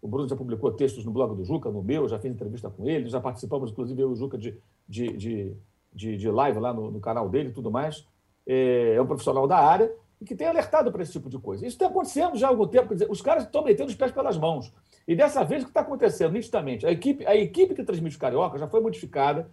O 0.00 0.08
Bruno 0.08 0.28
já 0.28 0.34
publicou 0.34 0.72
textos 0.72 1.04
no 1.04 1.12
blog 1.12 1.36
do 1.36 1.44
Juca, 1.44 1.70
no 1.70 1.82
meu, 1.82 2.08
já 2.08 2.18
fiz 2.18 2.32
entrevista 2.32 2.68
com 2.68 2.88
ele, 2.88 3.08
já 3.08 3.20
participamos, 3.20 3.70
inclusive, 3.70 4.02
eu 4.02 4.10
e 4.10 4.12
o 4.12 4.16
Juca, 4.16 4.36
de, 4.36 4.58
de, 4.88 5.16
de, 5.16 5.56
de, 5.94 6.16
de 6.16 6.30
live 6.30 6.58
lá 6.58 6.74
no, 6.74 6.90
no, 6.90 7.00
canal 7.00 7.28
dele 7.28 7.50
e 7.50 7.52
tudo 7.52 7.70
mais. 7.70 8.06
É, 8.46 8.94
é 8.94 9.02
um 9.02 9.06
profissional 9.06 9.46
da 9.46 9.58
área 9.58 9.92
e 10.20 10.24
que 10.24 10.34
tem 10.34 10.46
alertado 10.46 10.90
para 10.90 11.02
esse 11.02 11.12
tipo 11.12 11.28
de 11.28 11.38
coisa. 11.38 11.66
Isso 11.66 11.76
está 11.76 11.86
acontecendo 11.86 12.36
já 12.36 12.46
há 12.46 12.50
algum 12.50 12.66
tempo. 12.66 12.94
Dizer, 12.94 13.10
os 13.10 13.20
caras 13.20 13.44
estão 13.44 13.64
metendo 13.64 13.88
os 13.88 13.94
pés 13.94 14.12
pelas 14.12 14.36
mãos. 14.36 14.72
E 15.06 15.16
dessa 15.16 15.44
vez 15.44 15.62
o 15.62 15.66
que 15.66 15.70
está 15.70 15.80
acontecendo, 15.80 16.32
nitidamente, 16.32 16.86
a 16.86 16.90
equipe, 16.90 17.26
a 17.26 17.34
equipe 17.36 17.74
que 17.74 17.82
transmite 17.82 18.16
o 18.16 18.20
Carioca 18.20 18.58
já 18.58 18.68
foi 18.68 18.80
modificada. 18.80 19.50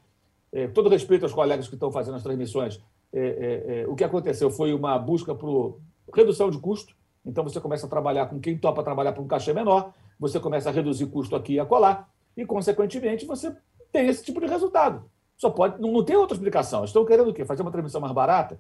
É, 0.51 0.67
todo 0.67 0.89
respeito 0.89 1.23
aos 1.23 1.33
colegas 1.33 1.67
que 1.67 1.75
estão 1.75 1.91
fazendo 1.91 2.15
as 2.15 2.23
transmissões, 2.23 2.81
é, 3.13 3.19
é, 3.19 3.81
é 3.81 3.87
o 3.87 3.95
que 3.95 4.03
aconteceu 4.03 4.49
foi 4.49 4.73
uma 4.73 4.97
busca 4.97 5.33
por 5.33 5.79
redução 6.13 6.49
de 6.49 6.57
custo. 6.57 6.95
Então 7.25 7.43
você 7.43 7.59
começa 7.59 7.85
a 7.85 7.89
trabalhar 7.89 8.27
com 8.27 8.39
quem 8.39 8.57
topa 8.57 8.83
trabalhar 8.83 9.13
por 9.13 9.21
um 9.21 9.27
cachê 9.27 9.53
menor, 9.53 9.93
você 10.19 10.39
começa 10.39 10.69
a 10.69 10.71
reduzir 10.71 11.05
custo 11.07 11.35
aqui 11.35 11.53
e 11.53 11.59
acolá, 11.59 12.07
e, 12.39 12.45
consequentemente, 12.45 13.25
você 13.25 13.53
tem 13.91 14.07
esse 14.07 14.23
tipo 14.23 14.39
de 14.39 14.47
resultado. 14.47 15.03
Só 15.37 15.49
pode, 15.49 15.81
não, 15.81 15.91
não 15.91 16.03
tem 16.03 16.15
outra 16.15 16.35
explicação. 16.35 16.85
Estão 16.85 17.05
querendo 17.05 17.29
o 17.29 17.33
quê? 17.33 17.43
Fazer 17.43 17.61
uma 17.61 17.71
transmissão 17.71 17.99
mais 17.99 18.13
barata? 18.13 18.59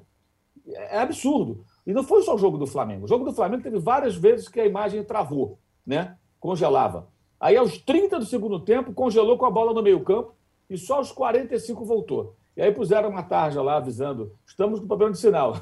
É, 0.73 0.99
absurdo. 0.99 1.63
E 1.85 1.93
não 1.93 2.03
foi 2.03 2.21
só 2.21 2.35
o 2.35 2.37
jogo 2.37 2.57
do 2.57 2.67
Flamengo. 2.67 3.05
O 3.05 3.07
jogo 3.07 3.25
do 3.25 3.33
Flamengo 3.33 3.63
teve 3.63 3.79
várias 3.79 4.15
vezes 4.15 4.47
que 4.47 4.59
a 4.59 4.65
imagem 4.65 5.03
travou, 5.03 5.57
né? 5.85 6.15
congelava. 6.39 7.07
Aí, 7.39 7.55
aos 7.55 7.77
30 7.77 8.19
do 8.19 8.25
segundo 8.25 8.59
tempo, 8.59 8.93
congelou 8.93 9.37
com 9.37 9.45
a 9.45 9.51
bola 9.51 9.73
no 9.73 9.81
meio-campo 9.81 10.33
e 10.69 10.77
só 10.77 10.95
aos 10.95 11.11
45 11.11 11.83
voltou. 11.85 12.35
E 12.55 12.61
aí 12.61 12.73
puseram 12.73 13.09
uma 13.09 13.23
tarja 13.23 13.61
lá 13.61 13.77
avisando: 13.77 14.33
estamos 14.45 14.79
com 14.79 14.87
problema 14.87 15.13
de 15.13 15.19
sinal. 15.19 15.55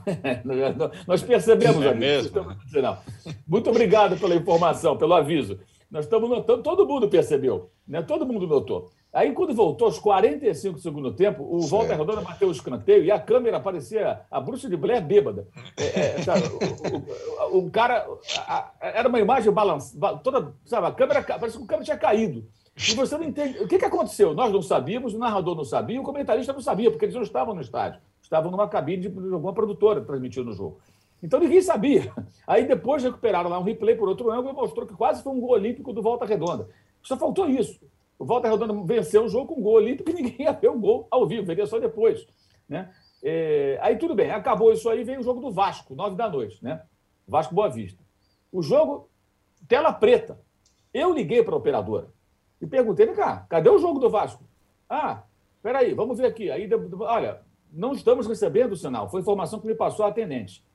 Nós 1.08 1.22
percebemos, 1.22 1.86
é 1.86 1.94
mesmo? 1.94 2.28
estamos 2.28 2.56
com 2.56 2.68
sinal. 2.70 3.04
Muito 3.48 3.70
obrigado 3.70 4.20
pela 4.20 4.36
informação, 4.36 4.98
pelo 4.98 5.14
aviso. 5.14 5.60
Nós 5.92 6.06
estamos 6.06 6.30
notando, 6.30 6.64
todo 6.64 6.88
mundo 6.88 7.08
percebeu, 7.08 7.70
né? 7.88 8.02
todo 8.02 8.26
mundo 8.26 8.48
notou. 8.48 8.90
Aí, 9.18 9.32
quando 9.32 9.52
voltou 9.52 9.88
aos 9.88 9.98
45 9.98 10.76
do 10.76 10.80
segundo 10.80 11.12
tempo, 11.12 11.44
o 11.44 11.62
certo. 11.62 11.72
Walter 11.72 11.98
Rodona 11.98 12.22
bateu 12.22 12.50
o 12.50 12.52
escanteio 12.52 13.04
e 13.04 13.10
a 13.10 13.20
câmera 13.20 13.60
parecia 13.60 14.22
a 14.30 14.40
bruxa 14.40 14.70
de 14.70 14.78
Blair 14.78 15.04
bêbada. 15.04 15.48
É, 15.76 16.00
é, 16.00 16.22
sabe, 16.22 16.44
o, 16.44 17.56
o, 17.56 17.66
o, 17.66 17.72
cara. 17.72 18.08
A, 18.48 18.58
a, 18.60 18.72
era 18.80 19.10
uma 19.10 19.20
imagem 19.20 19.52
balançada, 19.52 20.20
toda. 20.20 20.54
Sabe, 20.64 20.86
a 20.86 20.92
câmera. 20.92 21.24
Parece 21.24 21.58
que 21.58 21.64
o 21.64 21.66
câmera 21.66 21.86
tinha 21.86 21.98
caído. 21.98 22.46
E 22.78 22.94
você 22.94 23.18
não 23.18 23.24
entende. 23.24 23.58
O 23.58 23.68
que, 23.68 23.80
que 23.80 23.86
aconteceu? 23.86 24.36
Nós 24.36 24.54
não 24.54 24.62
sabíamos, 24.62 25.16
o 25.16 25.18
narrador 25.18 25.56
não 25.56 25.66
sabia, 25.66 26.00
o 26.00 26.04
comentarista 26.04 26.54
não 26.54 26.62
sabia, 26.62 26.92
porque 26.92 27.06
eles 27.06 27.16
não 27.16 27.24
estavam 27.24 27.56
no 27.56 27.62
estádio. 27.62 28.00
Estavam 28.22 28.52
numa 28.52 28.68
cabine 28.68 29.10
de 29.10 29.34
alguma 29.34 29.52
produtora 29.52 30.00
transmitindo 30.00 30.52
o 30.52 30.54
jogo. 30.54 30.78
Então 31.24 31.40
ninguém 31.40 31.64
sabia. 31.64 32.14
Aí 32.46 32.68
depois 32.68 33.02
recuperaram 33.02 33.50
lá 33.50 33.58
um 33.58 33.64
replay 33.64 33.96
por 33.96 34.08
outro 34.08 34.30
ângulo 34.30 34.52
e 34.52 34.54
mostrou 34.54 34.86
que 34.86 34.94
quase 34.94 35.24
foi 35.24 35.34
um 35.34 35.40
gol 35.40 35.54
olímpico 35.54 35.92
do 35.92 36.04
Volta 36.04 36.24
Redonda. 36.24 36.70
Só 37.02 37.18
faltou 37.18 37.50
isso. 37.50 37.80
O 38.20 38.26
Volta 38.26 38.50
Redonda 38.50 38.74
venceu 38.86 39.26
o 39.26 39.30
jogo 39.30 39.54
com 39.54 39.62
gol 39.62 39.76
olímpico 39.76 40.10
e 40.10 40.14
ninguém 40.16 40.42
ia 40.42 40.52
ver 40.52 40.70
o 40.70 40.80
gol 40.80 41.08
ao 41.12 41.28
vivo, 41.28 41.46
veria 41.46 41.66
só 41.66 41.80
depois. 41.80 42.28
Né? 42.68 42.92
É, 43.24 43.78
aí 43.82 43.98
tudo 43.98 44.16
bem, 44.16 44.32
acabou 44.32 44.72
isso 44.72 44.90
aí, 44.90 45.04
veio 45.04 45.20
o 45.20 45.24
jogo 45.24 45.40
do 45.40 45.52
Vasco, 45.52 45.96
nove 45.96 46.16
da 46.16 46.30
noite, 46.30 46.64
né? 46.64 46.84
Vasco 47.28 47.54
Boa 47.54 47.70
Vista. 47.70 48.02
O 48.52 48.62
jogo, 48.62 49.10
tela 49.68 49.92
preta. 49.92 50.40
Eu 50.94 51.14
liguei 51.14 51.44
para 51.44 51.54
a 51.54 51.58
operadora 51.58 52.10
e 52.62 52.66
perguntei, 52.66 53.08
cá, 53.08 53.46
cadê 53.50 53.70
o 53.70 53.78
jogo 53.78 54.00
do 54.00 54.10
Vasco? 54.10 54.44
Ah, 54.90 55.24
peraí, 55.62 55.94
vamos 55.94 56.18
ver 56.18 56.26
aqui. 56.26 56.50
Aí, 56.50 56.70
olha, 57.02 57.42
não 57.72 57.94
estamos 57.94 58.26
recebendo 58.26 58.72
o 58.72 58.78
sinal. 58.78 59.10
Foi 59.10 59.22
informação 59.22 59.60
que 59.60 59.68
me 59.68 59.76
passou 59.76 60.06
a 60.06 60.10
atendente. 60.10 60.66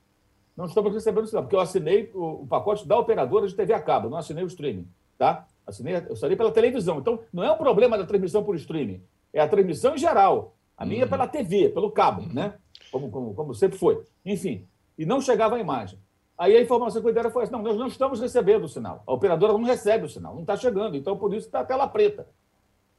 Não 0.55 0.65
estamos 0.65 0.93
recebendo 0.93 1.23
o 1.23 1.27
sinal, 1.27 1.43
porque 1.43 1.55
eu 1.55 1.59
assinei 1.59 2.11
o, 2.13 2.43
o 2.43 2.47
pacote 2.47 2.87
da 2.87 2.97
operadora 2.97 3.47
de 3.47 3.55
TV 3.55 3.73
a 3.73 3.81
cabo, 3.81 4.09
não 4.09 4.17
assinei 4.17 4.43
o 4.43 4.47
streaming, 4.47 4.87
tá? 5.17 5.47
Assinei, 5.65 5.95
eu 5.95 6.13
assinei 6.13 6.35
pela 6.35 6.51
televisão. 6.51 6.99
Então, 6.99 7.19
não 7.31 7.43
é 7.43 7.51
um 7.51 7.57
problema 7.57 7.97
da 7.97 8.05
transmissão 8.05 8.43
por 8.43 8.55
streaming, 8.55 9.01
é 9.31 9.39
a 9.41 9.47
transmissão 9.47 9.95
em 9.95 9.97
geral. 9.97 10.55
A 10.77 10.85
minha 10.85 11.03
é 11.03 11.07
pela 11.07 11.27
TV, 11.27 11.69
pelo 11.69 11.91
cabo, 11.91 12.21
uhum. 12.21 12.33
né? 12.33 12.55
Como, 12.91 13.09
como, 13.09 13.33
como 13.33 13.55
sempre 13.55 13.77
foi. 13.77 14.03
Enfim, 14.25 14.67
e 14.97 15.05
não 15.05 15.21
chegava 15.21 15.55
a 15.55 15.59
imagem. 15.59 15.99
Aí 16.37 16.57
a 16.57 16.61
informação 16.61 17.01
que 17.01 17.07
eu 17.07 17.13
deram 17.13 17.31
foi 17.31 17.43
assim: 17.43 17.51
não, 17.51 17.61
nós 17.61 17.77
não 17.77 17.87
estamos 17.87 18.19
recebendo 18.19 18.65
o 18.65 18.69
sinal. 18.69 19.03
A 19.05 19.13
operadora 19.13 19.53
não 19.53 19.63
recebe 19.63 20.05
o 20.05 20.09
sinal, 20.09 20.33
não 20.33 20.41
está 20.41 20.57
chegando. 20.57 20.95
Então, 20.97 21.17
por 21.17 21.33
isso 21.33 21.47
está 21.47 21.59
a 21.61 21.65
tela 21.65 21.87
preta. 21.87 22.27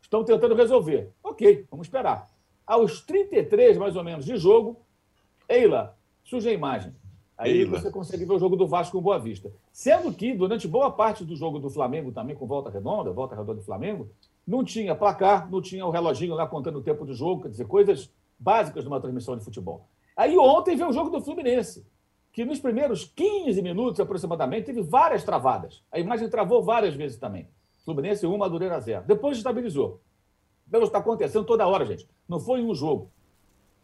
Estão 0.00 0.24
tentando 0.24 0.54
resolver. 0.54 1.10
Ok, 1.22 1.66
vamos 1.70 1.86
esperar. 1.86 2.28
Aos 2.66 3.02
33, 3.02 3.76
mais 3.76 3.96
ou 3.96 4.04
menos, 4.04 4.24
de 4.24 4.36
jogo, 4.36 4.80
Eila, 5.48 5.96
surge 6.22 6.48
a 6.48 6.52
imagem. 6.52 6.94
Aí 7.36 7.58
Eila. 7.58 7.80
você 7.80 7.90
consegue 7.90 8.24
ver 8.24 8.34
o 8.34 8.38
jogo 8.38 8.56
do 8.56 8.66
Vasco 8.66 8.96
com 8.96 9.02
Boa 9.02 9.18
Vista. 9.18 9.50
Sendo 9.72 10.12
que, 10.12 10.34
durante 10.34 10.68
boa 10.68 10.90
parte 10.90 11.24
do 11.24 11.34
jogo 11.34 11.58
do 11.58 11.68
Flamengo, 11.68 12.12
também 12.12 12.36
com 12.36 12.46
volta 12.46 12.70
redonda, 12.70 13.12
volta 13.12 13.34
redonda 13.34 13.54
do 13.54 13.62
Flamengo, 13.62 14.08
não 14.46 14.62
tinha 14.62 14.94
placar, 14.94 15.50
não 15.50 15.60
tinha 15.60 15.84
o 15.84 15.90
reloginho 15.90 16.34
lá 16.34 16.46
contando 16.46 16.78
o 16.78 16.82
tempo 16.82 17.04
de 17.04 17.14
jogo, 17.14 17.42
quer 17.42 17.48
dizer, 17.48 17.66
coisas 17.66 18.12
básicas 18.38 18.84
de 18.84 18.88
uma 18.88 19.00
transmissão 19.00 19.36
de 19.36 19.44
futebol. 19.44 19.88
Aí 20.16 20.38
ontem 20.38 20.76
veio 20.76 20.90
o 20.90 20.92
jogo 20.92 21.10
do 21.10 21.20
Fluminense 21.20 21.84
que 22.34 22.44
nos 22.44 22.58
primeiros 22.58 23.04
15 23.04 23.62
minutos 23.62 24.00
aproximadamente 24.00 24.66
teve 24.66 24.82
várias 24.82 25.22
travadas. 25.22 25.84
A 25.90 26.00
imagem 26.00 26.28
travou 26.28 26.64
várias 26.64 26.92
vezes 26.92 27.16
também. 27.16 27.48
Fluminense 27.84 28.26
1, 28.26 28.36
Madureira 28.36 28.78
0. 28.80 29.04
Depois 29.06 29.36
estabilizou. 29.36 30.00
Isso 30.66 30.82
está 30.82 30.98
acontecendo 30.98 31.44
toda 31.44 31.64
hora, 31.64 31.86
gente. 31.86 32.08
Não 32.28 32.40
foi 32.40 32.58
em 32.58 32.64
um 32.68 32.74
jogo. 32.74 33.08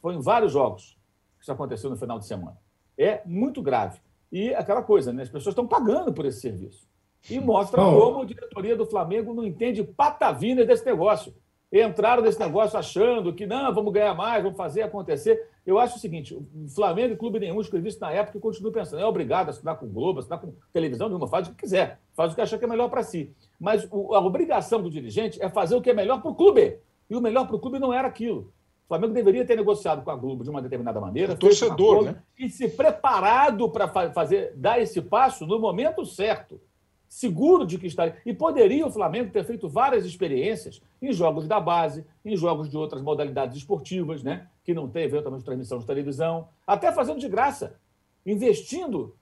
Foi 0.03 0.17
em 0.17 0.21
vários 0.21 0.51
jogos 0.51 0.99
que 1.39 1.45
isso 1.45 1.53
aconteceu 1.53 1.89
no 1.89 1.97
final 1.97 2.19
de 2.19 2.27
semana. 2.27 2.59
É 2.97 3.23
muito 3.25 3.63
grave. 3.63 4.01
E 4.31 4.55
aquela 4.55 4.83
coisa, 4.83 5.13
né? 5.13 5.23
As 5.23 5.29
pessoas 5.29 5.53
estão 5.53 5.67
pagando 5.67 6.13
por 6.13 6.25
esse 6.27 6.41
serviço. 6.41 6.89
E 7.29 7.39
mostra 7.39 7.83
como 7.83 8.23
a 8.23 8.25
diretoria 8.25 8.77
do 8.77 8.87
Flamengo 8.87 9.35
não 9.35 9.45
entende 9.45 9.83
patavina 9.83 10.65
desse 10.65 10.87
negócio 10.87 11.35
entraram 11.73 12.23
nesse 12.23 12.41
negócio 12.41 12.77
achando 12.79 13.33
que 13.33 13.47
não, 13.47 13.73
vamos 13.73 13.93
ganhar 13.93 14.15
mais, 14.15 14.43
vamos 14.43 14.57
fazer 14.57 14.83
acontecer. 14.83 15.49
Eu 15.65 15.79
acho 15.79 15.97
o 15.97 16.01
seguinte: 16.01 16.35
o 16.35 16.69
Flamengo 16.75 17.15
e 17.15 17.17
clube 17.17 17.39
nenhum 17.39 17.61
escrevi 17.61 17.89
isso 17.89 18.01
na 18.01 18.11
época 18.11 18.39
e 18.39 18.41
continuo 18.41 18.73
pensando, 18.73 19.01
é 19.01 19.07
obrigado 19.07 19.49
a 19.49 19.51
assinar 19.51 19.79
com 19.79 19.87
o 19.87 19.89
Globo, 19.89 20.19
assinar 20.19 20.41
com 20.41 20.53
televisão 20.73 21.09
nenhuma, 21.09 21.29
faz 21.29 21.47
o 21.47 21.51
que 21.53 21.59
quiser, 21.59 22.01
faz 22.15 22.33
o 22.33 22.35
que 22.35 22.41
achar 22.41 22.59
que 22.59 22.65
é 22.65 22.69
melhor 22.69 22.89
para 22.89 23.03
si. 23.03 23.33
Mas 23.59 23.87
a 23.93 24.21
obrigação 24.21 24.83
do 24.83 24.91
dirigente 24.91 25.41
é 25.41 25.49
fazer 25.49 25.77
o 25.77 25.83
que 25.83 25.91
é 25.91 25.95
melhor 25.95 26.21
para 26.21 26.31
o 26.31 26.35
clube. 26.35 26.79
E 27.09 27.17
o 27.17 27.21
melhor 27.21 27.47
para 27.47 27.57
o 27.57 27.59
clube 27.59 27.79
não 27.79 27.93
era 27.93 28.07
aquilo. 28.07 28.53
O 28.91 28.93
Flamengo 28.93 29.15
deveria 29.15 29.45
ter 29.45 29.55
negociado 29.55 30.03
com 30.03 30.11
a 30.11 30.17
Globo 30.17 30.43
de 30.43 30.51
uma 30.51 30.61
determinada 30.61 31.01
maneira, 31.01 31.35
o 31.35 31.37
torcedor, 31.37 32.03
né? 32.03 32.17
E 32.37 32.51
se 32.51 32.67
preparado 32.67 33.71
para 33.71 33.87
fazer 33.87 34.53
dar 34.57 34.81
esse 34.81 35.01
passo 35.01 35.47
no 35.47 35.61
momento 35.61 36.05
certo 36.05 36.61
seguro 37.09 37.65
de 37.65 37.79
que 37.79 37.87
estaria. 37.87 38.17
E 38.27 38.35
poderia 38.35 38.85
o 38.85 38.91
Flamengo 38.91 39.31
ter 39.31 39.45
feito 39.45 39.69
várias 39.69 40.05
experiências 40.05 40.83
em 41.01 41.13
jogos 41.13 41.47
da 41.47 41.61
base, 41.61 42.05
em 42.25 42.37
jogos 42.37 42.69
de 42.69 42.77
outras 42.77 43.01
modalidades 43.01 43.59
esportivas, 43.59 44.25
né? 44.25 44.49
que 44.65 44.75
não 44.75 44.89
tem 44.89 45.05
eventualmente 45.05 45.45
transmissão 45.45 45.79
de 45.79 45.87
televisão, 45.87 46.49
até 46.67 46.91
fazendo 46.91 47.21
de 47.21 47.29
graça, 47.29 47.79
investindo 48.27 49.15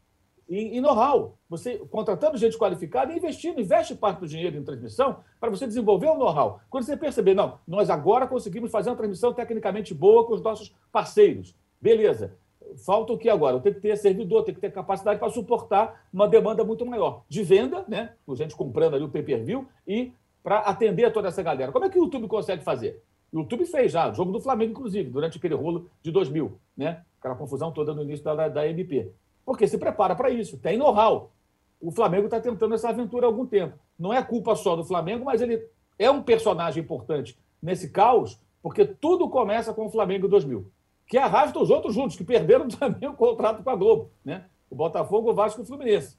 em, 0.49 0.77
em 0.77 0.81
know-how. 0.81 1.37
Você 1.49 1.79
contratando 1.91 2.37
gente 2.37 2.57
qualificada 2.57 3.13
e 3.13 3.17
investindo, 3.17 3.61
investe 3.61 3.95
parte 3.95 4.21
do 4.21 4.29
dinheiro 4.29 4.57
em 4.57 4.65
transmissão 4.65 5.19
para 5.39 5.51
você 5.51 5.67
desenvolver 5.67 6.09
o 6.09 6.17
know-how. 6.17 6.61
Quando 6.71 6.85
você 6.85 6.97
perceber, 6.97 7.35
não, 7.35 7.59
nós 7.67 7.91
agora 7.91 8.27
conseguimos 8.27 8.71
fazer 8.71 8.91
uma 8.91 8.97
transmissão 8.97 9.33
tecnicamente 9.33 9.93
boa 9.95 10.25
com 10.25 10.35
os 10.35 10.43
nossos 10.43 10.75
parceiros. 10.91 11.55
Beleza. 11.81 12.37
Falta 12.85 13.13
o 13.13 13.19
que 13.19 13.29
agora? 13.29 13.57
Eu 13.57 13.61
tenho 13.61 13.75
que 13.75 13.81
ter 13.81 13.97
servidor, 13.97 14.45
tenho 14.45 14.55
que 14.55 14.61
ter 14.61 14.71
capacidade 14.71 15.19
para 15.19 15.31
suportar 15.31 16.07
uma 16.13 16.29
demanda 16.29 16.65
muito 16.65 16.85
maior 16.85 17.23
de 17.29 17.43
venda, 17.43 17.85
né? 17.89 18.13
Com 18.27 18.35
gente 18.35 18.55
comprando 18.55 18.95
ali 18.95 19.05
o 19.05 19.09
pay-per-view 19.09 19.67
e 19.87 20.13
para 20.43 20.59
atender 20.61 21.11
toda 21.13 21.29
essa 21.29 21.43
galera. 21.43 21.73
Como 21.73 21.85
é 21.85 21.89
que 21.89 21.99
o 21.99 22.05
YouTube 22.05 22.29
consegue 22.29 22.63
fazer? 22.63 23.03
O 23.33 23.41
YouTube 23.41 23.67
fez 23.67 23.93
já, 23.93 24.13
jogo 24.13 24.33
do 24.33 24.41
Flamengo, 24.41 24.73
inclusive, 24.73 25.11
durante 25.11 25.39
aquele 25.39 25.55
rolo 25.55 25.91
de 26.03 26.11
2000, 26.11 26.59
né? 26.77 27.03
Aquela 27.19 27.35
confusão 27.35 27.73
toda 27.73 27.95
no 27.95 28.03
início 28.03 28.25
da, 28.25 28.49
da 28.49 28.69
MP. 28.69 29.11
Porque 29.49 29.67
se 29.67 29.79
prepara 29.79 30.15
para 30.15 30.29
isso, 30.29 30.59
tem 30.59 30.77
know-how. 30.77 31.33
O 31.81 31.91
Flamengo 31.91 32.27
está 32.27 32.39
tentando 32.39 32.75
essa 32.75 32.91
aventura 32.91 33.25
há 33.25 33.31
algum 33.31 33.47
tempo. 33.47 33.79
Não 33.99 34.13
é 34.13 34.23
culpa 34.23 34.55
só 34.55 34.77
do 34.77 34.85
Flamengo, 34.85 35.25
mas 35.25 35.41
ele 35.41 35.67
é 35.99 36.11
um 36.11 36.23
personagem 36.23 36.83
importante 36.83 37.35
nesse 37.63 37.89
caos, 37.89 38.39
porque 38.63 38.85
tudo 38.85 39.27
começa 39.31 39.73
com 39.73 39.87
o 39.87 39.91
Flamengo 39.91 40.29
2000, 40.29 40.71
que 41.07 41.17
arrasta 41.17 41.59
os 41.59 41.71
outros 41.71 41.95
juntos, 41.95 42.15
que 42.15 42.25
perderam 42.25 42.69
também 42.69 43.09
o 43.09 43.15
contrato 43.15 43.63
com 43.63 43.71
a 43.71 43.75
Globo, 43.75 44.11
né? 44.23 44.45
O 44.69 44.75
Botafogo, 44.75 45.31
o 45.31 45.35
Vasco 45.35 45.63
e 45.63 45.65
o 45.65 45.67
Fluminense, 45.67 46.19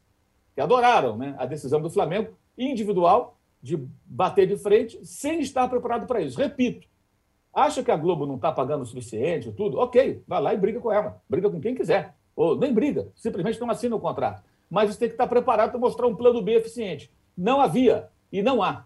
que 0.55 0.61
adoraram 0.61 1.15
né? 1.15 1.35
a 1.37 1.45
decisão 1.45 1.79
do 1.79 1.91
Flamengo 1.91 2.33
individual 2.57 3.37
de 3.61 3.77
bater 4.05 4.47
de 4.47 4.57
frente 4.57 5.05
sem 5.05 5.39
estar 5.39 5.67
preparado 5.67 6.07
para 6.07 6.19
isso. 6.19 6.35
Repito, 6.35 6.87
acha 7.53 7.83
que 7.83 7.91
a 7.91 7.95
Globo 7.95 8.25
não 8.25 8.37
está 8.37 8.51
pagando 8.51 8.81
o 8.81 8.87
suficiente, 8.87 9.51
tudo? 9.51 9.77
Ok, 9.77 10.23
vai 10.27 10.41
lá 10.41 10.51
e 10.51 10.57
briga 10.57 10.79
com 10.79 10.91
ela. 10.91 11.21
Briga 11.29 11.47
com 11.47 11.61
quem 11.61 11.75
quiser. 11.75 12.17
Ou 12.35 12.57
nem 12.57 12.73
briga, 12.73 13.07
simplesmente 13.15 13.59
não 13.59 13.69
assina 13.69 13.95
o 13.95 13.99
contrato. 13.99 14.43
Mas 14.69 14.91
você 14.91 14.99
tem 14.99 15.09
que 15.09 15.15
estar 15.15 15.27
preparado 15.27 15.71
para 15.71 15.79
mostrar 15.79 16.07
um 16.07 16.15
plano 16.15 16.41
B 16.41 16.53
eficiente. 16.53 17.11
Não 17.37 17.59
havia 17.59 18.09
e 18.31 18.41
não 18.41 18.61
há. 18.61 18.85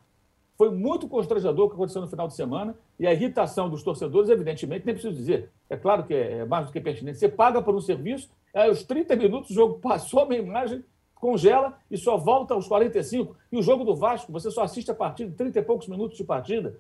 Foi 0.58 0.70
muito 0.70 1.08
constrangedor 1.08 1.66
o 1.66 1.70
que 1.70 1.76
aconteceu 1.76 2.02
no 2.02 2.08
final 2.08 2.28
de 2.28 2.36
semana 2.36 2.76
e 3.00 3.08
a 3.08 3.14
irritação 3.14 3.70
dos 3.70 3.84
torcedores, 3.84 4.30
evidentemente, 4.30 4.86
nem 4.86 4.94
preciso 4.94 5.16
dizer. 5.16 5.52
É 5.70 5.76
claro 5.76 6.04
que 6.04 6.14
é 6.14 6.46
mais 6.46 6.68
do 6.68 6.72
que 6.72 6.80
pertinente. 6.80 7.18
Você 7.18 7.28
paga 7.28 7.62
por 7.62 7.76
um 7.76 7.82
serviço, 7.82 8.30
aí 8.54 8.70
aos 8.70 8.84
30 8.84 9.16
minutos 9.16 9.50
o 9.50 9.54
jogo 9.54 9.80
passou 9.82 10.22
a 10.22 10.26
minha 10.26 10.40
imagem, 10.40 10.84
congela 11.16 11.78
e 11.90 11.98
só 11.98 12.18
volta 12.18 12.54
aos 12.54 12.68
45. 12.68 13.36
E 13.52 13.58
o 13.58 13.64
jogo 13.64 13.84
do 13.84 13.96
Vasco, 13.96 14.32
você 14.32 14.52
só 14.52 14.64
assiste 14.64 14.92
a 14.92 14.96
partida, 14.96 15.34
30 15.36 15.60
e 15.60 15.64
poucos 15.64 15.88
minutos 15.88 16.18
de 16.18 16.24
partida. 16.24 16.80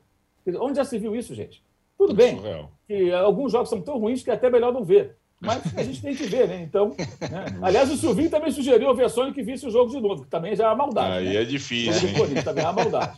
Onde 0.60 0.78
já 0.78 0.86
se 0.86 0.98
viu 1.00 1.16
isso, 1.16 1.34
gente? 1.34 1.64
Tudo 1.98 2.14
bem. 2.14 2.40
Que 2.88 3.12
alguns 3.12 3.52
jogos 3.52 3.70
são 3.70 3.82
tão 3.82 3.98
ruins 3.98 4.22
que 4.22 4.30
é 4.30 4.34
até 4.34 4.50
melhor 4.50 4.74
não 4.74 4.84
ver. 4.84 5.18
Mas 5.44 5.62
a 5.76 5.84
gente 5.84 6.02
tem 6.02 6.16
que 6.16 6.24
ver, 6.24 6.48
né? 6.48 6.62
Então, 6.64 6.96
né? 6.98 7.46
aliás, 7.62 7.92
o 7.92 7.98
Silvinho 7.98 8.30
também 8.30 8.50
sugeriu 8.50 8.88
ao 8.88 8.96
Versonho 8.96 9.34
que 9.34 9.44
visse 9.44 9.68
o 9.68 9.70
jogo 9.70 9.92
de 9.92 10.00
novo, 10.00 10.24
que 10.24 10.30
também 10.30 10.56
já 10.56 10.64
é 10.64 10.68
uma 10.68 10.76
maldade. 10.78 11.18
Aí 11.18 11.34
né? 11.34 11.42
é 11.42 11.44
difícil. 11.44 12.14
Corinthians 12.14 12.46
também 12.46 12.64
é 12.64 12.68
uma 12.68 12.74
maldade. 12.74 13.18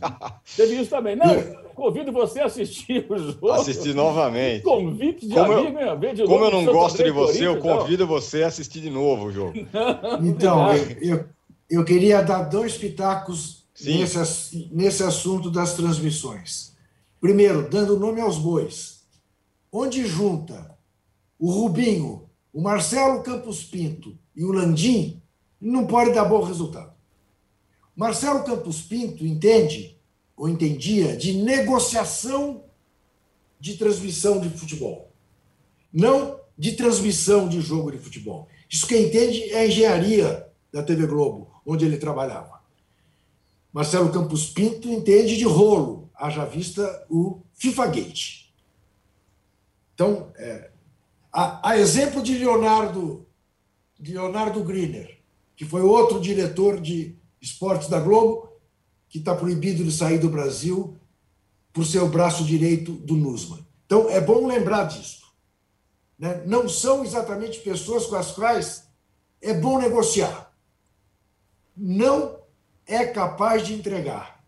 Teve 0.58 0.76
isso 0.76 0.90
também. 0.90 1.16
Não, 1.16 1.28
convido 1.76 2.12
você 2.12 2.40
a 2.40 2.46
assistir 2.46 3.06
o 3.08 3.18
jogo. 3.18 3.52
Assistir 3.52 3.94
novamente. 3.94 4.64
Convite 4.64 5.28
de 5.28 5.36
como 5.36 5.54
amigo, 5.54 5.80
eu, 5.80 6.00
ver 6.00 6.16
de 6.16 6.24
Como 6.24 6.40
novo 6.40 6.58
eu 6.58 6.64
não 6.64 6.74
gosto 6.74 6.96
André 6.96 7.06
de 7.06 7.12
você, 7.12 7.46
eu 7.46 7.60
convido 7.60 8.08
você 8.08 8.42
a 8.44 8.48
assistir 8.48 8.82
de 8.82 8.90
novo 8.90 9.26
o 9.26 9.32
jogo. 9.32 9.54
Então, 10.24 10.74
eu, 10.74 10.98
eu, 11.02 11.26
eu 11.70 11.86
queria 11.86 12.22
dar 12.22 12.44
dois 12.44 12.76
pitacos 12.76 13.66
Sim. 13.74 14.00
nesse, 14.00 14.70
nesse 14.72 15.04
assunto 15.04 15.52
das 15.52 15.76
transmissões. 15.76 16.74
Primeiro, 17.22 17.70
dando 17.70 18.00
nome 18.00 18.20
aos 18.20 18.38
bois. 18.38 19.04
Onde 19.72 20.08
junta 20.08 20.75
o 21.40 21.52
Rubinho, 21.52 22.30
o 22.54 22.62
Marcelo 22.62 23.22
Campos 23.22 23.64
Pinto 23.64 24.18
e 24.36 24.44
o 24.44 24.52
Landim, 24.52 25.22
não 25.60 25.86
pode 25.86 26.14
dar 26.14 26.26
bom 26.26 26.42
resultado. 26.42 26.94
Marcelo 27.96 28.44
Campos 28.44 28.82
Pinto 28.82 29.26
entende, 29.26 29.98
ou 30.36 30.50
entendia, 30.50 31.16
de 31.16 31.34
negociação 31.34 32.64
de 33.60 33.78
transmissão 33.78 34.40
de 34.40 34.50
futebol, 34.50 35.12
não 35.92 36.40
de 36.58 36.74
transmissão 36.74 37.48
de 37.48 37.62
jogo 37.62 37.92
de 37.92 37.98
futebol. 37.98 38.48
Isso 38.70 38.88
quem 38.88 39.06
entende 39.06 39.44
é 39.52 39.60
a 39.60 39.68
engenharia 39.68 40.48
da 40.72 40.84
TV 40.84 41.08
Globo, 41.08 41.50
onde 41.66 41.86
ele 41.86 41.98
trabalhava. 41.98 42.62
Marcelo 43.72 44.12
Campos 44.12 44.50
Pinto 44.50 44.90
entende 44.90 45.36
de 45.36 45.44
rolo, 45.44 46.10
haja 46.14 46.46
vista 46.46 47.06
o 47.10 47.42
FIFA 47.54 47.88
Gate. 47.88 48.46
Então, 49.94 50.32
é, 50.36 50.70
a, 51.36 51.72
a 51.72 51.78
exemplo 51.78 52.24
de 52.24 52.38
Leonardo, 52.38 53.28
de 54.00 54.14
Leonardo 54.14 54.64
Griner, 54.64 55.20
que 55.54 55.66
foi 55.66 55.82
outro 55.82 56.22
diretor 56.22 56.80
de 56.80 57.18
esportes 57.42 57.90
da 57.90 58.00
Globo, 58.00 58.50
que 59.10 59.18
está 59.18 59.36
proibido 59.36 59.84
de 59.84 59.92
sair 59.92 60.18
do 60.18 60.30
Brasil 60.30 60.98
por 61.74 61.86
ser 61.86 62.00
o 62.00 62.08
braço 62.08 62.46
direito 62.46 62.94
do 62.94 63.18
Nusman. 63.18 63.68
Então, 63.86 64.10
é 64.10 64.22
bom 64.22 64.48
lembrar 64.48 64.86
disso. 64.86 65.26
né? 66.18 66.42
Não 66.46 66.70
são 66.70 67.04
exatamente 67.04 67.60
pessoas 67.60 68.06
com 68.06 68.16
as 68.16 68.32
quais 68.32 68.88
é 69.42 69.54
bom 69.54 69.78
negociar. 69.78 70.54
Não 71.76 72.40
é 72.88 73.06
capaz 73.06 73.68
de 73.68 73.74
entregar. 73.74 74.42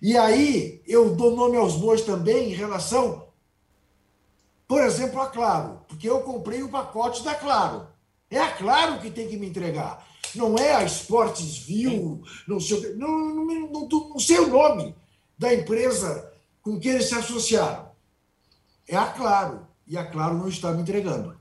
E 0.00 0.16
aí 0.16 0.80
eu 0.86 1.16
dou 1.16 1.34
nome 1.34 1.56
aos 1.56 1.74
bois 1.74 2.02
também 2.02 2.52
em 2.52 2.54
relação, 2.54 3.27
por 4.68 4.82
exemplo, 4.84 5.22
a 5.22 5.26
Claro, 5.28 5.80
porque 5.88 6.08
eu 6.08 6.20
comprei 6.20 6.62
o 6.62 6.68
pacote 6.68 7.24
da 7.24 7.34
Claro. 7.34 7.88
É 8.30 8.38
a 8.38 8.52
Claro 8.52 9.00
que 9.00 9.10
tem 9.10 9.26
que 9.26 9.38
me 9.38 9.48
entregar. 9.48 10.06
Não 10.34 10.58
é 10.58 10.74
a 10.74 10.84
Sports 10.84 11.56
View, 11.60 12.22
não 12.46 12.60
sei, 12.60 12.94
não, 12.96 13.08
não, 13.08 13.88
não, 13.88 14.18
sei 14.18 14.38
o 14.38 14.48
nome 14.48 14.94
da 15.38 15.54
empresa 15.54 16.30
com 16.60 16.78
que 16.78 16.88
eles 16.88 17.08
se 17.08 17.14
associaram. 17.14 17.88
É 18.86 18.94
a 18.94 19.06
Claro. 19.06 19.66
E 19.86 19.96
a 19.96 20.04
Claro 20.04 20.36
não 20.36 20.48
está 20.48 20.70
me 20.72 20.82
entregando. 20.82 21.34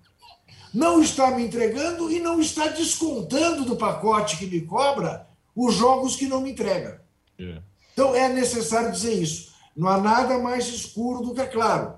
Não 0.74 1.02
está 1.02 1.32
me 1.32 1.46
entregando 1.46 2.10
e 2.10 2.22
não 2.22 2.40
está 2.40 2.68
descontando 2.68 3.66
do 3.66 3.76
pacote 3.76 4.38
que 4.38 4.46
me 4.46 4.62
cobra 4.62 5.28
os 5.54 5.76
jogos 5.76 6.16
que 6.16 6.28
não 6.28 6.40
me 6.40 6.52
entrega. 6.52 7.02
É. 7.38 7.62
Então 7.92 8.16
é 8.16 8.30
necessário 8.30 8.92
dizer 8.92 9.22
isso. 9.22 9.52
Não 9.76 9.90
há 9.90 10.00
nada 10.00 10.40
mais 10.40 10.68
escuro 10.70 11.22
do 11.22 11.34
que 11.34 11.42
a 11.42 11.48
Claro. 11.48 11.97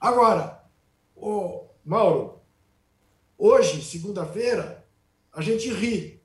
Agora, 0.00 0.62
ô, 1.14 1.66
Mauro, 1.84 2.40
hoje, 3.38 3.82
segunda-feira, 3.82 4.86
a 5.32 5.40
gente 5.42 5.68
ri 5.70 6.22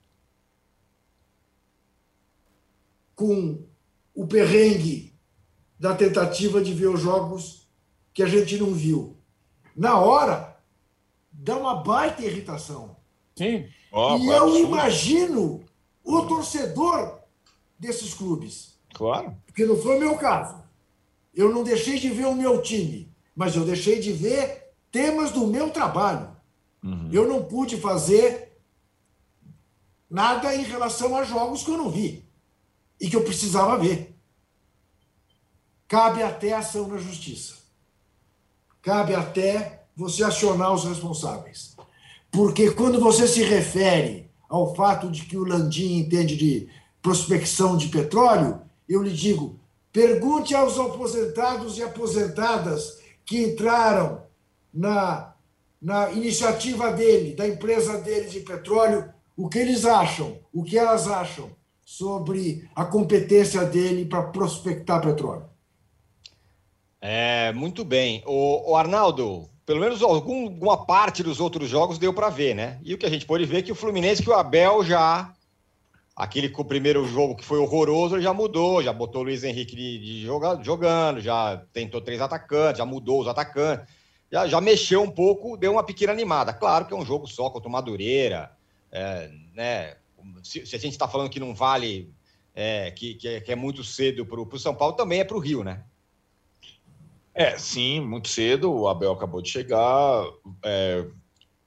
com 3.16 3.64
o 4.14 4.28
perrengue 4.28 5.14
da 5.80 5.96
tentativa 5.96 6.62
de 6.62 6.74
ver 6.74 6.88
os 6.88 7.00
jogos 7.00 7.68
que 8.14 8.22
a 8.24 8.28
gente 8.28 8.58
não 8.58 8.74
viu. 8.74 9.18
Na 9.76 10.00
hora, 10.00 10.58
dá 11.32 11.56
uma 11.58 11.76
baita 11.76 12.24
irritação. 12.24 12.98
Sim. 13.36 13.68
Ó, 13.92 14.18
e 14.18 14.28
eu 14.28 14.44
absurdo. 14.44 14.58
imagino 14.68 15.64
o 16.04 16.22
torcedor 16.26 17.20
desses 17.80 18.14
clubes, 18.14 18.80
Claro. 18.94 19.36
porque 19.46 19.66
não 19.66 19.76
foi 19.78 19.98
o 19.98 20.00
meu 20.00 20.18
caso. 20.18 20.62
Eu 21.34 21.54
não 21.54 21.64
deixei 21.64 21.98
de 21.98 22.10
ver 22.10 22.26
o 22.26 22.36
meu 22.36 22.62
time, 22.62 23.11
mas 23.36 23.56
eu 23.56 23.66
deixei 23.66 24.00
de 24.00 24.12
ver 24.12 24.74
temas 24.92 25.32
do 25.32 25.48
meu 25.48 25.70
trabalho. 25.70 26.30
Eu 27.12 27.28
não 27.28 27.44
pude 27.44 27.78
fazer 27.78 28.58
nada 30.10 30.54
em 30.56 30.64
relação 30.64 31.16
a 31.16 31.24
jogos 31.24 31.64
que 31.64 31.72
eu 31.72 31.78
não 31.78 31.90
vi 31.90 32.26
e 33.00 33.10
que 33.10 33.16
eu 33.16 33.24
precisava 33.24 33.78
ver. 33.78 34.16
Cabe 35.88 36.24
até 36.24 36.54
ação 36.54 36.88
na 36.88 36.98
justiça. 36.98 37.56
Cabe 38.82 39.14
até 39.14 39.84
você 39.96 40.24
acionar 40.24 40.74
os 40.74 40.86
responsáveis. 40.86 41.76
Porque 42.32 42.72
quando 42.72 43.00
você 43.00 43.28
se 43.28 43.44
refere 43.44 44.32
ao 44.50 44.74
fato 44.74 45.12
de 45.12 45.26
que 45.26 45.38
o 45.38 45.44
Landim 45.44 45.98
entende 45.98 46.36
de 46.36 46.70
prospecção 47.02 47.78
de 47.78 47.90
petróleo, 47.90 48.62
eu 48.88 49.04
lhe 49.04 49.14
digo: 49.14 49.60
pergunte 49.92 50.56
aos 50.56 50.80
aposentados 50.80 51.78
e 51.78 51.84
aposentadas 51.84 53.01
que 53.32 53.42
entraram 53.42 54.24
na, 54.74 55.34
na 55.82 56.12
iniciativa 56.12 56.92
dele, 56.92 57.34
da 57.34 57.48
empresa 57.48 57.98
dele 58.02 58.28
de 58.28 58.42
petróleo, 58.42 59.10
o 59.38 59.48
que 59.48 59.58
eles 59.58 59.86
acham, 59.86 60.38
o 60.54 60.66
que 60.66 60.78
elas 60.78 61.08
acham 61.08 61.50
sobre 61.86 62.70
a 62.76 62.84
competência 62.84 63.64
dele 63.64 64.04
para 64.04 64.24
prospectar 64.24 65.00
petróleo. 65.00 65.46
É, 67.00 67.54
muito 67.54 67.86
bem. 67.86 68.22
O, 68.26 68.76
Arnaldo, 68.76 69.50
pelo 69.66 69.80
menos 69.80 70.04
algum, 70.04 70.48
alguma 70.48 70.86
parte 70.86 71.24
dos 71.24 71.40
outros 71.40 71.70
jogos 71.70 71.98
deu 71.98 72.14
para 72.14 72.30
ver, 72.30 72.54
né? 72.54 72.82
E 72.84 72.94
o 72.94 72.98
que 72.98 73.06
a 73.06 73.10
gente 73.10 73.26
pode 73.26 73.46
ver 73.46 73.60
é 73.60 73.62
que 73.62 73.72
o 73.72 73.76
Fluminense, 73.76 74.22
que 74.22 74.30
o 74.30 74.34
Abel 74.34 74.84
já. 74.84 75.34
Aquele 76.16 76.50
primeiro 76.50 77.06
jogo 77.08 77.36
que 77.36 77.46
foi 77.46 77.58
horroroso, 77.58 78.16
ele 78.16 78.24
já 78.24 78.34
mudou, 78.34 78.84
já 78.84 78.92
botou 78.92 79.22
o 79.22 79.24
Luiz 79.24 79.44
Henrique 79.44 79.76
de, 79.76 79.98
de 80.00 80.22
joga, 80.26 80.62
jogando, 80.62 81.22
já 81.22 81.64
tentou 81.72 82.02
três 82.02 82.20
atacantes, 82.20 82.80
já 82.80 82.86
mudou 82.86 83.22
os 83.22 83.28
atacantes. 83.28 83.88
já, 84.30 84.48
já 84.48 84.60
mexeu 84.60 85.02
um 85.02 85.10
pouco, 85.10 85.56
deu 85.56 85.72
uma 85.72 85.84
pequena 85.84 86.12
animada. 86.12 86.54
Claro 86.54 86.86
que 86.86 86.94
é 86.94 86.98
um 86.98 87.06
jogo 87.06 87.28
só 87.28 87.50
contra 87.50 87.70
o 87.70 87.72
Madureira, 87.72 88.52
é, 88.92 89.32
né? 89.54 89.96
Se, 90.44 90.66
se, 90.66 90.76
a 90.76 90.80
gente 90.80 90.92
está 90.92 91.08
falando 91.08 91.30
que 91.30 91.40
não 91.40 91.56
vale, 91.56 92.14
é, 92.54 92.92
que, 92.92 93.16
que, 93.16 93.28
é, 93.28 93.42
que, 93.42 93.52
é, 93.52 93.56
muito 93.56 93.84
cedo 93.84 94.26
para 94.26 94.40
o 94.40 94.60
São 94.60 94.76
Paulo, 94.76 94.96
também 94.96 95.22
é 95.22 95.24
para 95.24 95.38
o 95.38 95.40
Rio, 95.40 95.64
né? 95.64 95.84
É, 97.34 97.58
sim, 97.58 98.02
muito 98.02 98.28
cedo. 98.28 98.72
O 98.72 98.88
Abel 98.88 99.14
acabou 99.14 99.42
de 99.42 99.50
chegar. 99.50 100.26
É, 100.64 101.08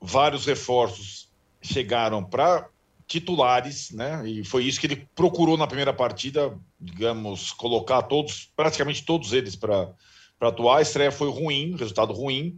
vários 0.01 0.45
reforços 0.45 1.31
chegaram 1.63 2.23
para 2.23 2.69
titulares, 3.07 3.91
né? 3.91 4.29
E 4.29 4.45
foi 4.45 4.65
isso 4.65 4.81
que 4.81 4.87
ele 4.87 5.07
procurou 5.15 5.57
na 5.57 5.67
primeira 5.67 5.93
partida, 5.93 6.59
digamos, 6.81 7.53
colocar 7.53 8.03
todos, 8.03 8.51
praticamente 8.57 9.05
todos 9.05 9.33
eles 9.33 9.57
para 9.57 9.93
atuar. 10.41 10.79
A 10.79 10.83
estreia 10.83 11.13
foi 11.13 11.31
ruim, 11.31 11.77
resultado 11.77 12.13
ruim. 12.13 12.57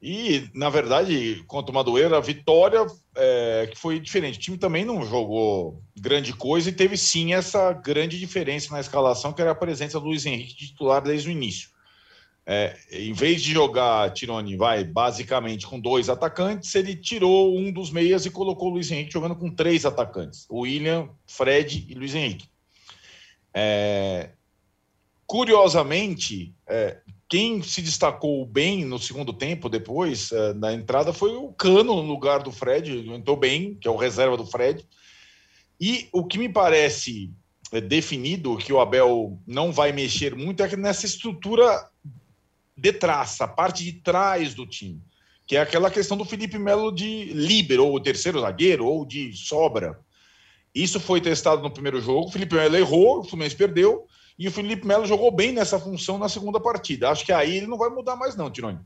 E, 0.00 0.48
na 0.54 0.70
verdade, 0.70 1.42
contra 1.46 1.72
o 1.72 1.74
Madureira, 1.74 2.16
a 2.16 2.20
vitória 2.20 2.86
é, 3.16 3.68
que 3.70 3.76
foi 3.76 3.98
diferente. 3.98 4.38
O 4.38 4.40
time 4.40 4.58
também 4.58 4.84
não 4.84 5.04
jogou 5.04 5.82
grande 5.96 6.32
coisa 6.32 6.68
e 6.68 6.72
teve 6.72 6.96
sim 6.96 7.34
essa 7.34 7.72
grande 7.72 8.18
diferença 8.18 8.72
na 8.72 8.80
escalação, 8.80 9.32
que 9.32 9.42
era 9.42 9.50
a 9.50 9.56
presença 9.56 9.98
do 9.98 10.06
Luiz 10.06 10.24
Henrique 10.24 10.54
titular 10.54 11.02
desde 11.02 11.28
o 11.28 11.32
início. 11.32 11.70
É, 12.50 12.74
em 12.90 13.12
vez 13.12 13.42
de 13.42 13.52
jogar 13.52 14.10
Tironi, 14.14 14.56
vai 14.56 14.82
basicamente 14.82 15.66
com 15.66 15.78
dois 15.78 16.08
atacantes, 16.08 16.74
ele 16.74 16.96
tirou 16.96 17.54
um 17.54 17.70
dos 17.70 17.90
meias 17.90 18.24
e 18.24 18.30
colocou 18.30 18.68
o 18.68 18.72
Luiz 18.72 18.90
Henrique 18.90 19.12
jogando 19.12 19.36
com 19.36 19.54
três 19.54 19.84
atacantes: 19.84 20.46
William, 20.50 21.10
Fred 21.26 21.84
e 21.86 21.92
Luiz 21.92 22.14
Henrique. 22.14 22.48
É, 23.52 24.30
curiosamente, 25.26 26.54
é, 26.66 26.96
quem 27.28 27.62
se 27.62 27.82
destacou 27.82 28.46
bem 28.46 28.82
no 28.82 28.98
segundo 28.98 29.34
tempo, 29.34 29.68
depois 29.68 30.32
é, 30.32 30.54
da 30.54 30.72
entrada, 30.72 31.12
foi 31.12 31.36
o 31.36 31.52
Cano 31.52 31.96
no 31.96 32.08
lugar 32.10 32.42
do 32.42 32.50
Fred, 32.50 33.10
entrou 33.10 33.36
bem, 33.36 33.74
que 33.74 33.86
é 33.86 33.90
o 33.90 33.96
reserva 33.96 34.38
do 34.38 34.46
Fred. 34.46 34.88
E 35.78 36.08
o 36.12 36.24
que 36.24 36.38
me 36.38 36.48
parece 36.48 37.30
é, 37.70 37.78
definido, 37.78 38.56
que 38.56 38.72
o 38.72 38.80
Abel 38.80 39.38
não 39.46 39.70
vai 39.70 39.92
mexer 39.92 40.34
muito, 40.34 40.62
é 40.62 40.68
que 40.68 40.76
nessa 40.76 41.04
estrutura 41.04 41.90
de 42.78 42.92
traça, 42.92 43.44
a 43.44 43.48
parte 43.48 43.84
de 43.84 43.92
trás 43.92 44.54
do 44.54 44.66
time, 44.66 45.02
que 45.46 45.56
é 45.56 45.60
aquela 45.60 45.90
questão 45.90 46.16
do 46.16 46.24
Felipe 46.24 46.58
Melo 46.58 46.92
de 46.92 47.24
líbero, 47.32 47.86
ou 47.86 48.00
terceiro 48.00 48.40
zagueiro, 48.40 48.86
ou 48.86 49.04
de 49.04 49.32
sobra. 49.36 49.98
Isso 50.74 51.00
foi 51.00 51.20
testado 51.20 51.62
no 51.62 51.70
primeiro 51.70 52.00
jogo, 52.00 52.28
o 52.28 52.30
Felipe 52.30 52.54
Melo 52.54 52.76
errou, 52.76 53.20
o 53.20 53.24
Fluminense 53.24 53.56
perdeu, 53.56 54.06
e 54.38 54.46
o 54.46 54.52
Felipe 54.52 54.86
Melo 54.86 55.06
jogou 55.06 55.30
bem 55.32 55.52
nessa 55.52 55.78
função 55.78 56.16
na 56.16 56.28
segunda 56.28 56.60
partida. 56.60 57.10
Acho 57.10 57.24
que 57.24 57.32
aí 57.32 57.56
ele 57.56 57.66
não 57.66 57.76
vai 57.76 57.90
mudar 57.90 58.14
mais 58.14 58.36
não, 58.36 58.50
Tironi. 58.50 58.78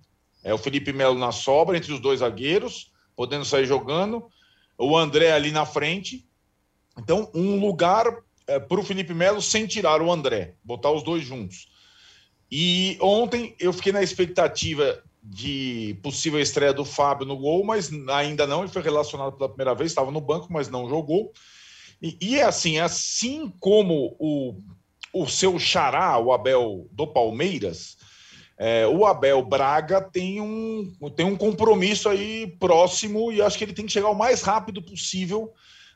É 0.42 0.54
o 0.54 0.58
Felipe 0.58 0.92
Melo 0.92 1.18
na 1.18 1.30
sobra, 1.30 1.76
entre 1.76 1.92
os 1.92 2.00
dois 2.00 2.20
zagueiros, 2.20 2.90
podendo 3.14 3.44
sair 3.44 3.66
jogando, 3.66 4.26
o 4.78 4.96
André 4.96 5.32
ali 5.32 5.50
na 5.50 5.66
frente. 5.66 6.26
Então, 6.98 7.30
um 7.34 7.60
lugar 7.60 8.06
é, 8.46 8.58
para 8.58 8.80
o 8.80 8.82
Felipe 8.82 9.12
Melo 9.14 9.42
sem 9.42 9.66
tirar 9.66 10.00
o 10.00 10.10
André, 10.10 10.54
botar 10.64 10.90
os 10.90 11.02
dois 11.02 11.24
juntos. 11.24 11.71
E 12.54 12.98
ontem 13.00 13.56
eu 13.58 13.72
fiquei 13.72 13.92
na 13.92 14.02
expectativa 14.02 15.02
de 15.22 15.98
possível 16.02 16.38
estreia 16.38 16.74
do 16.74 16.84
Fábio 16.84 17.26
no 17.26 17.34
gol, 17.34 17.64
mas 17.64 17.90
ainda 18.10 18.46
não. 18.46 18.60
Ele 18.60 18.70
foi 18.70 18.82
relacionado 18.82 19.32
pela 19.32 19.48
primeira 19.48 19.74
vez, 19.74 19.90
estava 19.90 20.10
no 20.10 20.20
banco, 20.20 20.48
mas 20.50 20.68
não 20.68 20.86
jogou. 20.86 21.32
E, 22.02 22.18
e 22.20 22.38
é 22.38 22.42
assim, 22.42 22.78
assim 22.78 23.50
como 23.58 24.14
o, 24.18 24.54
o 25.14 25.26
seu 25.26 25.58
xará, 25.58 26.18
o 26.18 26.30
Abel 26.30 26.86
do 26.92 27.06
Palmeiras, 27.06 27.96
é, 28.58 28.86
o 28.86 29.06
Abel 29.06 29.42
Braga 29.42 30.02
tem 30.02 30.38
um, 30.42 30.92
tem 31.16 31.24
um 31.24 31.36
compromisso 31.36 32.06
aí 32.06 32.54
próximo 32.60 33.32
e 33.32 33.40
acho 33.40 33.56
que 33.56 33.64
ele 33.64 33.72
tem 33.72 33.86
que 33.86 33.92
chegar 33.92 34.10
o 34.10 34.14
mais 34.14 34.42
rápido 34.42 34.82
possível 34.82 35.50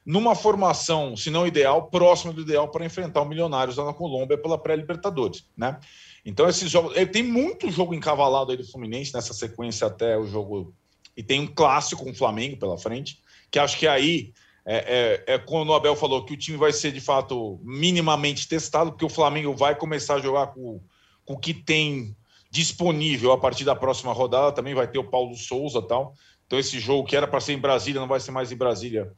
numa 0.06 0.34
formação, 0.34 1.16
se 1.16 1.28
não 1.28 1.46
ideal, 1.46 1.90
próxima 1.90 2.32
do 2.32 2.40
ideal 2.40 2.70
para 2.70 2.86
enfrentar 2.86 3.20
o 3.20 3.24
Milionários 3.26 3.76
lá 3.76 3.84
na 3.84 3.92
Colômbia 3.92 4.38
pela 4.38 4.56
pré-Libertadores, 4.56 5.44
né? 5.54 5.78
Então, 6.26 6.48
esses 6.48 6.68
jogos. 6.68 6.92
Tem 7.12 7.22
muito 7.22 7.70
jogo 7.70 7.94
encavalado 7.94 8.50
aí 8.50 8.56
do 8.56 8.66
Fluminense 8.66 9.14
nessa 9.14 9.32
sequência 9.32 9.86
até 9.86 10.18
o 10.18 10.26
jogo. 10.26 10.74
E 11.16 11.22
tem 11.22 11.40
um 11.40 11.46
clássico 11.46 12.04
com 12.04 12.10
o 12.10 12.14
Flamengo 12.14 12.58
pela 12.58 12.76
frente, 12.76 13.22
que 13.50 13.58
acho 13.58 13.78
que 13.78 13.86
aí 13.86 14.34
é, 14.66 15.22
é, 15.28 15.34
é, 15.34 15.38
quando 15.38 15.70
o 15.70 15.74
Abel 15.74 15.94
falou 15.94 16.24
que 16.24 16.34
o 16.34 16.36
time 16.36 16.58
vai 16.58 16.72
ser 16.72 16.90
de 16.90 17.00
fato 17.00 17.60
minimamente 17.62 18.48
testado, 18.48 18.90
porque 18.90 19.04
o 19.04 19.08
Flamengo 19.08 19.54
vai 19.54 19.76
começar 19.76 20.16
a 20.16 20.20
jogar 20.20 20.48
com, 20.48 20.82
com 21.24 21.34
o 21.34 21.38
que 21.38 21.54
tem 21.54 22.14
disponível 22.50 23.30
a 23.30 23.38
partir 23.38 23.64
da 23.64 23.76
próxima 23.76 24.12
rodada. 24.12 24.52
Também 24.52 24.74
vai 24.74 24.88
ter 24.88 24.98
o 24.98 25.08
Paulo 25.08 25.36
Souza 25.36 25.80
tal. 25.80 26.12
Então, 26.44 26.58
esse 26.58 26.80
jogo 26.80 27.06
que 27.06 27.16
era 27.16 27.28
para 27.28 27.40
ser 27.40 27.52
em 27.52 27.58
Brasília 27.58 28.00
não 28.00 28.08
vai 28.08 28.18
ser 28.18 28.32
mais 28.32 28.50
em 28.50 28.56
Brasília. 28.56 29.12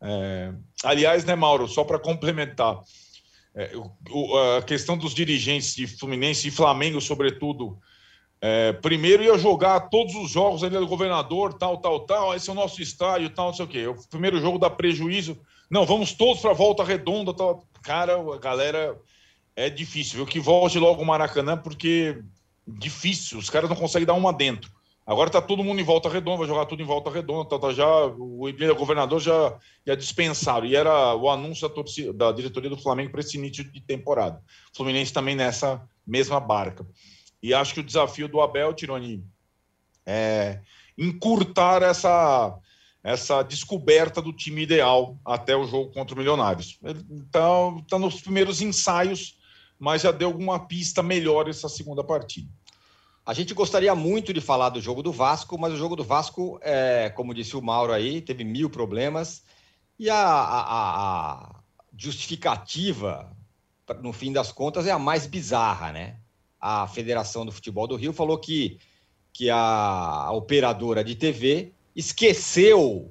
É... 0.00 0.52
Aliás, 0.82 1.24
né, 1.24 1.34
Mauro, 1.34 1.68
só 1.68 1.84
para 1.84 1.98
complementar, 1.98 2.80
é, 3.54 3.70
a 4.58 4.62
questão 4.62 4.96
dos 4.96 5.14
dirigentes 5.14 5.74
de 5.74 5.86
Fluminense 5.86 6.48
e 6.48 6.50
Flamengo, 6.50 7.00
sobretudo, 7.00 7.78
é, 8.40 8.72
primeiro 8.72 9.22
ia 9.22 9.38
jogar 9.38 9.88
todos 9.88 10.14
os 10.14 10.30
jogos 10.30 10.62
ali 10.62 10.76
do 10.76 10.86
governador, 10.86 11.54
tal, 11.54 11.78
tal, 11.78 12.00
tal, 12.00 12.34
esse 12.34 12.50
é 12.50 12.52
o 12.52 12.56
nosso 12.56 12.82
estádio, 12.82 13.30
tal, 13.30 13.46
não 13.46 13.54
sei 13.54 13.64
o 13.64 13.68
quê. 13.68 13.86
O 13.86 13.96
primeiro 14.08 14.40
jogo 14.40 14.58
dá 14.58 14.68
prejuízo. 14.68 15.38
Não, 15.70 15.86
vamos 15.86 16.12
todos 16.12 16.42
para 16.42 16.50
a 16.50 16.54
volta 16.54 16.84
redonda, 16.84 17.32
tal. 17.32 17.66
Cara, 17.82 18.16
a 18.16 18.38
galera 18.38 19.00
é 19.56 19.70
difícil, 19.70 20.16
viu? 20.16 20.26
Que 20.26 20.40
volte 20.40 20.78
logo 20.78 21.00
o 21.00 21.06
Maracanã, 21.06 21.56
porque 21.56 22.22
difícil, 22.66 23.38
os 23.38 23.48
caras 23.48 23.70
não 23.70 23.76
conseguem 23.76 24.06
dar 24.06 24.14
uma 24.14 24.32
dentro. 24.32 24.70
Agora 25.06 25.28
está 25.28 25.42
todo 25.42 25.62
mundo 25.62 25.80
em 25.80 25.84
volta 25.84 26.08
redonda, 26.08 26.38
vai 26.38 26.46
jogar 26.46 26.64
tudo 26.64 26.82
em 26.82 26.86
volta 26.86 27.10
redonda. 27.10 27.48
Tá, 27.48 27.58
tá 27.58 27.72
já, 27.72 28.06
o 28.06 28.74
governador 28.74 29.20
já, 29.20 29.58
já 29.86 29.94
dispensaram. 29.94 30.66
E 30.66 30.74
era 30.74 31.14
o 31.14 31.28
anúncio 31.28 31.68
da, 31.68 31.74
torcida, 31.74 32.12
da 32.12 32.32
diretoria 32.32 32.70
do 32.70 32.78
Flamengo 32.78 33.10
para 33.10 33.20
esse 33.20 33.36
início 33.36 33.64
de 33.64 33.80
temporada. 33.82 34.42
O 34.72 34.76
Fluminense 34.76 35.12
também 35.12 35.36
nessa 35.36 35.86
mesma 36.06 36.40
barca. 36.40 36.86
E 37.42 37.52
acho 37.52 37.74
que 37.74 37.80
o 37.80 37.84
desafio 37.84 38.28
do 38.28 38.40
Abel, 38.40 38.72
Tironi, 38.72 39.22
é 40.06 40.60
encurtar 40.96 41.82
essa, 41.82 42.58
essa 43.02 43.42
descoberta 43.42 44.22
do 44.22 44.32
time 44.32 44.62
ideal 44.62 45.18
até 45.22 45.54
o 45.54 45.66
jogo 45.66 45.92
contra 45.92 46.14
o 46.14 46.18
Milionários. 46.18 46.78
Está 46.82 47.98
nos 47.98 48.22
primeiros 48.22 48.62
ensaios, 48.62 49.38
mas 49.78 50.00
já 50.00 50.10
deu 50.10 50.28
alguma 50.28 50.66
pista 50.66 51.02
melhor 51.02 51.46
essa 51.46 51.68
segunda 51.68 52.02
partida. 52.02 52.48
A 53.26 53.32
gente 53.32 53.54
gostaria 53.54 53.94
muito 53.94 54.34
de 54.34 54.40
falar 54.40 54.68
do 54.68 54.82
jogo 54.82 55.02
do 55.02 55.10
Vasco, 55.10 55.58
mas 55.58 55.72
o 55.72 55.78
jogo 55.78 55.96
do 55.96 56.04
Vasco, 56.04 56.58
é, 56.60 57.08
como 57.08 57.32
disse 57.32 57.56
o 57.56 57.62
Mauro 57.62 57.92
aí, 57.92 58.20
teve 58.20 58.44
mil 58.44 58.68
problemas. 58.68 59.42
E 59.98 60.10
a, 60.10 60.18
a, 60.18 61.32
a 61.32 61.60
justificativa, 61.96 63.34
no 64.02 64.12
fim 64.12 64.30
das 64.30 64.52
contas, 64.52 64.86
é 64.86 64.90
a 64.90 64.98
mais 64.98 65.26
bizarra, 65.26 65.90
né? 65.90 66.16
A 66.60 66.86
Federação 66.86 67.46
do 67.46 67.52
Futebol 67.52 67.86
do 67.86 67.96
Rio 67.96 68.12
falou 68.12 68.36
que, 68.36 68.78
que 69.32 69.48
a, 69.48 70.30
operadora 70.32 71.02
de 71.02 71.14
TV 71.14 71.72
esqueceu 71.96 73.10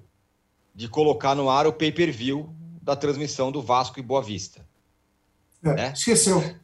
de 0.75 0.87
colocar 0.87 1.33
no 1.33 1.49
ar 1.49 1.65
o 1.65 1.73
pay-per-view 1.73 2.53
da 2.81 2.95
transmissão 2.95 3.51
do 3.51 3.63
Vasco 3.63 3.99
e 3.99 4.03
Boa 4.03 4.21
Vista. 4.21 4.63
É, 5.63 5.73
né? 5.73 5.93
Esqueceu. 5.95 6.55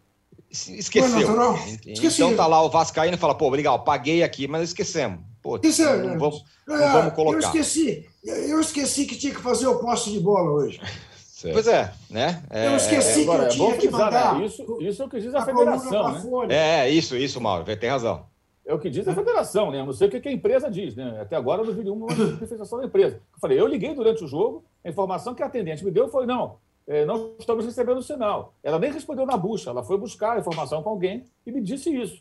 Esqueceu. 0.51 1.35
Não, 1.35 1.55
Então 1.85 2.35
tá 2.35 2.47
lá 2.47 2.61
o 2.63 2.69
Vascaíno 2.69 3.15
e 3.15 3.19
fala, 3.19 3.35
pô, 3.35 3.49
legal, 3.49 3.83
paguei 3.83 4.23
aqui, 4.23 4.47
mas 4.47 4.63
esquecemos. 4.63 5.19
Pô, 5.41 5.55
Esqueceu, 5.55 5.99
não, 5.99 6.19
vamos, 6.19 6.43
não 6.67 6.75
é, 6.75 6.91
vamos 6.91 7.13
colocar. 7.13 7.37
Eu 7.37 7.39
esqueci, 7.39 8.09
eu 8.23 8.59
esqueci 8.59 9.05
que 9.05 9.15
tinha 9.15 9.33
que 9.33 9.41
fazer 9.41 9.67
o 9.67 9.79
poste 9.79 10.11
de 10.11 10.19
bola 10.19 10.51
hoje. 10.51 10.79
Certo. 11.39 11.53
Pois 11.53 11.67
é, 11.67 11.93
né? 12.09 12.43
É, 12.49 12.67
eu 12.67 12.75
esqueci 12.75 13.21
é, 13.21 13.23
que 13.23 13.29
eu 13.29 13.47
tinha 13.47 13.77
que 13.77 13.89
mandar. 13.89 14.37
Né? 14.37 14.45
Isso, 14.45 14.77
isso 14.81 15.01
é 15.01 15.05
o 15.05 15.09
que 15.09 15.21
diz 15.21 15.33
a, 15.33 15.39
a 15.39 15.45
federação. 15.45 16.45
Né? 16.45 16.83
É, 16.83 16.89
isso, 16.89 17.15
isso, 17.15 17.39
Mauro, 17.39 17.63
tem 17.77 17.89
razão. 17.89 18.25
É 18.65 18.73
o 18.73 18.77
que 18.77 18.89
diz 18.89 19.07
a 19.07 19.15
federação, 19.15 19.71
né? 19.71 19.79
Eu 19.79 19.85
não 19.85 19.93
sei 19.93 20.09
o 20.09 20.11
que 20.11 20.27
a 20.27 20.31
empresa 20.33 20.69
diz, 20.69 20.97
né? 20.97 21.17
Até 21.21 21.37
agora 21.37 21.61
eu 21.61 21.65
não 21.65 21.73
vi 21.73 21.81
nenhuma 21.81 22.07
manifestação 22.07 22.77
da 22.79 22.87
empresa. 22.87 23.15
Eu 23.15 23.39
falei, 23.39 23.57
eu 23.57 23.65
liguei 23.65 23.95
durante 23.95 24.21
o 24.21 24.27
jogo, 24.27 24.65
a 24.83 24.89
informação 24.89 25.33
que 25.33 25.41
a 25.41 25.45
atendente 25.45 25.83
me 25.83 25.91
deu 25.91 26.09
foi: 26.09 26.25
não, 26.25 26.57
é, 26.89 27.05
não 27.05 27.35
estamos 27.37 27.63
recebendo 27.63 28.01
sinal. 28.01 28.55
Ela 28.63 28.79
nem 28.79 28.91
respondeu 28.91 29.23
na 29.23 29.37
bucha, 29.37 29.69
ela 29.69 29.83
foi 29.83 29.95
buscar 29.95 30.35
a 30.35 30.39
informação 30.39 30.81
com 30.81 30.89
alguém 30.89 31.23
e 31.45 31.51
me 31.51 31.61
disse 31.61 31.95
isso. 31.95 32.19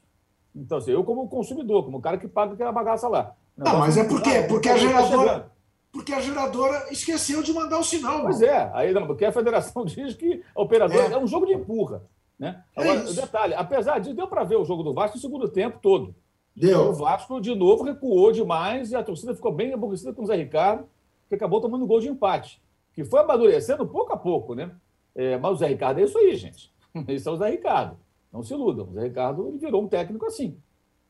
Então, 0.54 0.76
assim, 0.76 0.90
eu 0.90 1.02
como 1.02 1.26
consumidor, 1.26 1.86
como 1.86 2.02
cara 2.02 2.18
que 2.18 2.28
paga 2.28 2.52
aquela 2.52 2.70
bagaça 2.70 3.08
lá. 3.08 3.34
Não, 3.56 3.78
mas 3.78 3.96
é 3.96 4.04
porque, 4.04 4.42
porque 4.42 4.68
a 4.68 4.76
geradora... 4.76 5.50
Porque 5.90 6.12
a 6.12 6.20
geradora 6.20 6.92
esqueceu 6.92 7.42
de 7.42 7.50
mandar 7.50 7.78
o 7.78 7.82
sinal. 7.82 8.20
Pois 8.20 8.42
é, 8.42 8.70
aí 8.74 8.92
não, 8.92 9.06
porque 9.06 9.24
a 9.24 9.32
federação 9.32 9.84
diz 9.86 10.14
que 10.14 10.42
a 10.54 10.60
operadora 10.60 11.08
é, 11.08 11.12
é 11.12 11.18
um 11.18 11.26
jogo 11.26 11.46
de 11.46 11.54
empurra. 11.54 12.02
Né? 12.38 12.62
É 12.76 12.82
Agora, 12.82 13.08
é 13.08 13.12
detalhe, 13.14 13.54
apesar 13.54 13.98
disso, 13.98 14.14
deu 14.14 14.28
para 14.28 14.44
ver 14.44 14.56
o 14.56 14.66
jogo 14.66 14.82
do 14.82 14.92
Vasco 14.92 15.16
no 15.16 15.22
segundo 15.22 15.48
tempo 15.48 15.78
todo. 15.80 16.14
Deu. 16.54 16.90
O 16.90 16.92
Vasco, 16.92 17.40
de 17.40 17.54
novo, 17.54 17.84
recuou 17.84 18.32
demais 18.32 18.92
e 18.92 18.96
a 18.96 19.02
torcida 19.02 19.34
ficou 19.34 19.50
bem 19.50 19.72
aborrecida 19.72 20.12
com 20.12 20.24
o 20.24 20.26
Zé 20.26 20.36
Ricardo, 20.36 20.86
que 21.26 21.34
acabou 21.34 21.58
tomando 21.58 21.86
gol 21.86 22.00
de 22.00 22.08
empate 22.08 22.60
que 22.99 23.05
foi 23.05 23.20
amadurecendo 23.20 23.86
pouco 23.86 24.12
a 24.12 24.16
pouco, 24.16 24.57
né? 24.57 24.72
É, 25.14 25.38
mas 25.38 25.53
o 25.53 25.57
Zé 25.57 25.68
Ricardo 25.68 26.01
é 26.01 26.03
isso 26.03 26.18
aí, 26.18 26.34
gente. 26.34 26.74
Esse 27.07 27.28
é 27.28 27.30
o 27.30 27.36
Zé 27.36 27.49
Ricardo. 27.49 27.96
Não 28.32 28.42
se 28.42 28.53
iludam. 28.53 28.88
O 28.90 28.92
Zé 28.92 29.05
Ricardo 29.05 29.46
ele 29.46 29.57
virou 29.57 29.84
um 29.84 29.86
técnico 29.86 30.26
assim. 30.26 30.59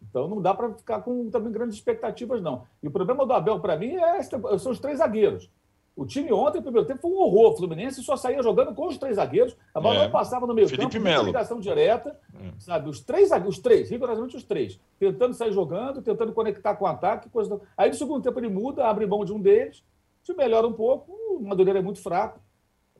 Então 0.02 0.28
não 0.28 0.42
dá 0.42 0.52
para 0.52 0.70
ficar 0.74 1.00
com 1.00 1.30
também 1.30 1.50
grandes 1.50 1.76
expectativas, 1.76 2.42
não. 2.42 2.64
E 2.82 2.88
o 2.88 2.90
problema 2.90 3.24
do 3.24 3.32
Abel, 3.32 3.58
para 3.60 3.74
mim, 3.78 3.94
é, 3.96 4.22
são 4.22 4.70
os 4.70 4.78
três 4.78 4.98
zagueiros. 4.98 5.50
O 5.96 6.04
time 6.04 6.30
ontem, 6.30 6.58
no 6.58 6.62
primeiro 6.64 6.86
tempo, 6.86 7.00
foi 7.00 7.10
um 7.10 7.16
horror. 7.20 7.52
O 7.54 7.56
Fluminense 7.56 8.02
só 8.02 8.18
saía 8.18 8.42
jogando 8.42 8.74
com 8.74 8.86
os 8.86 8.98
três 8.98 9.16
zagueiros. 9.16 9.56
A 9.74 9.80
bola 9.80 9.96
É. 10.00 10.04
não 10.04 10.10
passava 10.10 10.46
no 10.46 10.54
meio 10.54 10.68
Felipe 10.68 11.00
campo, 11.00 11.24
ligação 11.24 11.58
direta. 11.58 12.20
É. 12.38 12.52
Sabe? 12.58 12.90
Os 12.90 13.00
três 13.00 13.30
zagueiros, 13.30 13.56
os 13.56 13.62
três, 13.62 13.88
rigorosamente 13.88 14.36
os 14.36 14.44
três. 14.44 14.78
Tentando 14.98 15.32
sair 15.32 15.52
jogando, 15.52 16.02
tentando 16.02 16.34
conectar 16.34 16.74
com 16.76 16.84
o 16.84 16.88
ataque. 16.88 17.30
Coisa 17.30 17.58
Aí 17.78 17.88
no 17.88 17.96
segundo 17.96 18.22
tempo 18.22 18.38
ele 18.38 18.48
muda, 18.50 18.86
abre 18.86 19.06
mão 19.06 19.24
de 19.24 19.32
um 19.32 19.40
deles. 19.40 19.82
Time 20.28 20.38
melhora 20.38 20.66
um 20.66 20.72
pouco. 20.72 21.12
O 21.12 21.40
Madureira 21.42 21.78
é 21.78 21.82
muito 21.82 22.00
fraco. 22.00 22.40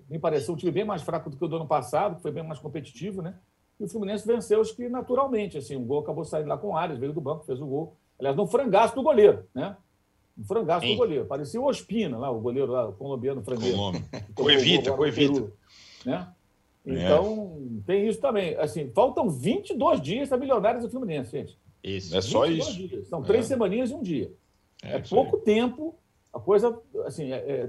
Me 0.09 0.18
pareceu 0.18 0.55
um 0.55 0.57
time 0.57 0.72
bem 0.72 0.85
mais 0.85 1.03
fraco 1.03 1.29
do 1.29 1.37
que 1.37 1.45
o 1.45 1.49
do 1.49 1.57
ano 1.57 1.66
passado, 1.66 2.16
que 2.16 2.22
foi 2.22 2.31
bem 2.31 2.43
mais 2.43 2.59
competitivo, 2.59 3.20
né? 3.20 3.35
E 3.79 3.85
o 3.85 3.89
Fluminense 3.89 4.26
venceu, 4.26 4.61
acho 4.61 4.74
que 4.74 4.89
naturalmente. 4.89 5.59
Assim, 5.59 5.76
o 5.76 5.81
gol 5.81 6.01
acabou 6.01 6.24
saindo 6.24 6.49
lá 6.49 6.57
com 6.57 6.68
o 6.68 6.76
Arias, 6.76 6.99
veio 6.99 7.12
do 7.12 7.20
banco, 7.20 7.45
fez 7.45 7.61
o 7.61 7.66
gol. 7.66 7.97
Aliás, 8.18 8.37
no 8.37 8.47
frangaço 8.47 8.95
do 8.95 9.03
goleiro, 9.03 9.45
né? 9.55 9.76
Um 10.39 10.45
frangaço 10.45 10.87
Sim. 10.87 10.93
do 10.93 10.99
goleiro. 10.99 11.26
Parecia 11.26 11.61
o 11.61 11.66
Ospina, 11.66 12.16
lá, 12.16 12.31
o 12.31 12.41
goleiro 12.41 12.72
lá, 12.72 12.89
o 12.89 12.93
colombiano 12.93 13.43
frangueiro. 13.43 13.76
Coevita, 14.35 14.93
Coevita. 14.97 15.53
Né? 16.07 16.29
É. 16.87 16.93
Então, 17.05 17.81
tem 17.87 18.09
isso 18.09 18.20
também. 18.20 18.57
Assim, 18.57 18.91
faltam 18.95 19.29
22 19.29 20.01
dias 20.01 20.29
para 20.29 20.39
Milionários 20.39 20.85
e 20.85 20.89
Fluminense, 20.89 21.33
gente. 21.33 21.59
Isso. 21.85 22.16
É 22.16 22.20
só 22.20 22.47
22 22.47 22.68
isso. 22.68 22.89
Dias. 22.89 23.09
São 23.09 23.22
três 23.22 23.45
É. 23.45 23.49
semaninhas 23.49 23.91
e 23.91 23.95
um 23.95 24.03
dia. 24.03 24.33
É, 24.83 24.95
aí. 24.95 25.03
pouco 25.09 25.39
tempo. 25.39 25.95
A 26.33 26.39
coisa, 26.41 26.79
assim, 27.07 27.33
é, 27.33 27.37
é, 27.37 27.64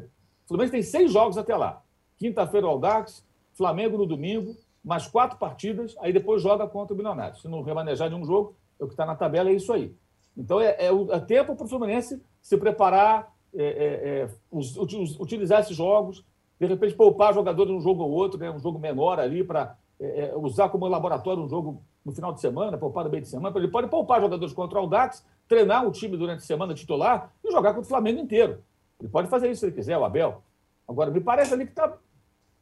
o 0.46 0.48
Fluminense 0.48 0.72
tem 0.72 0.84
seis 0.84 1.12
jogos 1.12 1.38
até 1.38 1.56
lá. 1.56 1.82
Quinta-feira 2.18 2.68
o 2.68 2.70
Aldax, 2.70 3.26
Flamengo 3.54 3.98
no 3.98 4.06
domingo, 4.06 4.56
mais 4.84 5.08
quatro 5.08 5.38
partidas, 5.38 5.96
aí 6.00 6.12
depois 6.14 6.42
joga 6.42 6.68
contra 6.68 6.94
o 6.94 6.98
Milionário. 6.98 7.38
Se 7.38 7.48
não 7.48 7.62
remanejar 7.62 8.10
de 8.10 8.16
um 8.16 8.26
jogo, 8.26 8.56
é 8.80 8.84
o 8.84 8.88
que 8.88 8.94
está 8.94 9.06
na 9.06 9.16
tabela, 9.16 9.50
é 9.50 9.54
isso 9.54 9.72
aí. 9.74 9.94
Então 10.38 10.60
é, 10.62 10.76
é 10.80 10.92
o- 10.92 11.12
é 11.12 11.20
tempo 11.20 11.56
para 11.56 11.66
o 11.66 11.70
Fluminense 11.70 12.22
se 12.42 12.58
preparar, 12.58 13.34
é, 13.54 13.64
é, 13.64 14.20
é, 14.24 14.30
utilizar 15.20 15.62
esses 15.62 15.76
jogos, 15.76 16.24
de 16.60 16.66
repente 16.68 16.94
poupar 16.96 17.34
jogadores 17.34 17.72
num 17.74 17.82
jogo 17.82 18.04
ou 18.04 18.12
outro, 18.12 18.40
né, 18.40 18.50
um 18.52 18.60
jogo 18.60 18.78
menor 18.80 19.20
ali, 19.20 19.44
para 19.44 19.76
usar 20.38 20.70
como 20.70 20.88
laboratório 20.88 21.44
um 21.44 21.50
jogo 21.50 21.82
no 22.06 22.12
final 22.14 22.32
de 22.32 22.40
semana, 22.40 22.78
poupar 22.78 23.04
no 23.04 23.10
meio 23.10 23.22
de 23.24 23.28
semana. 23.30 23.58
Ele 23.58 23.68
pode 23.68 23.88
poupar 23.90 24.22
jogadores 24.22 24.54
contra 24.54 24.78
o 24.80 24.82
Aldax, 24.84 25.26
treinar 25.50 25.86
o 25.86 25.92
time 25.92 26.16
durante 26.16 26.38
a 26.38 26.46
semana 26.46 26.74
titular 26.76 27.34
e 27.44 27.52
jogar 27.52 27.74
contra 27.74 27.86
o 27.86 27.90
Flamengo 27.90 28.22
inteiro. 28.22 28.64
Ele 29.00 29.10
pode 29.10 29.28
fazer 29.28 29.50
isso 29.50 29.62
se 29.62 29.66
ele 29.66 29.76
quiser, 29.76 29.98
o 29.98 30.06
Abel. 30.06 30.44
Agora, 30.88 31.10
me 31.10 31.20
parece 31.20 31.54
ali 31.54 31.66
que 31.66 31.74
tá, 31.74 31.98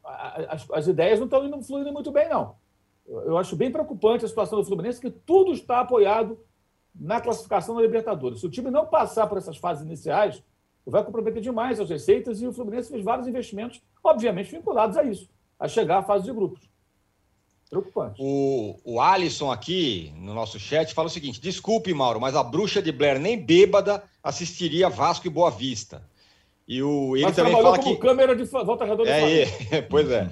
as, 0.02 0.68
as 0.72 0.86
ideias 0.88 1.18
não 1.18 1.26
estão 1.26 1.44
indo 1.44 1.62
fluindo 1.62 1.92
muito 1.92 2.10
bem, 2.10 2.28
não. 2.28 2.56
Eu, 3.06 3.20
eu 3.20 3.38
acho 3.38 3.54
bem 3.54 3.70
preocupante 3.70 4.24
a 4.24 4.28
situação 4.28 4.58
do 4.58 4.64
Fluminense, 4.64 5.00
que 5.00 5.10
tudo 5.10 5.52
está 5.52 5.80
apoiado 5.80 6.40
na 6.94 7.20
classificação 7.20 7.76
da 7.76 7.82
Libertadores. 7.82 8.40
Se 8.40 8.46
o 8.46 8.50
time 8.50 8.70
não 8.70 8.86
passar 8.86 9.26
por 9.26 9.36
essas 9.36 9.58
fases 9.58 9.84
iniciais, 9.84 10.42
vai 10.86 11.04
comprometer 11.04 11.42
demais 11.42 11.78
as 11.78 11.90
receitas 11.90 12.40
e 12.40 12.46
o 12.46 12.52
Fluminense 12.52 12.90
fez 12.90 13.04
vários 13.04 13.28
investimentos, 13.28 13.82
obviamente 14.02 14.50
vinculados 14.50 14.96
a 14.96 15.04
isso, 15.04 15.28
a 15.58 15.68
chegar 15.68 15.98
à 15.98 16.02
fase 16.02 16.24
de 16.24 16.32
grupos. 16.32 16.68
Preocupante. 17.70 18.16
O, 18.18 18.76
o 18.82 19.00
Alisson 19.00 19.50
aqui 19.50 20.12
no 20.16 20.32
nosso 20.32 20.58
chat 20.58 20.94
fala 20.94 21.08
o 21.08 21.10
seguinte: 21.10 21.40
desculpe, 21.40 21.92
Mauro, 21.92 22.20
mas 22.20 22.34
a 22.34 22.42
bruxa 22.42 22.80
de 22.80 22.90
Blair 22.90 23.18
nem 23.18 23.38
bêbada 23.38 24.02
assistiria 24.22 24.88
Vasco 24.88 25.26
e 25.26 25.30
Boa 25.30 25.50
Vista. 25.50 26.02
E 26.66 26.82
o, 26.82 27.16
ele 27.16 27.24
Mas 27.24 27.36
também 27.36 27.52
fala 27.52 27.78
como 27.78 27.96
que. 27.96 28.00
câmera 28.00 28.36
de 28.36 28.44
volta 28.44 28.84
redonda 28.84 29.04
do 29.04 29.08
É, 29.08 29.42
é, 29.70 29.82
pois 29.88 30.10
é. 30.10 30.28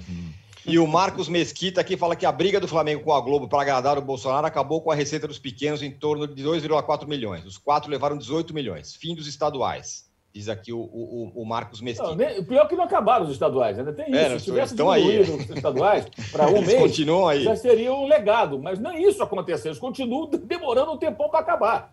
E 0.65 0.77
o 0.77 0.85
Marcos 0.85 1.29
Mesquita 1.29 1.79
aqui 1.79 1.95
fala 1.95 2.15
que 2.15 2.25
a 2.25 2.31
briga 2.31 2.59
do 2.59 2.67
Flamengo 2.67 3.03
com 3.03 3.13
a 3.13 3.21
Globo 3.21 3.47
para 3.47 3.61
agradar 3.61 3.97
o 3.97 4.01
Bolsonaro 4.01 4.45
acabou 4.45 4.81
com 4.81 4.91
a 4.91 4.95
receita 4.95 5.27
dos 5.27 5.39
pequenos 5.39 5.81
em 5.81 5.89
torno 5.89 6.27
de 6.27 6.43
2,4 6.43 7.07
milhões. 7.07 7.45
Os 7.45 7.57
quatro 7.57 7.89
levaram 7.89 8.17
18 8.17 8.53
milhões. 8.53 8.93
Fim 8.93 9.15
dos 9.15 9.27
estaduais. 9.27 10.06
Diz 10.37 10.47
aqui 10.49 10.71
o, 10.71 10.77
o, 10.79 11.31
o 11.33 11.43
Marcos 11.45 11.81
Mesquita. 11.81 12.09
Não, 12.09 12.15
nem- 12.15 12.37
o 12.37 12.45
pior 12.45 12.65
é 12.65 12.67
que 12.67 12.75
não 12.75 12.83
acabaram 12.83 13.25
os 13.25 13.31
estaduais, 13.31 13.79
ainda 13.79 13.91
tem 13.91 14.05
isso. 14.05 14.15
É, 14.19 14.29
não, 14.29 14.37
Se 14.37 14.45
tivesse 14.45 14.73
estão 14.73 14.91
aí. 14.91 15.01
diminuído 15.01 15.35
os 15.35 15.49
estaduais 15.49 16.05
para 16.31 16.45
um 16.51 16.57
Eles 16.57 16.67
mês, 16.67 16.79
continuam 16.81 17.27
aí. 17.27 17.43
já 17.43 17.55
seria 17.55 17.91
um 17.91 18.05
legado. 18.07 18.59
Mas 18.59 18.77
nem 18.77 19.01
isso 19.09 19.23
aconteceu. 19.23 19.71
Eles 19.71 19.79
continuam 19.79 20.29
demorando 20.29 20.91
um 20.91 20.97
tempão 20.97 21.27
para 21.27 21.39
acabar. 21.39 21.91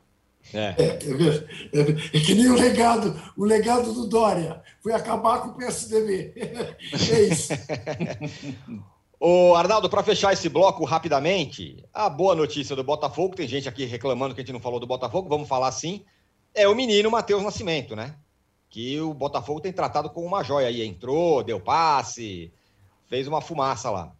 É. 0.52 0.58
É, 0.58 0.84
é, 0.84 2.18
é 2.18 2.20
que 2.20 2.34
nem 2.34 2.48
o 2.50 2.54
legado, 2.54 3.18
o 3.34 3.46
legado 3.46 3.94
do 3.94 4.06
Dória. 4.06 4.60
Foi 4.82 4.92
acabar 4.92 5.38
com 5.40 5.48
o 5.48 5.54
PSDB. 5.54 6.34
É 7.10 7.20
isso. 7.22 7.54
Ô, 9.18 9.54
Arnaldo, 9.54 9.88
para 9.88 10.02
fechar 10.02 10.34
esse 10.34 10.50
bloco 10.50 10.84
rapidamente, 10.84 11.82
a 11.94 12.10
boa 12.10 12.34
notícia 12.34 12.76
do 12.76 12.84
Botafogo, 12.84 13.34
tem 13.34 13.48
gente 13.48 13.66
aqui 13.66 13.86
reclamando 13.86 14.34
que 14.34 14.40
a 14.42 14.44
gente 14.44 14.52
não 14.52 14.60
falou 14.60 14.78
do 14.78 14.86
Botafogo, 14.86 15.30
vamos 15.30 15.48
falar 15.48 15.72
sim, 15.72 16.04
é 16.54 16.68
o 16.68 16.74
menino 16.74 17.10
Matheus 17.10 17.42
Nascimento, 17.42 17.96
né? 17.96 18.14
Que 18.74 19.00
o 19.00 19.14
Botafogo 19.14 19.60
tem 19.60 19.72
tratado 19.72 20.10
como 20.10 20.26
uma 20.26 20.42
joia 20.42 20.66
aí. 20.66 20.82
Entrou, 20.82 21.44
deu 21.44 21.60
passe, 21.60 22.52
fez 23.06 23.28
uma 23.28 23.40
fumaça 23.40 23.88
lá. 23.88 24.12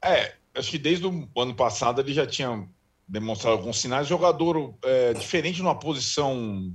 É, 0.00 0.34
acho 0.54 0.70
que 0.70 0.78
desde 0.78 1.04
o 1.04 1.28
ano 1.36 1.52
passado 1.52 2.00
ele 2.00 2.14
já 2.14 2.24
tinha 2.24 2.64
demonstrado 3.08 3.56
alguns 3.56 3.80
sinais. 3.80 4.06
Jogador 4.06 4.72
é, 4.84 5.14
diferente 5.14 5.60
numa 5.64 5.76
posição 5.76 6.72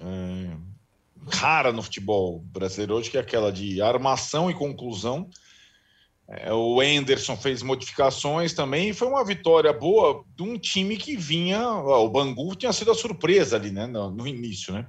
é, 0.00 0.56
rara 1.32 1.72
no 1.72 1.80
futebol 1.80 2.40
brasileiro 2.40 2.96
hoje, 2.96 3.08
que 3.08 3.16
é 3.16 3.20
aquela 3.20 3.52
de 3.52 3.80
armação 3.80 4.50
e 4.50 4.54
conclusão. 4.54 5.30
É, 6.26 6.52
o 6.52 6.82
Enderson 6.82 7.36
fez 7.36 7.62
modificações 7.62 8.52
também 8.52 8.88
e 8.88 8.94
foi 8.94 9.06
uma 9.06 9.24
vitória 9.24 9.72
boa 9.72 10.24
de 10.36 10.42
um 10.42 10.58
time 10.58 10.96
que 10.96 11.16
vinha. 11.16 11.64
ó, 11.68 12.04
O 12.04 12.10
Bangu 12.10 12.56
tinha 12.56 12.72
sido 12.72 12.90
a 12.90 12.96
surpresa 12.96 13.54
ali, 13.54 13.70
né? 13.70 13.86
No, 13.86 14.10
no 14.10 14.26
início, 14.26 14.74
né? 14.74 14.88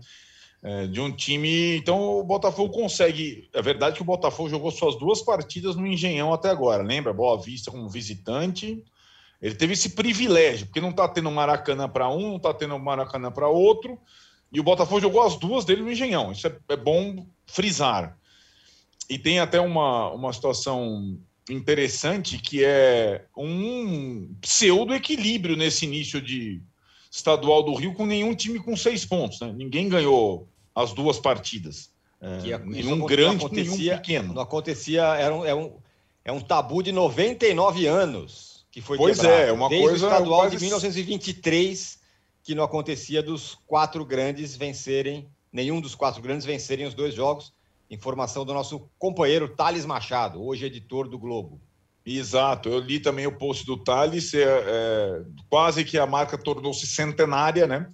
É, 0.66 0.88
de 0.88 1.02
um 1.02 1.12
time. 1.12 1.76
Então 1.76 2.20
o 2.20 2.24
Botafogo 2.24 2.74
consegue. 2.74 3.50
É 3.54 3.62
verdade 3.62 3.98
que 3.98 4.02
o 4.02 4.06
Botafogo 4.06 4.50
jogou 4.50 4.72
suas 4.72 4.98
duas 4.98 5.22
partidas 5.22 5.76
no 5.76 5.86
Engenhão 5.86 6.34
até 6.34 6.50
agora. 6.50 6.82
Lembra? 6.82 7.12
Boa 7.12 7.38
Vista 7.38 7.70
como 7.70 7.90
visitante. 7.90 8.82
Ele 9.42 9.56
teve 9.56 9.74
esse 9.74 9.90
privilégio, 9.90 10.68
porque 10.68 10.80
não 10.80 10.92
está 10.92 11.06
tendo 11.06 11.30
Maracanã 11.30 11.90
para 11.90 12.10
um, 12.10 12.30
não 12.30 12.38
está 12.38 12.54
tendo 12.54 12.80
Maracanã 12.80 13.30
para 13.30 13.50
outro. 13.50 14.00
E 14.54 14.60
o 14.60 14.64
Botafogo 14.64 15.02
jogou 15.02 15.22
as 15.22 15.36
duas 15.36 15.66
dele 15.66 15.82
no 15.82 15.92
Engenhão. 15.92 16.32
Isso 16.32 16.48
é, 16.48 16.56
é 16.70 16.78
bom 16.78 17.28
frisar. 17.46 18.18
E 19.10 19.18
tem 19.18 19.40
até 19.40 19.60
uma, 19.60 20.12
uma 20.12 20.32
situação 20.32 21.20
interessante 21.50 22.38
que 22.38 22.64
é 22.64 23.26
um 23.36 24.34
pseudo-equilíbrio 24.40 25.58
nesse 25.58 25.84
início 25.84 26.22
de 26.22 26.62
estadual 27.12 27.64
do 27.64 27.74
Rio 27.74 27.94
com 27.94 28.06
nenhum 28.06 28.34
time 28.34 28.60
com 28.60 28.78
seis 28.78 29.06
pontos. 29.06 29.42
Né? 29.42 29.52
Ninguém 29.54 29.90
ganhou 29.90 30.48
as 30.76 30.94
duas 30.94 31.20
partidas. 31.20 31.92
É, 32.22 32.28
a- 32.28 32.58
isso 32.58 32.66
nenhum 32.66 33.06
grande, 33.06 33.52
nenhum 33.52 33.78
pequeno. 33.78 34.34
Não 34.34 34.42
acontecia, 34.42 35.04
era 35.16 35.36
um, 35.36 35.46
é, 35.46 35.54
um, 35.54 35.74
é 36.24 36.32
um 36.32 36.40
tabu 36.40 36.82
de 36.82 36.92
99 36.92 37.86
anos 37.86 38.66
que 38.72 38.82
foi 38.82 38.98
Pois 38.98 39.18
quebrado. 39.20 39.42
é, 39.42 39.52
uma 39.52 39.70
Desde 39.70 39.88
coisa 39.90 40.06
o 40.06 40.10
estadual 40.10 40.42
quase- 40.42 40.56
de 40.58 40.64
1923 40.64 42.00
que 42.44 42.56
não 42.56 42.64
acontecia 42.64 43.22
dos 43.22 43.58
quatro 43.68 44.04
grandes 44.06 44.56
vencerem, 44.56 45.28
nenhum 45.52 45.80
dos 45.80 45.96
quatro 45.96 46.22
grandes 46.22 46.46
vencerem 46.46 46.86
os 46.86 46.94
dois 46.94 47.14
jogos. 47.14 47.54
Informação 47.90 48.44
do 48.44 48.54
nosso 48.54 48.90
companheiro 48.98 49.48
Thales 49.48 49.86
Machado, 49.86 50.44
hoje 50.44 50.66
editor 50.66 51.08
do 51.08 51.18
Globo. 51.20 51.62
Exato, 52.06 52.68
eu 52.68 52.80
li 52.80 53.00
também 53.00 53.26
o 53.28 53.38
post 53.38 53.66
do 53.66 53.78
Thales, 53.78 54.34
é, 54.34 54.44
é, 54.44 55.22
quase 55.50 55.86
que 55.86 55.98
a 55.98 56.06
marca 56.06 56.38
tornou-se 56.38 56.86
centenária, 56.86 57.66
né? 57.66 57.88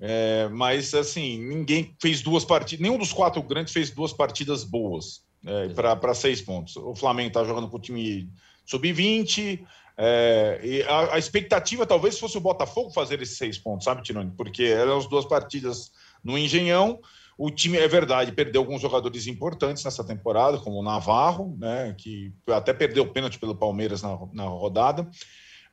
É, 0.00 0.48
mas 0.50 0.94
assim, 0.94 1.38
ninguém 1.38 1.96
fez 2.00 2.22
duas 2.22 2.44
partidas, 2.44 2.80
nenhum 2.80 2.98
dos 2.98 3.12
quatro 3.12 3.42
grandes 3.42 3.72
fez 3.72 3.90
duas 3.90 4.12
partidas 4.12 4.62
boas 4.62 5.24
é, 5.44 5.68
para 5.70 6.14
seis 6.14 6.40
pontos. 6.40 6.76
O 6.76 6.94
Flamengo 6.94 7.28
está 7.28 7.44
jogando 7.44 7.68
com 7.68 7.76
o 7.76 7.80
time 7.80 8.30
sub-20, 8.64 9.60
é, 10.00 10.60
e 10.62 10.82
a, 10.84 11.14
a 11.14 11.18
expectativa 11.18 11.84
talvez 11.84 12.20
fosse 12.20 12.38
o 12.38 12.40
Botafogo 12.40 12.92
fazer 12.92 13.20
esses 13.20 13.36
seis 13.36 13.58
pontos, 13.58 13.84
sabe, 13.84 14.02
Tironi? 14.02 14.30
Porque 14.36 14.62
eram 14.62 14.96
as 14.96 15.08
duas 15.08 15.24
partidas 15.24 15.90
no 16.22 16.38
Engenhão. 16.38 17.00
O 17.36 17.50
time, 17.50 17.78
é 17.78 17.88
verdade, 17.88 18.30
perdeu 18.30 18.60
alguns 18.60 18.80
jogadores 18.80 19.26
importantes 19.26 19.82
nessa 19.82 20.04
temporada, 20.04 20.58
como 20.58 20.78
o 20.78 20.82
Navarro, 20.82 21.56
né, 21.58 21.94
que 21.98 22.32
até 22.48 22.72
perdeu 22.72 23.04
o 23.04 23.12
pênalti 23.12 23.38
pelo 23.38 23.56
Palmeiras 23.56 24.02
na, 24.02 24.16
na 24.32 24.44
rodada, 24.44 25.08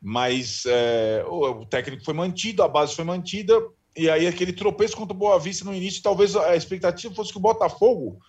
mas 0.01 0.63
é, 0.67 1.23
o, 1.27 1.61
o 1.61 1.65
técnico 1.65 2.03
foi 2.03 2.13
mantido, 2.13 2.63
a 2.63 2.67
base 2.67 2.95
foi 2.95 3.03
mantida, 3.03 3.59
e 3.95 4.09
aí 4.09 4.27
aquele 4.27 4.51
tropeço 4.51 4.95
contra 4.95 5.15
o 5.15 5.17
Boa 5.17 5.39
Vista 5.39 5.63
no 5.63 5.73
início, 5.73 6.03
talvez 6.03 6.35
a 6.35 6.55
expectativa 6.55 7.13
fosse 7.13 7.31
que 7.31 7.37
o 7.37 7.41
Botafogo, 7.41 8.19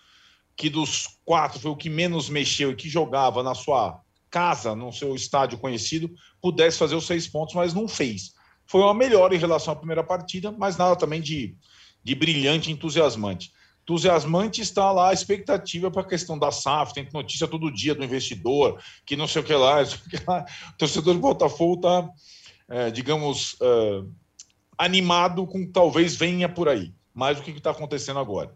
que 0.57 0.71
dos 0.71 1.19
quatro 1.25 1.59
foi 1.59 1.71
o 1.71 1.77
que 1.77 1.91
menos 1.91 2.29
mexeu 2.29 2.71
e 2.71 2.77
que 2.77 2.89
jogava 2.89 3.43
na 3.43 3.55
sua 3.55 4.01
casa, 4.31 4.75
no 4.75 4.93
seu 4.93 5.15
estádio 5.15 5.59
conhecido, 5.59 6.11
pudesse 6.41 6.79
fazer 6.79 6.95
os 6.95 7.07
seis 7.07 7.27
pontos, 7.27 7.55
mas 7.55 7.75
não 7.75 7.89
fez. 7.89 8.35
Foi 8.67 8.81
uma 8.81 8.95
melhora 8.95 9.35
em 9.35 9.39
relação 9.39 9.73
à 9.73 9.77
primeira 9.77 10.03
partida, 10.03 10.53
mas 10.53 10.77
nada 10.77 10.97
também 10.97 11.21
de, 11.21 11.57
de 12.03 12.15
brilhante, 12.15 12.71
entusiasmante. 12.71 13.53
Entusiasmante 13.83 14.61
está 14.61 14.91
lá 14.91 15.11
a 15.11 15.13
expectativa 15.13 15.91
para 15.91 16.03
a 16.03 16.07
questão 16.07 16.37
da 16.37 16.51
SAF, 16.51 16.93
tem 16.93 17.09
notícia 17.13 17.47
todo 17.47 17.73
dia 17.73 17.95
do 17.95 18.03
investidor, 18.03 18.83
que 19.05 19.15
não 19.15 19.29
sei 19.29 19.43
o 19.43 19.45
que 19.45 19.55
lá, 19.55 19.83
o, 19.83 20.11
que 20.11 20.21
lá. 20.27 20.45
o 20.71 20.77
torcedor 20.77 21.15
do 21.15 21.21
Botafogo 21.21 21.75
está, 21.77 22.09
é, 22.69 22.91
digamos, 22.91 23.57
é, 23.61 24.03
animado 24.79 25.47
com 25.47 25.67
talvez 25.71 26.17
venha 26.17 26.49
por 26.49 26.69
aí. 26.69 26.93
Mas 27.15 27.39
o 27.39 27.43
que 27.43 27.51
está 27.51 27.71
acontecendo 27.71 28.19
agora? 28.19 28.55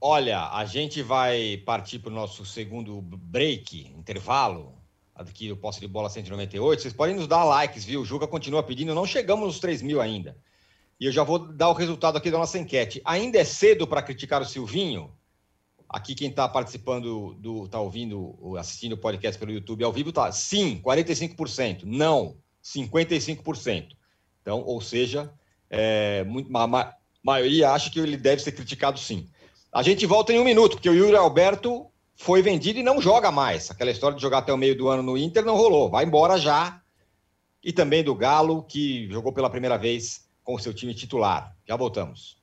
Olha, 0.00 0.48
a 0.48 0.64
gente 0.64 1.02
vai 1.02 1.58
partir 1.58 1.98
para 1.98 2.10
o 2.10 2.14
nosso 2.14 2.44
segundo 2.44 3.00
break, 3.02 3.92
intervalo, 3.96 4.74
aqui 5.14 5.48
do 5.48 5.56
Posse 5.56 5.80
de 5.80 5.86
Bola 5.86 6.08
198. 6.08 6.80
Vocês 6.80 6.94
podem 6.94 7.14
nos 7.14 7.26
dar 7.26 7.44
likes, 7.44 7.84
viu? 7.84 8.00
O 8.00 8.04
Juca 8.04 8.26
continua 8.26 8.62
pedindo, 8.62 8.94
não 8.94 9.06
chegamos 9.06 9.46
nos 9.46 9.60
3 9.60 9.82
mil 9.82 10.00
ainda. 10.00 10.36
E 10.98 11.04
eu 11.04 11.12
já 11.12 11.22
vou 11.22 11.38
dar 11.38 11.68
o 11.68 11.74
resultado 11.74 12.16
aqui 12.16 12.30
da 12.30 12.38
nossa 12.38 12.58
enquete. 12.58 13.00
Ainda 13.04 13.38
é 13.38 13.44
cedo 13.44 13.86
para 13.86 14.02
criticar 14.02 14.42
o 14.42 14.44
Silvinho? 14.44 15.12
Aqui 15.88 16.14
quem 16.14 16.30
está 16.30 16.48
participando 16.48 17.34
do, 17.34 17.64
está 17.64 17.80
ouvindo, 17.80 18.56
assistindo 18.56 18.92
o 18.92 18.98
podcast 18.98 19.38
pelo 19.38 19.50
YouTube 19.50 19.82
ao 19.82 19.92
vivo, 19.92 20.12
tá 20.12 20.30
sim, 20.30 20.80
45%. 20.82 21.82
Não, 21.84 22.36
55%. 22.62 23.96
Então, 24.40 24.62
ou 24.62 24.80
seja, 24.80 25.32
é, 25.70 26.24
muito, 26.24 26.54
a 26.56 26.66
ma 26.66 26.94
maioria 27.22 27.70
acha 27.70 27.90
que 27.90 28.00
ele 28.00 28.16
deve 28.16 28.42
ser 28.42 28.52
criticado 28.52 28.98
sim. 28.98 29.28
A 29.72 29.82
gente 29.82 30.06
volta 30.06 30.32
em 30.32 30.38
um 30.40 30.44
minuto, 30.44 30.72
porque 30.72 30.88
o 30.88 30.94
Yuri 30.94 31.14
Alberto 31.14 31.86
foi 32.16 32.42
vendido 32.42 32.78
e 32.78 32.82
não 32.82 33.00
joga 33.00 33.30
mais. 33.30 33.70
Aquela 33.70 33.90
história 33.90 34.16
de 34.16 34.22
jogar 34.22 34.38
até 34.38 34.52
o 34.52 34.56
meio 34.56 34.76
do 34.76 34.88
ano 34.88 35.02
no 35.02 35.16
Inter 35.16 35.44
não 35.44 35.56
rolou. 35.56 35.90
Vai 35.90 36.04
embora 36.04 36.38
já. 36.38 36.80
E 37.62 37.72
também 37.72 38.02
do 38.02 38.14
Galo, 38.14 38.62
que 38.64 39.08
jogou 39.10 39.32
pela 39.32 39.50
primeira 39.50 39.76
vez 39.76 40.28
com 40.42 40.54
o 40.54 40.58
seu 40.58 40.74
time 40.74 40.94
titular. 40.94 41.54
Já 41.68 41.76
voltamos. 41.76 42.39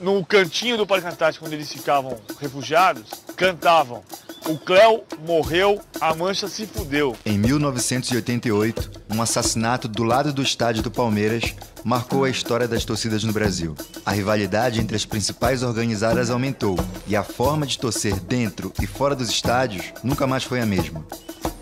No 0.00 0.24
cantinho 0.24 0.76
do 0.76 0.86
Parque 0.86 1.06
Antártico, 1.06 1.46
onde 1.46 1.54
eles 1.54 1.72
ficavam 1.72 2.18
refugiados, 2.40 3.04
cantavam 3.36 4.02
o 4.46 4.58
Cléo 4.58 5.02
morreu, 5.26 5.80
a 5.98 6.14
mancha 6.14 6.48
se 6.48 6.66
fudeu. 6.66 7.16
Em 7.24 7.38
1988, 7.38 8.90
um 9.10 9.22
assassinato 9.22 9.88
do 9.88 10.02
lado 10.02 10.34
do 10.34 10.42
estádio 10.42 10.82
do 10.82 10.90
Palmeiras 10.90 11.54
marcou 11.84 12.24
a 12.24 12.30
história 12.30 12.66
das 12.66 12.84
torcidas 12.84 13.22
no 13.22 13.32
Brasil. 13.32 13.74
A 14.06 14.12
rivalidade 14.12 14.80
entre 14.80 14.96
as 14.96 15.04
principais 15.04 15.62
organizadas 15.62 16.30
aumentou 16.30 16.76
e 17.06 17.14
a 17.14 17.22
forma 17.22 17.66
de 17.66 17.78
torcer 17.78 18.18
dentro 18.18 18.72
e 18.80 18.86
fora 18.86 19.14
dos 19.14 19.28
estádios 19.28 19.92
nunca 20.02 20.26
mais 20.26 20.42
foi 20.42 20.60
a 20.60 20.66
mesma. 20.66 21.04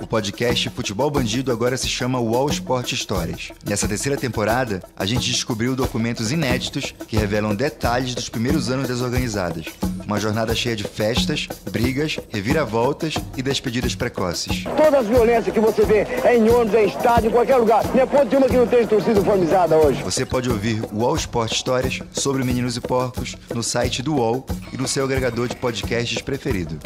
O 0.03 0.07
podcast 0.07 0.69
Futebol 0.71 1.11
Bandido 1.11 1.53
agora 1.53 1.77
se 1.77 1.89
chama 1.89 2.21
Wall 2.21 2.49
Sport 2.51 2.91
Histórias. 2.91 3.53
Nessa 3.65 3.87
terceira 3.87 4.19
temporada, 4.19 4.83
a 4.97 5.07
gente 5.07 5.31
descobriu 5.31 5.77
documentos 5.77 6.33
inéditos 6.33 6.93
que 7.07 7.17
revelam 7.17 7.55
detalhes 7.55 8.13
dos 8.13 8.29
primeiros 8.29 8.69
anos 8.69 8.89
das 8.89 9.01
organizadas. 9.01 9.67
Uma 10.05 10.19
jornada 10.19 10.55
cheia 10.57 10.75
de 10.75 10.83
festas, 10.83 11.47
brigas, 11.71 12.19
reviravoltas 12.31 13.15
e 13.37 13.43
despedidas 13.43 13.95
precoces. 13.95 14.65
Todas 14.65 14.95
as 14.95 15.07
violências 15.07 15.55
que 15.55 15.61
você 15.61 15.85
vê 15.85 15.99
é 16.25 16.37
em 16.37 16.51
ônibus, 16.51 16.75
é 16.75 16.85
em 16.85 16.89
estádio, 16.89 17.29
em 17.29 17.33
qualquer 17.33 17.57
lugar. 17.57 17.85
Não 17.95 18.03
é 18.03 18.07
ponto 18.07 18.27
de 18.27 18.37
uma 18.37 18.49
que 18.49 18.57
não 18.57 18.67
tem 18.67 18.87
torcida 18.87 19.21
uniformizada 19.21 19.77
hoje. 19.77 20.03
Você 20.13 20.27
pode 20.27 20.51
ouvir 20.51 20.85
o 20.93 20.99
Wall 20.99 21.17
Sport 21.17 21.53
Histórias 21.53 22.01
sobre 22.13 22.45
Meninos 22.45 22.77
e 22.77 22.83
Porcos 22.83 23.35
no 23.55 23.63
site 23.63 24.03
do 24.03 24.17
UOL 24.17 24.45
e 24.71 24.77
no 24.77 24.87
seu 24.87 25.07
agregador 25.07 25.49
de 25.49 25.57
podcasts 25.57 26.21
preferido. 26.21 26.79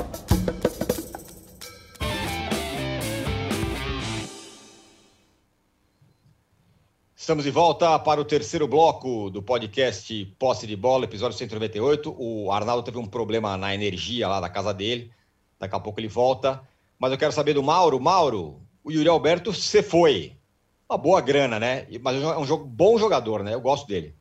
Estamos 7.17 7.43
de 7.43 7.51
volta 7.51 7.99
para 7.99 8.21
o 8.21 8.25
terceiro 8.25 8.69
bloco 8.69 9.29
do 9.29 9.43
podcast 9.43 10.25
Posse 10.39 10.65
de 10.65 10.77
Bola, 10.77 11.07
episódio 11.07 11.37
198. 11.37 12.15
O 12.17 12.53
Arnaldo 12.53 12.85
teve 12.85 12.99
um 12.99 13.07
problema 13.07 13.57
na 13.57 13.75
energia 13.75 14.29
lá 14.29 14.39
da 14.39 14.49
casa 14.49 14.73
dele. 14.73 15.11
Daqui 15.59 15.75
a 15.75 15.81
pouco 15.81 15.99
ele 15.99 16.07
volta. 16.07 16.63
Mas 16.97 17.11
eu 17.11 17.19
quero 17.19 17.33
saber 17.33 17.55
do 17.55 17.63
Mauro. 17.63 17.99
Mauro, 17.99 18.61
o 18.85 18.93
Yuri 18.93 19.09
Alberto, 19.09 19.53
você 19.53 19.83
foi. 19.83 20.36
Uma 20.89 20.99
boa 20.99 21.21
grana, 21.21 21.59
né? 21.59 21.87
Mas 22.01 22.23
é 22.23 22.39
um 22.39 22.45
jogo, 22.45 22.65
bom 22.65 22.97
jogador, 22.97 23.43
né? 23.43 23.55
Eu 23.55 23.61
gosto 23.61 23.89
dele. 23.89 24.15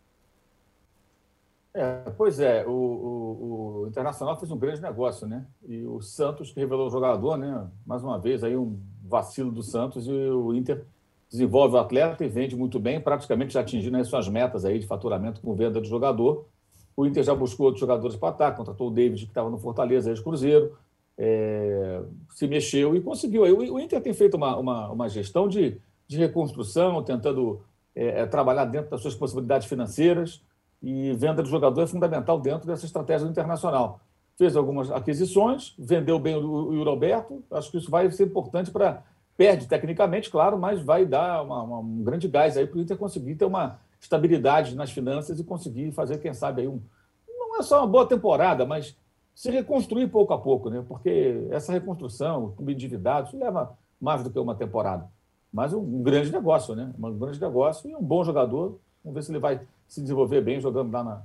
É, 1.76 2.10
pois 2.18 2.40
é, 2.40 2.66
o, 2.66 2.72
o, 2.72 3.82
o, 3.84 3.88
Internacional 3.88 4.40
fez 4.40 4.50
um 4.50 4.58
grande 4.58 4.82
negócio, 4.82 5.28
né? 5.28 5.46
E 5.68 5.84
o 5.84 6.02
Santos, 6.02 6.52
que 6.52 6.60
revelou 6.60 6.88
o 6.88 6.90
jogador, 6.90 7.38
né? 7.38 7.68
Mais 7.86 8.02
uma 8.02 8.18
vez, 8.18 8.44
aí 8.44 8.56
um 8.56 8.80
vacilo 9.04 9.52
do 9.52 9.62
Santos 9.62 10.08
e 10.08 10.12
o 10.12 10.54
Inter 10.54 10.86
desenvolve 11.30 11.76
o 11.76 11.80
atleta 11.80 12.24
e 12.24 12.30
vende 12.30 12.56
muito 12.56 12.80
bem, 12.80 13.02
praticamente 13.02 13.54
já 13.54 13.60
atingindo 13.60 13.98
as 13.98 14.08
suas 14.08 14.30
metas 14.30 14.64
aí 14.64 14.80
de 14.80 14.88
faturamento 14.88 15.42
com 15.42 15.54
venda 15.54 15.82
de 15.82 15.90
jogador. 15.90 16.48
O 16.96 17.06
Inter 17.06 17.24
já 17.24 17.36
buscou 17.36 17.66
outros 17.66 17.82
jogadores 17.82 18.16
para 18.16 18.30
ataque, 18.30 18.58
contratou 18.58 18.88
o 18.88 18.92
David, 18.92 19.26
que 19.26 19.32
estava 19.32 19.50
no 19.50 19.58
Fortaleza, 19.58 20.10
ex-Cruzeiro, 20.10 20.78
é, 21.18 22.02
se 22.30 22.48
mexeu 22.48 22.96
e 22.96 23.02
conseguiu. 23.02 23.44
O 23.44 23.80
Inter 23.80 24.02
tem 24.02 24.14
feito 24.14 24.38
uma, 24.38 24.56
uma, 24.56 24.92
uma 24.92 25.10
gestão 25.10 25.46
de, 25.48 25.78
de 26.08 26.18
reconstrução, 26.18 27.04
tentando 27.04 27.62
é, 27.96 28.22
é, 28.22 28.26
trabalhar 28.26 28.66
dentro 28.66 28.92
das 28.92 29.02
suas 29.02 29.16
possibilidades 29.16 29.68
financeiras 29.68 30.42
e 30.82 31.14
venda 31.14 31.42
de 31.42 31.50
jogador 31.50 31.82
é 31.82 31.88
fundamental 31.88 32.40
dentro 32.40 32.68
dessa 32.68 32.86
estratégia 32.86 33.28
internacional. 33.28 34.00
Fez 34.38 34.56
algumas 34.56 34.92
aquisições, 34.92 35.74
vendeu 35.80 36.20
bem 36.20 36.36
o, 36.36 36.84
o 36.84 36.90
Alberto, 36.90 37.44
acho 37.52 37.72
que 37.72 37.78
isso 37.78 37.90
vai 37.90 38.10
ser 38.12 38.28
importante 38.28 38.70
para 38.70 39.04
Perde 39.38 39.68
tecnicamente, 39.68 40.30
claro, 40.30 40.58
mas 40.58 40.82
vai 40.82 41.06
dar 41.06 41.44
uma, 41.44 41.62
uma, 41.62 41.80
um 41.80 42.04
grande 42.04 42.28
gás 42.28 42.56
aí 42.56 42.66
para 42.66 42.78
o 42.78 42.82
Inter 42.82 42.98
conseguir 42.98 43.36
ter 43.36 43.44
uma 43.44 43.80
estabilidade 44.00 44.76
nas 44.76 44.92
finanças 44.92 45.40
e 45.40 45.44
conseguir 45.44 45.92
fazer, 45.92 46.20
quem 46.20 46.34
sabe, 46.34 46.62
aí 46.62 46.68
um. 46.68 46.82
Não 47.28 47.60
é 47.60 47.62
só 47.62 47.80
uma 47.80 47.88
boa 47.88 48.06
temporada, 48.06 48.66
mas 48.66 48.96
se 49.34 49.52
reconstruir 49.52 50.08
pouco 50.08 50.34
a 50.34 50.38
pouco, 50.38 50.70
né? 50.70 50.86
Porque 50.88 51.46
essa 51.50 51.74
reconstrução, 51.74 52.54
com 52.56 52.70
endividado, 52.70 53.28
isso 53.28 53.38
leva 53.38 53.78
mais 54.00 54.24
do 54.24 54.30
que 54.30 54.40
uma 54.40 54.56
temporada. 54.56 55.10
Mas 55.56 55.74
um, 55.74 56.04
grande 56.04 56.34
negócio, 56.34 56.76
né? 56.76 56.92
Um 57.02 57.18
grande 57.18 57.40
negócio 57.40 57.90
e 57.90 57.96
um 57.96 58.02
bom 58.02 58.26
jogador. 58.26 58.78
Vamos 59.02 59.16
ver 59.16 59.24
se 59.24 59.32
ele 59.32 59.40
vai 59.40 59.62
se 59.88 60.02
desenvolver 60.02 60.42
bem 60.42 60.60
jogando 60.60 60.92
lá 60.92 61.02
na 61.02 61.22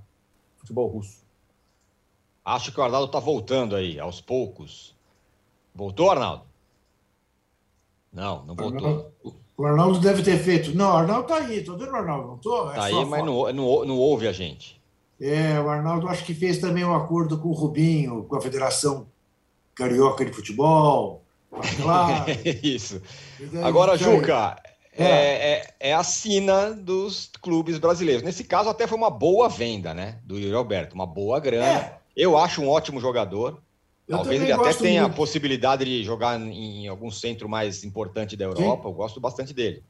futebol 0.59 0.87
russo. 0.87 1.25
Acho 2.45 2.71
que 2.71 2.79
o 2.79 2.83
Arnaldo 2.85 3.07
está 3.07 3.19
voltando 3.19 3.75
aí, 3.75 3.99
aos 3.99 4.21
poucos. 4.21 4.95
Voltou, 5.75 6.13
Arnaldo? 6.13 6.45
Não, 8.13 8.45
não 8.45 8.55
voltou. 8.55 9.13
O 9.57 9.67
Arnaldo 9.67 9.99
deve 9.99 10.23
ter 10.23 10.39
feito. 10.39 10.77
Não, 10.77 10.93
o 10.93 10.97
Arnaldo 10.97 11.27
tá 11.27 11.35
aí, 11.35 11.65
tô 11.65 11.77
vendo 11.77 11.91
o 11.91 11.97
Arnaldo, 11.97 12.29
não 12.29 12.39
tô? 12.39 12.71
É 12.71 12.75
tá 12.77 12.85
aí, 12.85 13.05
mas 13.05 13.25
não, 13.25 13.53
não, 13.53 13.85
não 13.85 13.99
ouve 13.99 14.29
a 14.29 14.33
gente. 14.33 14.81
É, 15.21 15.59
o 15.59 15.69
Arnaldo 15.69 16.07
acho 16.07 16.25
que 16.25 16.35
fez 16.35 16.59
também 16.59 16.85
um 16.85 16.95
acordo 16.95 17.37
com 17.37 17.49
o 17.49 17.53
Rubinho, 17.53 18.23
com 18.29 18.37
a 18.37 18.41
Federação 18.41 19.09
Carioca 19.75 20.25
de 20.25 20.33
Futebol. 20.33 21.21
Claro. 21.83 22.27
Isso. 22.63 23.03
Agora, 23.63 23.97
Juca, 23.97 24.57
é. 24.65 25.05
É, 25.05 25.53
é, 25.53 25.75
é, 25.81 25.95
a 25.95 26.03
sina 26.03 26.73
dos 26.73 27.31
clubes 27.41 27.79
brasileiros. 27.79 28.23
Nesse 28.23 28.45
caso, 28.45 28.69
até 28.69 28.87
foi 28.87 28.99
uma 28.99 29.11
boa 29.11 29.49
venda, 29.49 29.95
né? 29.95 30.19
Do 30.25 30.39
Yuri 30.39 30.55
Alberto, 30.55 30.95
uma 30.95 31.07
boa 31.07 31.39
grana. 31.39 31.67
É. 31.67 31.99
Eu 32.17 32.37
acho 32.37 32.61
um 32.61 32.69
ótimo 32.69 33.01
jogador. 33.01 33.63
Eu 34.07 34.17
Talvez 34.17 34.43
ele 34.43 34.53
até 34.53 34.73
tenha 34.75 35.03
muito. 35.03 35.15
a 35.15 35.17
possibilidade 35.17 35.85
de 35.85 36.03
jogar 36.03 36.41
em 36.41 36.89
algum 36.89 37.11
centro 37.11 37.49
mais 37.49 37.85
importante 37.85 38.37
da 38.37 38.45
Europa. 38.45 38.83
Sim. 38.83 38.89
Eu 38.89 38.93
gosto 38.93 39.21
bastante 39.21 39.55
dele. 39.55 39.83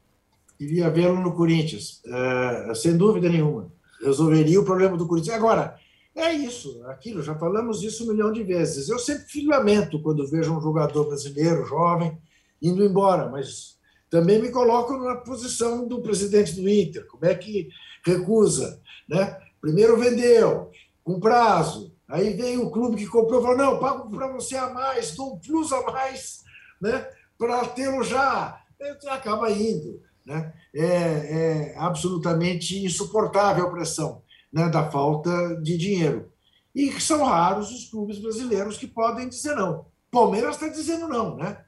Queria 0.58 0.90
vê-lo 0.90 1.18
no 1.18 1.32
Corinthians, 1.32 2.02
uh, 2.04 2.74
sem 2.74 2.94
dúvida 2.94 3.30
nenhuma. 3.30 3.72
Resolveria 4.04 4.60
o 4.60 4.64
problema 4.64 4.94
do 4.94 5.06
Corinthians. 5.06 5.34
Agora, 5.34 5.76
é 6.14 6.32
isso, 6.34 6.82
aquilo, 6.86 7.22
já 7.22 7.34
falamos 7.34 7.82
isso 7.82 8.04
um 8.04 8.12
milhão 8.12 8.30
de 8.30 8.42
vezes. 8.42 8.90
Eu 8.90 8.98
sempre 8.98 9.46
lamento 9.46 10.02
quando 10.02 10.28
vejo 10.28 10.54
um 10.54 10.60
jogador 10.60 11.06
brasileiro, 11.06 11.64
jovem, 11.64 12.18
indo 12.60 12.84
embora, 12.84 13.28
mas 13.28 13.78
também 14.08 14.40
me 14.40 14.50
coloco 14.50 14.96
na 14.96 15.16
posição 15.16 15.86
do 15.86 16.02
presidente 16.02 16.54
do 16.54 16.68
Inter. 16.68 17.06
Como 17.06 17.24
é 17.24 17.34
que 17.34 17.68
recusa? 18.04 18.80
Né? 19.08 19.38
Primeiro 19.60 19.96
vendeu, 19.96 20.70
com 21.04 21.20
prazo, 21.20 21.92
Aí 22.10 22.32
veio 22.32 22.66
o 22.66 22.70
clube 22.70 22.96
que 22.96 23.06
comprou 23.06 23.40
falou: 23.40 23.56
não, 23.56 23.78
pago 23.78 24.10
para 24.10 24.26
você 24.26 24.56
a 24.56 24.68
mais, 24.70 25.14
dou 25.14 25.34
um 25.34 25.38
plus 25.38 25.72
a 25.72 25.80
mais, 25.82 26.42
né, 26.82 27.08
para 27.38 27.64
tê-lo 27.66 28.02
já. 28.02 28.60
Acaba 29.08 29.50
indo. 29.50 30.02
Né? 30.24 30.54
É, 30.74 30.86
é 30.86 31.78
absolutamente 31.78 32.82
insuportável 32.82 33.66
a 33.66 33.70
pressão 33.70 34.22
né, 34.50 34.70
da 34.70 34.90
falta 34.90 35.30
de 35.56 35.76
dinheiro. 35.76 36.32
E 36.74 36.90
são 36.98 37.24
raros 37.24 37.70
os 37.70 37.90
clubes 37.90 38.18
brasileiros 38.18 38.78
que 38.78 38.86
podem 38.86 39.28
dizer 39.28 39.54
não. 39.54 39.84
Palmeiras 40.10 40.54
está 40.54 40.68
dizendo 40.68 41.06
não. 41.08 41.36
Né? 41.36 41.62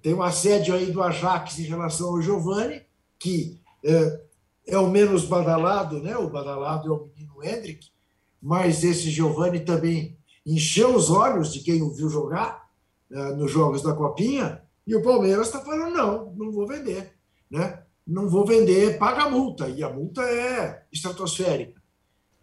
Tem 0.00 0.14
um 0.14 0.22
assédio 0.22 0.74
aí 0.74 0.90
do 0.90 1.02
Ajax 1.02 1.58
em 1.58 1.64
relação 1.64 2.10
ao 2.10 2.22
Giovani, 2.22 2.82
que 3.18 3.60
é, 3.84 4.20
é 4.66 4.78
o 4.78 4.88
menos 4.88 5.24
badalado, 5.24 6.00
né? 6.00 6.16
o 6.16 6.30
badalado 6.30 6.88
é 6.88 6.92
o 6.92 7.06
menino 7.06 7.44
Hendrick, 7.44 7.88
mas 8.40 8.82
esse 8.82 9.10
Giovani 9.10 9.60
também 9.60 10.16
encheu 10.46 10.94
os 10.94 11.10
olhos 11.10 11.52
de 11.52 11.60
quem 11.60 11.82
o 11.82 11.92
viu 11.92 12.08
jogar 12.08 12.68
uh, 13.10 13.36
nos 13.36 13.50
jogos 13.50 13.82
da 13.82 13.92
Copinha, 13.92 14.62
e 14.84 14.96
o 14.96 15.02
Palmeiras 15.02 15.46
está 15.46 15.60
falando: 15.60 15.94
não, 15.94 16.32
não 16.34 16.50
vou 16.50 16.66
vender. 16.66 17.12
Né? 17.48 17.82
Não 18.04 18.28
vou 18.28 18.44
vender, 18.44 18.98
paga 18.98 19.24
a 19.24 19.30
multa, 19.30 19.68
e 19.68 19.82
a 19.84 19.88
multa 19.88 20.22
é 20.22 20.84
estratosférica. 20.90 21.80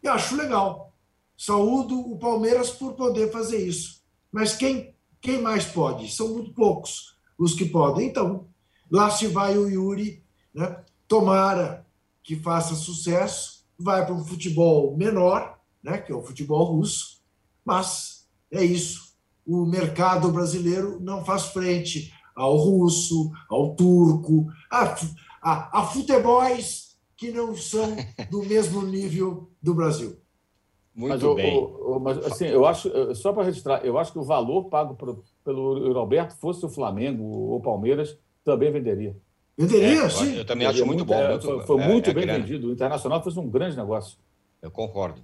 E 0.01 0.07
acho 0.07 0.37
legal. 0.37 0.93
Saúdo 1.37 1.99
o 1.99 2.17
Palmeiras 2.17 2.69
por 2.69 2.93
poder 2.93 3.31
fazer 3.31 3.57
isso. 3.57 4.01
Mas 4.31 4.55
quem, 4.55 4.95
quem 5.19 5.41
mais 5.41 5.65
pode? 5.65 6.13
São 6.13 6.29
muito 6.29 6.53
poucos 6.53 7.18
os 7.39 7.53
que 7.53 7.65
podem. 7.65 8.07
Então, 8.07 8.47
lá 8.91 9.09
se 9.09 9.27
vai 9.27 9.57
o 9.57 9.69
Yuri 9.69 10.23
Né? 10.53 10.83
Tomara 11.07 11.87
que 12.21 12.35
faça 12.35 12.75
sucesso, 12.75 13.65
vai 13.77 14.05
para 14.05 14.13
um 14.13 14.23
futebol 14.23 14.95
menor, 14.95 15.59
né? 15.81 15.97
que 15.97 16.11
é 16.11 16.15
o 16.15 16.21
futebol 16.21 16.75
russo, 16.75 17.23
mas 17.65 18.27
é 18.51 18.63
isso. 18.63 19.15
O 19.47 19.65
mercado 19.65 20.31
brasileiro 20.31 20.99
não 20.99 21.25
faz 21.25 21.45
frente 21.45 22.13
ao 22.35 22.55
russo, 22.55 23.31
ao 23.49 23.75
turco, 23.75 24.47
a, 24.69 24.95
a, 25.41 25.79
a 25.79 25.93
que 27.17 27.31
não 27.31 27.55
são 27.55 27.95
do 28.29 28.43
mesmo 28.43 28.81
nível 28.83 29.51
do 29.61 29.73
Brasil. 29.73 30.18
Muito 30.99 31.25
mas, 31.27 31.35
bem. 31.35 31.55
o- 31.57 31.95
o- 31.95 31.99
mas 32.01 32.17
assim, 32.25 32.45
eu 32.47 32.65
acho, 32.65 32.89
eh, 32.89 33.15
só 33.15 33.31
para 33.31 33.43
registrar, 33.45 33.85
eu 33.85 33.97
acho 33.97 34.11
que 34.11 34.19
o 34.19 34.23
valor 34.23 34.65
pago 34.65 34.95
pro- 34.95 35.23
pelo 35.45 35.93
Roberto, 35.93 36.35
fosse 36.37 36.65
o 36.65 36.69
Flamengo 36.69 37.23
ou 37.23 37.61
Palmeiras, 37.61 38.17
também 38.43 38.69
venderia. 38.69 39.15
Venderia, 39.57 40.03
É, 40.03 40.09
sim. 40.09 40.35
eu 40.35 40.43
também 40.45 40.67
acho 40.67 40.85
muito 40.85 41.05
bom. 41.05 41.13
é, 41.13 41.29
muito- 41.29 41.45
foi 41.45 41.65
foi 41.65 41.81
é, 41.81 41.87
muito 41.87 42.09
é 42.09 42.13
bem 42.13 42.25
grana. 42.25 42.39
vendido. 42.39 42.67
O 42.67 42.73
Internacional 42.73 43.23
fez 43.23 43.37
um 43.37 43.49
grande 43.49 43.77
negócio. 43.77 44.17
Eu 44.61 44.69
concordo. 44.69 45.21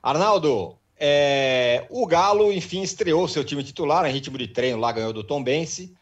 Arnaldo, 0.00 0.76
é, 0.96 1.84
o 1.90 2.06
Galo, 2.06 2.52
enfim, 2.52 2.82
estreou 2.82 3.26
seu 3.26 3.42
time 3.44 3.64
titular 3.64 4.06
em 4.06 4.12
ritmo 4.12 4.38
de 4.38 4.46
treino, 4.46 4.78
lá 4.78 4.92
ganhou 4.92 5.12
do 5.12 5.24
Tom 5.24 5.42
Bense, 5.42 5.92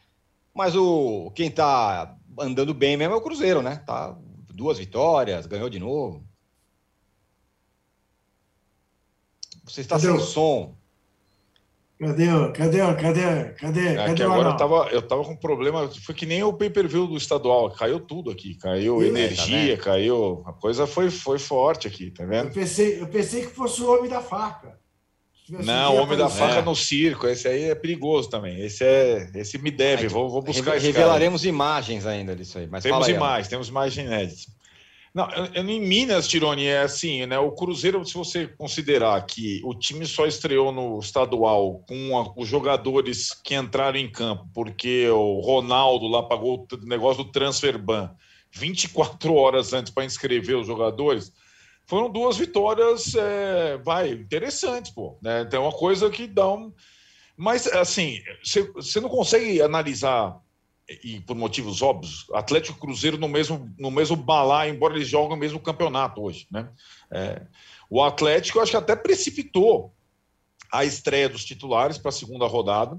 mas 0.54 0.76
o, 0.76 1.30
quem 1.34 1.50
tá 1.50 2.14
andando 2.38 2.74
bem 2.74 2.98
mesmo 2.98 3.14
é 3.14 3.16
o 3.16 3.22
Cruzeiro, 3.22 3.62
né? 3.62 3.82
Tá 3.86 4.14
duas 4.52 4.78
vitórias, 4.78 5.46
ganhou 5.46 5.70
de 5.70 5.78
novo. 5.78 6.22
Você 9.66 9.80
está 9.80 9.96
Cadê 9.96 10.06
sem 10.08 10.16
o- 10.16 10.20
som. 10.20 10.74
Cadê, 11.98 12.26
cadê, 12.52 12.78
cadê, 12.94 13.44
cadê, 13.54 13.86
É 13.88 13.94
cadê 14.06 14.24
o 14.24 14.32
agora 14.32 14.50
eu 14.50 14.56
tava, 14.58 14.88
eu 14.92 15.00
tava 15.00 15.24
com 15.24 15.34
problema. 15.34 15.88
Foi 16.04 16.14
que 16.14 16.26
nem 16.26 16.42
o 16.42 16.52
pay-per-view 16.52 17.06
do 17.06 17.16
estadual. 17.16 17.70
Caiu 17.70 17.98
tudo 17.98 18.30
aqui. 18.30 18.54
Caiu 18.54 19.02
energia, 19.02 19.76
tá 19.78 19.84
caiu. 19.84 20.42
A 20.46 20.52
coisa 20.52 20.86
foi, 20.86 21.08
foi 21.08 21.38
forte 21.38 21.88
aqui, 21.88 22.10
tá 22.10 22.24
Eu 22.24 22.28
vendo? 22.28 22.50
pensei, 22.52 23.00
eu 23.00 23.06
pensei 23.06 23.46
que 23.46 23.50
fosse 23.52 23.80
o 23.82 23.90
homem 23.90 24.10
da 24.10 24.20
faca. 24.20 24.78
Não, 25.48 25.94
o 25.96 26.02
homem 26.02 26.18
da 26.18 26.28
faca 26.28 26.60
no 26.60 26.74
circo. 26.76 27.26
Esse 27.26 27.48
aí 27.48 27.64
é 27.70 27.74
perigoso 27.74 28.28
também. 28.28 28.60
Esse 28.60 28.84
é, 28.84 29.30
esse 29.34 29.56
me 29.56 29.70
deve. 29.70 30.06
Vou, 30.08 30.28
vou 30.28 30.42
buscar 30.42 30.72
Reve- 30.72 30.76
esse 30.78 30.92
cara. 30.92 30.98
Revelaremos 31.04 31.46
imagens 31.46 32.04
ainda 32.04 32.36
disso 32.36 32.58
aí. 32.58 32.66
Mas 32.70 32.82
Temos 32.82 32.98
fala 32.98 33.06
aí, 33.10 33.14
imagens, 33.16 33.48
temos 33.48 33.68
imagens 33.68 34.06
inéditas. 34.06 34.46
Não, 35.16 35.26
em 35.54 35.80
Minas, 35.80 36.28
Tironi, 36.28 36.66
é 36.66 36.82
assim, 36.82 37.24
né? 37.24 37.38
O 37.38 37.50
Cruzeiro, 37.52 38.04
se 38.04 38.12
você 38.12 38.46
considerar 38.46 39.24
que 39.24 39.62
o 39.64 39.72
time 39.72 40.04
só 40.04 40.26
estreou 40.26 40.70
no 40.70 40.98
estadual 40.98 41.78
com 41.88 42.18
a- 42.18 42.34
os 42.36 42.46
jogadores 42.46 43.32
que 43.32 43.54
entraram 43.54 43.98
em 43.98 44.12
campo, 44.12 44.46
porque 44.52 45.08
o 45.08 45.40
Ronaldo 45.40 46.06
lá 46.06 46.22
pagou 46.22 46.66
o 46.70 46.86
negócio 46.86 47.24
do 47.24 47.30
transfer 47.32 47.78
ban 47.78 48.14
24 48.52 49.32
horas 49.32 49.72
antes 49.72 49.90
para 49.90 50.04
inscrever 50.04 50.54
os 50.58 50.66
jogadores, 50.66 51.32
foram 51.86 52.10
duas 52.12 52.36
vitórias, 52.36 53.14
é, 53.14 53.78
vai, 53.78 54.10
interessantes, 54.10 54.90
pô. 54.90 55.18
Né? 55.22 55.46
Tem 55.46 55.58
uma 55.58 55.72
coisa 55.72 56.10
que 56.10 56.26
dá 56.26 56.46
um. 56.46 56.70
Mas, 57.34 57.66
assim, 57.68 58.18
você 58.74 59.00
não 59.00 59.08
consegue 59.08 59.62
analisar 59.62 60.38
e 61.02 61.20
por 61.20 61.34
motivos 61.34 61.82
óbvios, 61.82 62.26
Atlético 62.32 62.78
e 62.78 62.80
Cruzeiro 62.80 63.18
no 63.18 63.28
mesmo, 63.28 63.72
no 63.78 63.90
mesmo 63.90 64.16
balá, 64.16 64.68
embora 64.68 64.94
eles 64.94 65.08
jogam 65.08 65.36
o 65.36 65.40
mesmo 65.40 65.58
campeonato 65.58 66.22
hoje. 66.22 66.46
Né? 66.50 66.68
É, 67.10 67.42
o 67.90 68.02
Atlético, 68.02 68.58
eu 68.58 68.62
acho 68.62 68.70
que 68.70 68.76
até 68.76 68.94
precipitou 68.94 69.92
a 70.72 70.84
estreia 70.84 71.28
dos 71.28 71.44
titulares 71.44 71.98
para 71.98 72.10
a 72.10 72.12
segunda 72.12 72.46
rodada. 72.46 72.98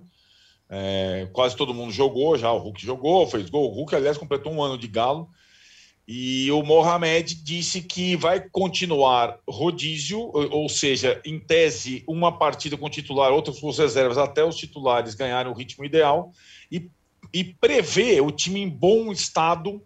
É, 0.70 1.30
quase 1.32 1.56
todo 1.56 1.74
mundo 1.74 1.92
jogou 1.92 2.38
já, 2.38 2.52
o 2.52 2.58
Hulk 2.58 2.86
jogou, 2.86 3.28
fez 3.28 3.50
gol. 3.50 3.72
O 3.72 3.74
Hulk, 3.74 3.96
aliás, 3.96 4.18
completou 4.18 4.52
um 4.52 4.62
ano 4.62 4.78
de 4.78 4.88
galo. 4.88 5.30
E 6.06 6.50
o 6.52 6.64
Mohamed 6.64 7.36
disse 7.44 7.82
que 7.82 8.16
vai 8.16 8.40
continuar 8.40 9.40
rodízio, 9.46 10.32
ou 10.34 10.70
seja, 10.70 11.22
em 11.26 11.38
tese, 11.38 12.04
uma 12.08 12.38
partida 12.38 12.78
com 12.78 12.90
titular, 12.90 13.34
outra 13.34 13.54
com 13.54 13.68
os 13.68 13.78
reservas, 13.78 14.18
até 14.18 14.42
os 14.42 14.56
titulares 14.56 15.16
ganharem 15.16 15.52
o 15.52 15.56
ritmo 15.56 15.84
ideal. 15.84 16.32
E 16.72 16.90
e 17.38 17.44
prevê 17.44 18.20
o 18.20 18.32
time 18.32 18.62
em 18.62 18.68
bom 18.68 19.12
estado 19.12 19.80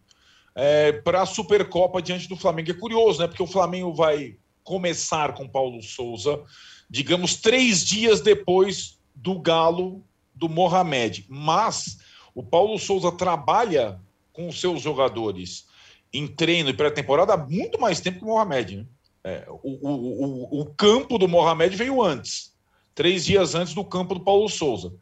para 1.03 1.23
a 1.23 1.25
Supercopa 1.25 2.01
diante 2.01 2.29
do 2.29 2.37
Flamengo. 2.37 2.71
É 2.71 2.73
curioso, 2.73 3.19
né? 3.19 3.27
Porque 3.27 3.43
o 3.43 3.47
Flamengo 3.47 3.93
vai 3.93 4.37
começar 4.63 5.33
com 5.33 5.49
Paulo 5.49 5.81
Souza, 5.83 6.41
digamos, 6.89 7.35
três 7.35 7.85
dias 7.85 8.21
depois 8.21 8.97
do 9.13 9.37
Galo 9.37 10.01
do 10.33 10.47
Mohamed. 10.47 11.25
Mas 11.27 11.97
o 12.33 12.41
Paulo 12.41 12.79
Souza 12.79 13.11
trabalha 13.11 13.99
com 14.31 14.47
os 14.47 14.61
seus 14.61 14.81
jogadores 14.81 15.67
em 16.13 16.27
treino 16.27 16.69
e 16.69 16.73
pré-temporada 16.73 17.33
há 17.33 17.37
muito 17.37 17.79
mais 17.81 17.99
tempo 17.99 18.19
que 18.19 18.25
o 18.25 18.29
Mohamed. 18.29 18.77
Né? 18.77 18.85
É, 19.25 19.45
o, 19.49 19.89
o, 19.89 20.59
o, 20.59 20.61
o 20.61 20.65
campo 20.73 21.17
do 21.17 21.27
Mohamed 21.27 21.75
veio 21.75 22.01
antes, 22.01 22.53
três 22.95 23.25
dias 23.25 23.55
antes 23.55 23.73
do 23.73 23.83
campo 23.83 24.13
do 24.13 24.21
Paulo 24.21 24.47
Souza. 24.47 24.93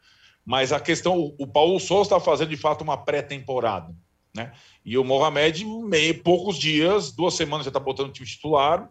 Mas 0.50 0.72
a 0.72 0.80
questão, 0.80 1.32
o- 1.38 1.46
Paulo 1.46 1.78
Souza 1.78 2.08
está 2.08 2.18
fazendo 2.18 2.48
de 2.48 2.56
fato 2.56 2.82
uma 2.82 2.96
pré-temporada, 2.96 3.94
né? 4.34 4.50
E 4.84 4.98
o 4.98 5.04
Mohamed, 5.04 5.64
meio, 5.64 6.20
poucos 6.24 6.58
dias, 6.58 7.12
duas 7.12 7.34
semanas 7.34 7.64
já 7.64 7.70
está 7.70 7.78
botando 7.78 8.08
o 8.08 8.12
time 8.12 8.26
titular. 8.26 8.88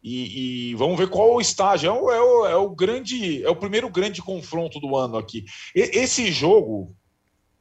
E, 0.00 0.70
e 0.70 0.74
vamos 0.76 0.96
ver 0.96 1.08
qual 1.08 1.34
o 1.34 1.40
estágio. 1.40 1.88
É 1.88 1.92
o, 1.92 2.08
é, 2.12 2.20
o, 2.22 2.46
é 2.46 2.54
o 2.54 2.70
grande, 2.70 3.42
é 3.42 3.50
o 3.50 3.56
primeiro 3.56 3.90
grande 3.90 4.22
confronto 4.22 4.78
do 4.78 4.94
ano 4.96 5.16
aqui. 5.16 5.44
E- 5.74 5.90
esse 5.98 6.30
jogo, 6.30 6.94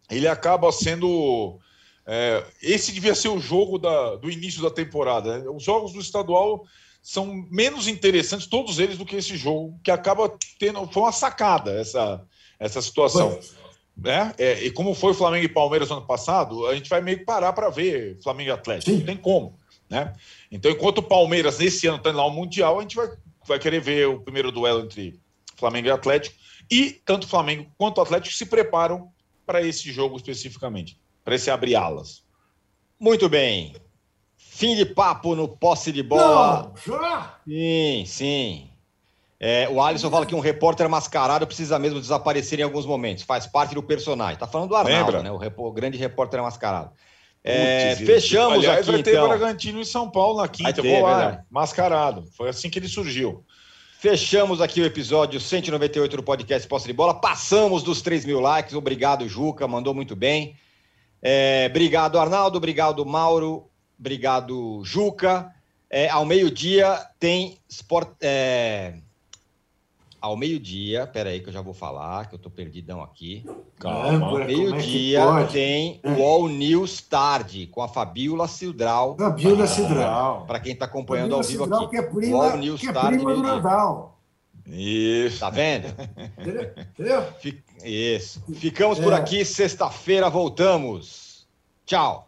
ele 0.08 0.28
acaba 0.28 0.72
sendo. 0.72 1.60
é, 2.06 2.46
esse 2.62 2.92
devia 2.92 3.16
ser 3.16 3.30
o 3.30 3.40
jogo 3.40 3.80
da- 3.80 4.18
do 4.18 4.30
início 4.30 4.62
da 4.62 4.70
temporada. 4.70 5.40
né? 5.40 5.50
Os 5.50 5.64
jogos 5.64 5.94
do 5.94 6.00
estadual 6.00 6.64
são 7.02 7.26
menos 7.50 7.88
interessantes, 7.88 8.46
todos 8.46 8.78
eles, 8.78 9.00
do 9.00 9.06
que 9.06 9.16
esse 9.16 9.36
jogo, 9.36 9.80
que 9.84 9.90
acaba 9.90 10.32
tendo. 10.60 10.86
Foi 10.92 11.02
uma 11.02 11.12
sacada 11.12 11.72
essa, 11.72 12.24
essa 12.62 12.82
situação. 12.82 13.40
Né? 13.98 14.34
É, 14.38 14.64
e 14.64 14.72
como 14.72 14.94
foi 14.94 15.12
o 15.12 15.16
Flamengo 15.16 15.44
e 15.44 15.50
Palmeiras 15.50 15.90
no 15.90 15.98
ano 15.98 16.06
passado, 16.06 16.68
a 16.68 16.76
gente 16.76 16.90
vai 16.90 17.02
meio 17.02 17.18
que 17.18 17.26
parar 17.26 17.52
para 17.54 17.70
ver 17.70 18.20
Flamengo 18.22 18.50
e 18.50 18.54
Atlético. 18.54 18.96
Não 18.96 19.06
tem 19.06 19.18
como. 19.18 19.58
Né? 19.90 20.14
Então, 20.52 20.72
enquanto 20.72 21.00
o 21.00 21.04
Palmeiras 21.04 21.58
nesse 21.58 21.88
ano 21.88 21.98
está 21.98 22.12
lá 22.12 22.26
o 22.26 22.30
Mundial, 22.30 22.78
a 22.78 22.82
gente 22.84 22.96
vai, 22.96 23.10
vai 23.46 23.60
querer 23.60 23.82
ver 23.82 24.08
o 24.08 24.22
primeiro 24.22 24.52
duelo 24.52 24.82
entre 24.82 25.20
Flamengo 25.58 25.88
e 25.88 25.92
Atlético. 25.92 26.36
E 26.70 26.92
tanto 27.04 27.26
o 27.26 27.28
Flamengo 27.28 27.70
quanto 27.78 27.98
o 27.98 28.02
Atlético 28.02 28.34
se 28.34 28.46
preparam 28.46 29.12
para 29.46 29.62
esse 29.62 29.92
jogo 29.92 30.16
especificamente, 30.16 30.98
para 31.26 31.36
esse 31.36 31.50
abrir 31.50 31.76
alas. 31.76 32.24
Muito 33.00 33.28
bem. 33.28 33.76
Fim 34.38 34.76
de 34.76 34.86
papo 34.86 35.36
no 35.36 35.48
posse 35.48 35.92
de 35.92 36.04
bola. 36.04 36.68
Não, 36.70 36.78
já? 36.78 37.40
Sim, 37.46 38.04
sim. 38.06 38.71
É, 39.44 39.68
o 39.70 39.82
Alisson 39.82 40.12
fala 40.12 40.24
que 40.24 40.36
um 40.36 40.40
repórter 40.40 40.88
mascarado 40.88 41.48
precisa 41.48 41.80
mesmo 41.80 42.00
desaparecer 42.00 42.60
em 42.60 42.64
alguns 42.64 42.86
momentos. 42.86 43.24
Faz 43.24 43.48
parte 43.48 43.74
do 43.74 43.82
personagem. 43.82 44.38
Tá 44.38 44.46
falando 44.46 44.70
do 44.70 44.76
Arnaldo, 44.76 45.18
Lembra? 45.18 45.24
né? 45.24 45.32
O, 45.32 45.68
o 45.68 45.72
grande 45.72 45.98
repórter 45.98 46.40
mascarado. 46.44 46.92
É, 47.44 47.96
Putz, 47.96 48.06
fechamos 48.06 48.60
Aliás, 48.60 48.82
aqui, 48.82 48.92
vai 48.92 49.02
ter 49.02 49.16
então. 49.16 49.28
Bragantino 49.28 49.82
em 49.82 49.84
São 49.84 50.12
Paulo 50.12 50.40
na 50.40 50.48
quinta. 50.48 50.72
Ter, 50.80 50.88
vou 50.88 51.02
lá, 51.02 51.44
mascarado. 51.50 52.24
Foi 52.38 52.50
assim 52.50 52.70
que 52.70 52.78
ele 52.78 52.88
surgiu. 52.88 53.44
Fechamos 54.00 54.62
aqui 54.62 54.80
o 54.80 54.86
episódio 54.86 55.40
198 55.40 56.18
do 56.18 56.22
podcast 56.22 56.68
Posse 56.68 56.86
de 56.86 56.94
Bola. 56.94 57.16
Passamos 57.16 57.82
dos 57.82 58.00
3 58.04 58.26
mil 58.26 58.40
likes. 58.40 58.76
Obrigado, 58.76 59.28
Juca. 59.28 59.68
Mandou 59.68 59.96
muito 59.96 60.16
bem. 60.16 60.56
É, 61.20 61.66
obrigado, 61.68 62.20
Arnaldo. 62.20 62.58
Obrigado, 62.58 63.04
Mauro. 63.08 63.68
Obrigado, 64.00 64.84
Juca. 64.84 65.52
É, 65.90 66.10
ao 66.10 66.26
meio-dia 66.26 67.08
tem 67.20 67.58
Sport. 67.68 68.10
é, 68.22 68.94
Ao 70.22 70.38
meio-dia, 70.38 71.08
peraí 71.08 71.40
que 71.40 71.50
eu 71.50 71.54
já 71.54 71.62
vou 71.62 71.74
falar, 71.74 72.30
que 72.30 72.36
eu 72.36 72.40
tô 72.40 72.48
perdidão 72.48 73.02
aqui. 73.02 73.44
Calma. 73.80 74.24
Ao 74.28 74.40
é 74.40 74.46
meio-dia 74.46 75.24
pode? 75.26 75.54
tem 75.54 76.00
É. 76.04 76.12
o 76.12 76.24
All 76.24 76.48
News 76.48 77.02
Tarde, 77.02 77.66
com 77.66 77.82
a 77.82 77.88
Fabiola 77.88 78.48
Cildral. 78.48 79.18
Fabiola 79.18 79.66
Cidral. 79.66 80.46
Para 80.46 80.60
quem 80.60 80.74
está 80.74 80.86
acompanhando 80.86 81.34
ao 81.34 81.42
vivo 81.42 81.64
Cidral, 81.64 81.82
aqui. 81.86 81.90
que 81.90 81.98
é 81.98 82.02
O 82.02 82.06
All 82.06 82.12
prima, 82.14 82.56
News 82.58 82.82
que 82.82 82.88
é 82.90 82.94
Tarde, 82.94 83.18
prima 83.18 83.60
do. 83.60 84.12
Isso. 84.68 85.40
Tá 85.40 85.50
vendo? 85.50 85.88
Entendeu? 86.38 87.24
Isso. 87.84 88.44
Ficamos 88.54 89.00
por 89.00 89.14
É. 89.14 89.16
aqui. 89.16 89.44
Sexta-feira 89.44 90.30
voltamos. 90.30 91.48
Tchau. 91.84 92.28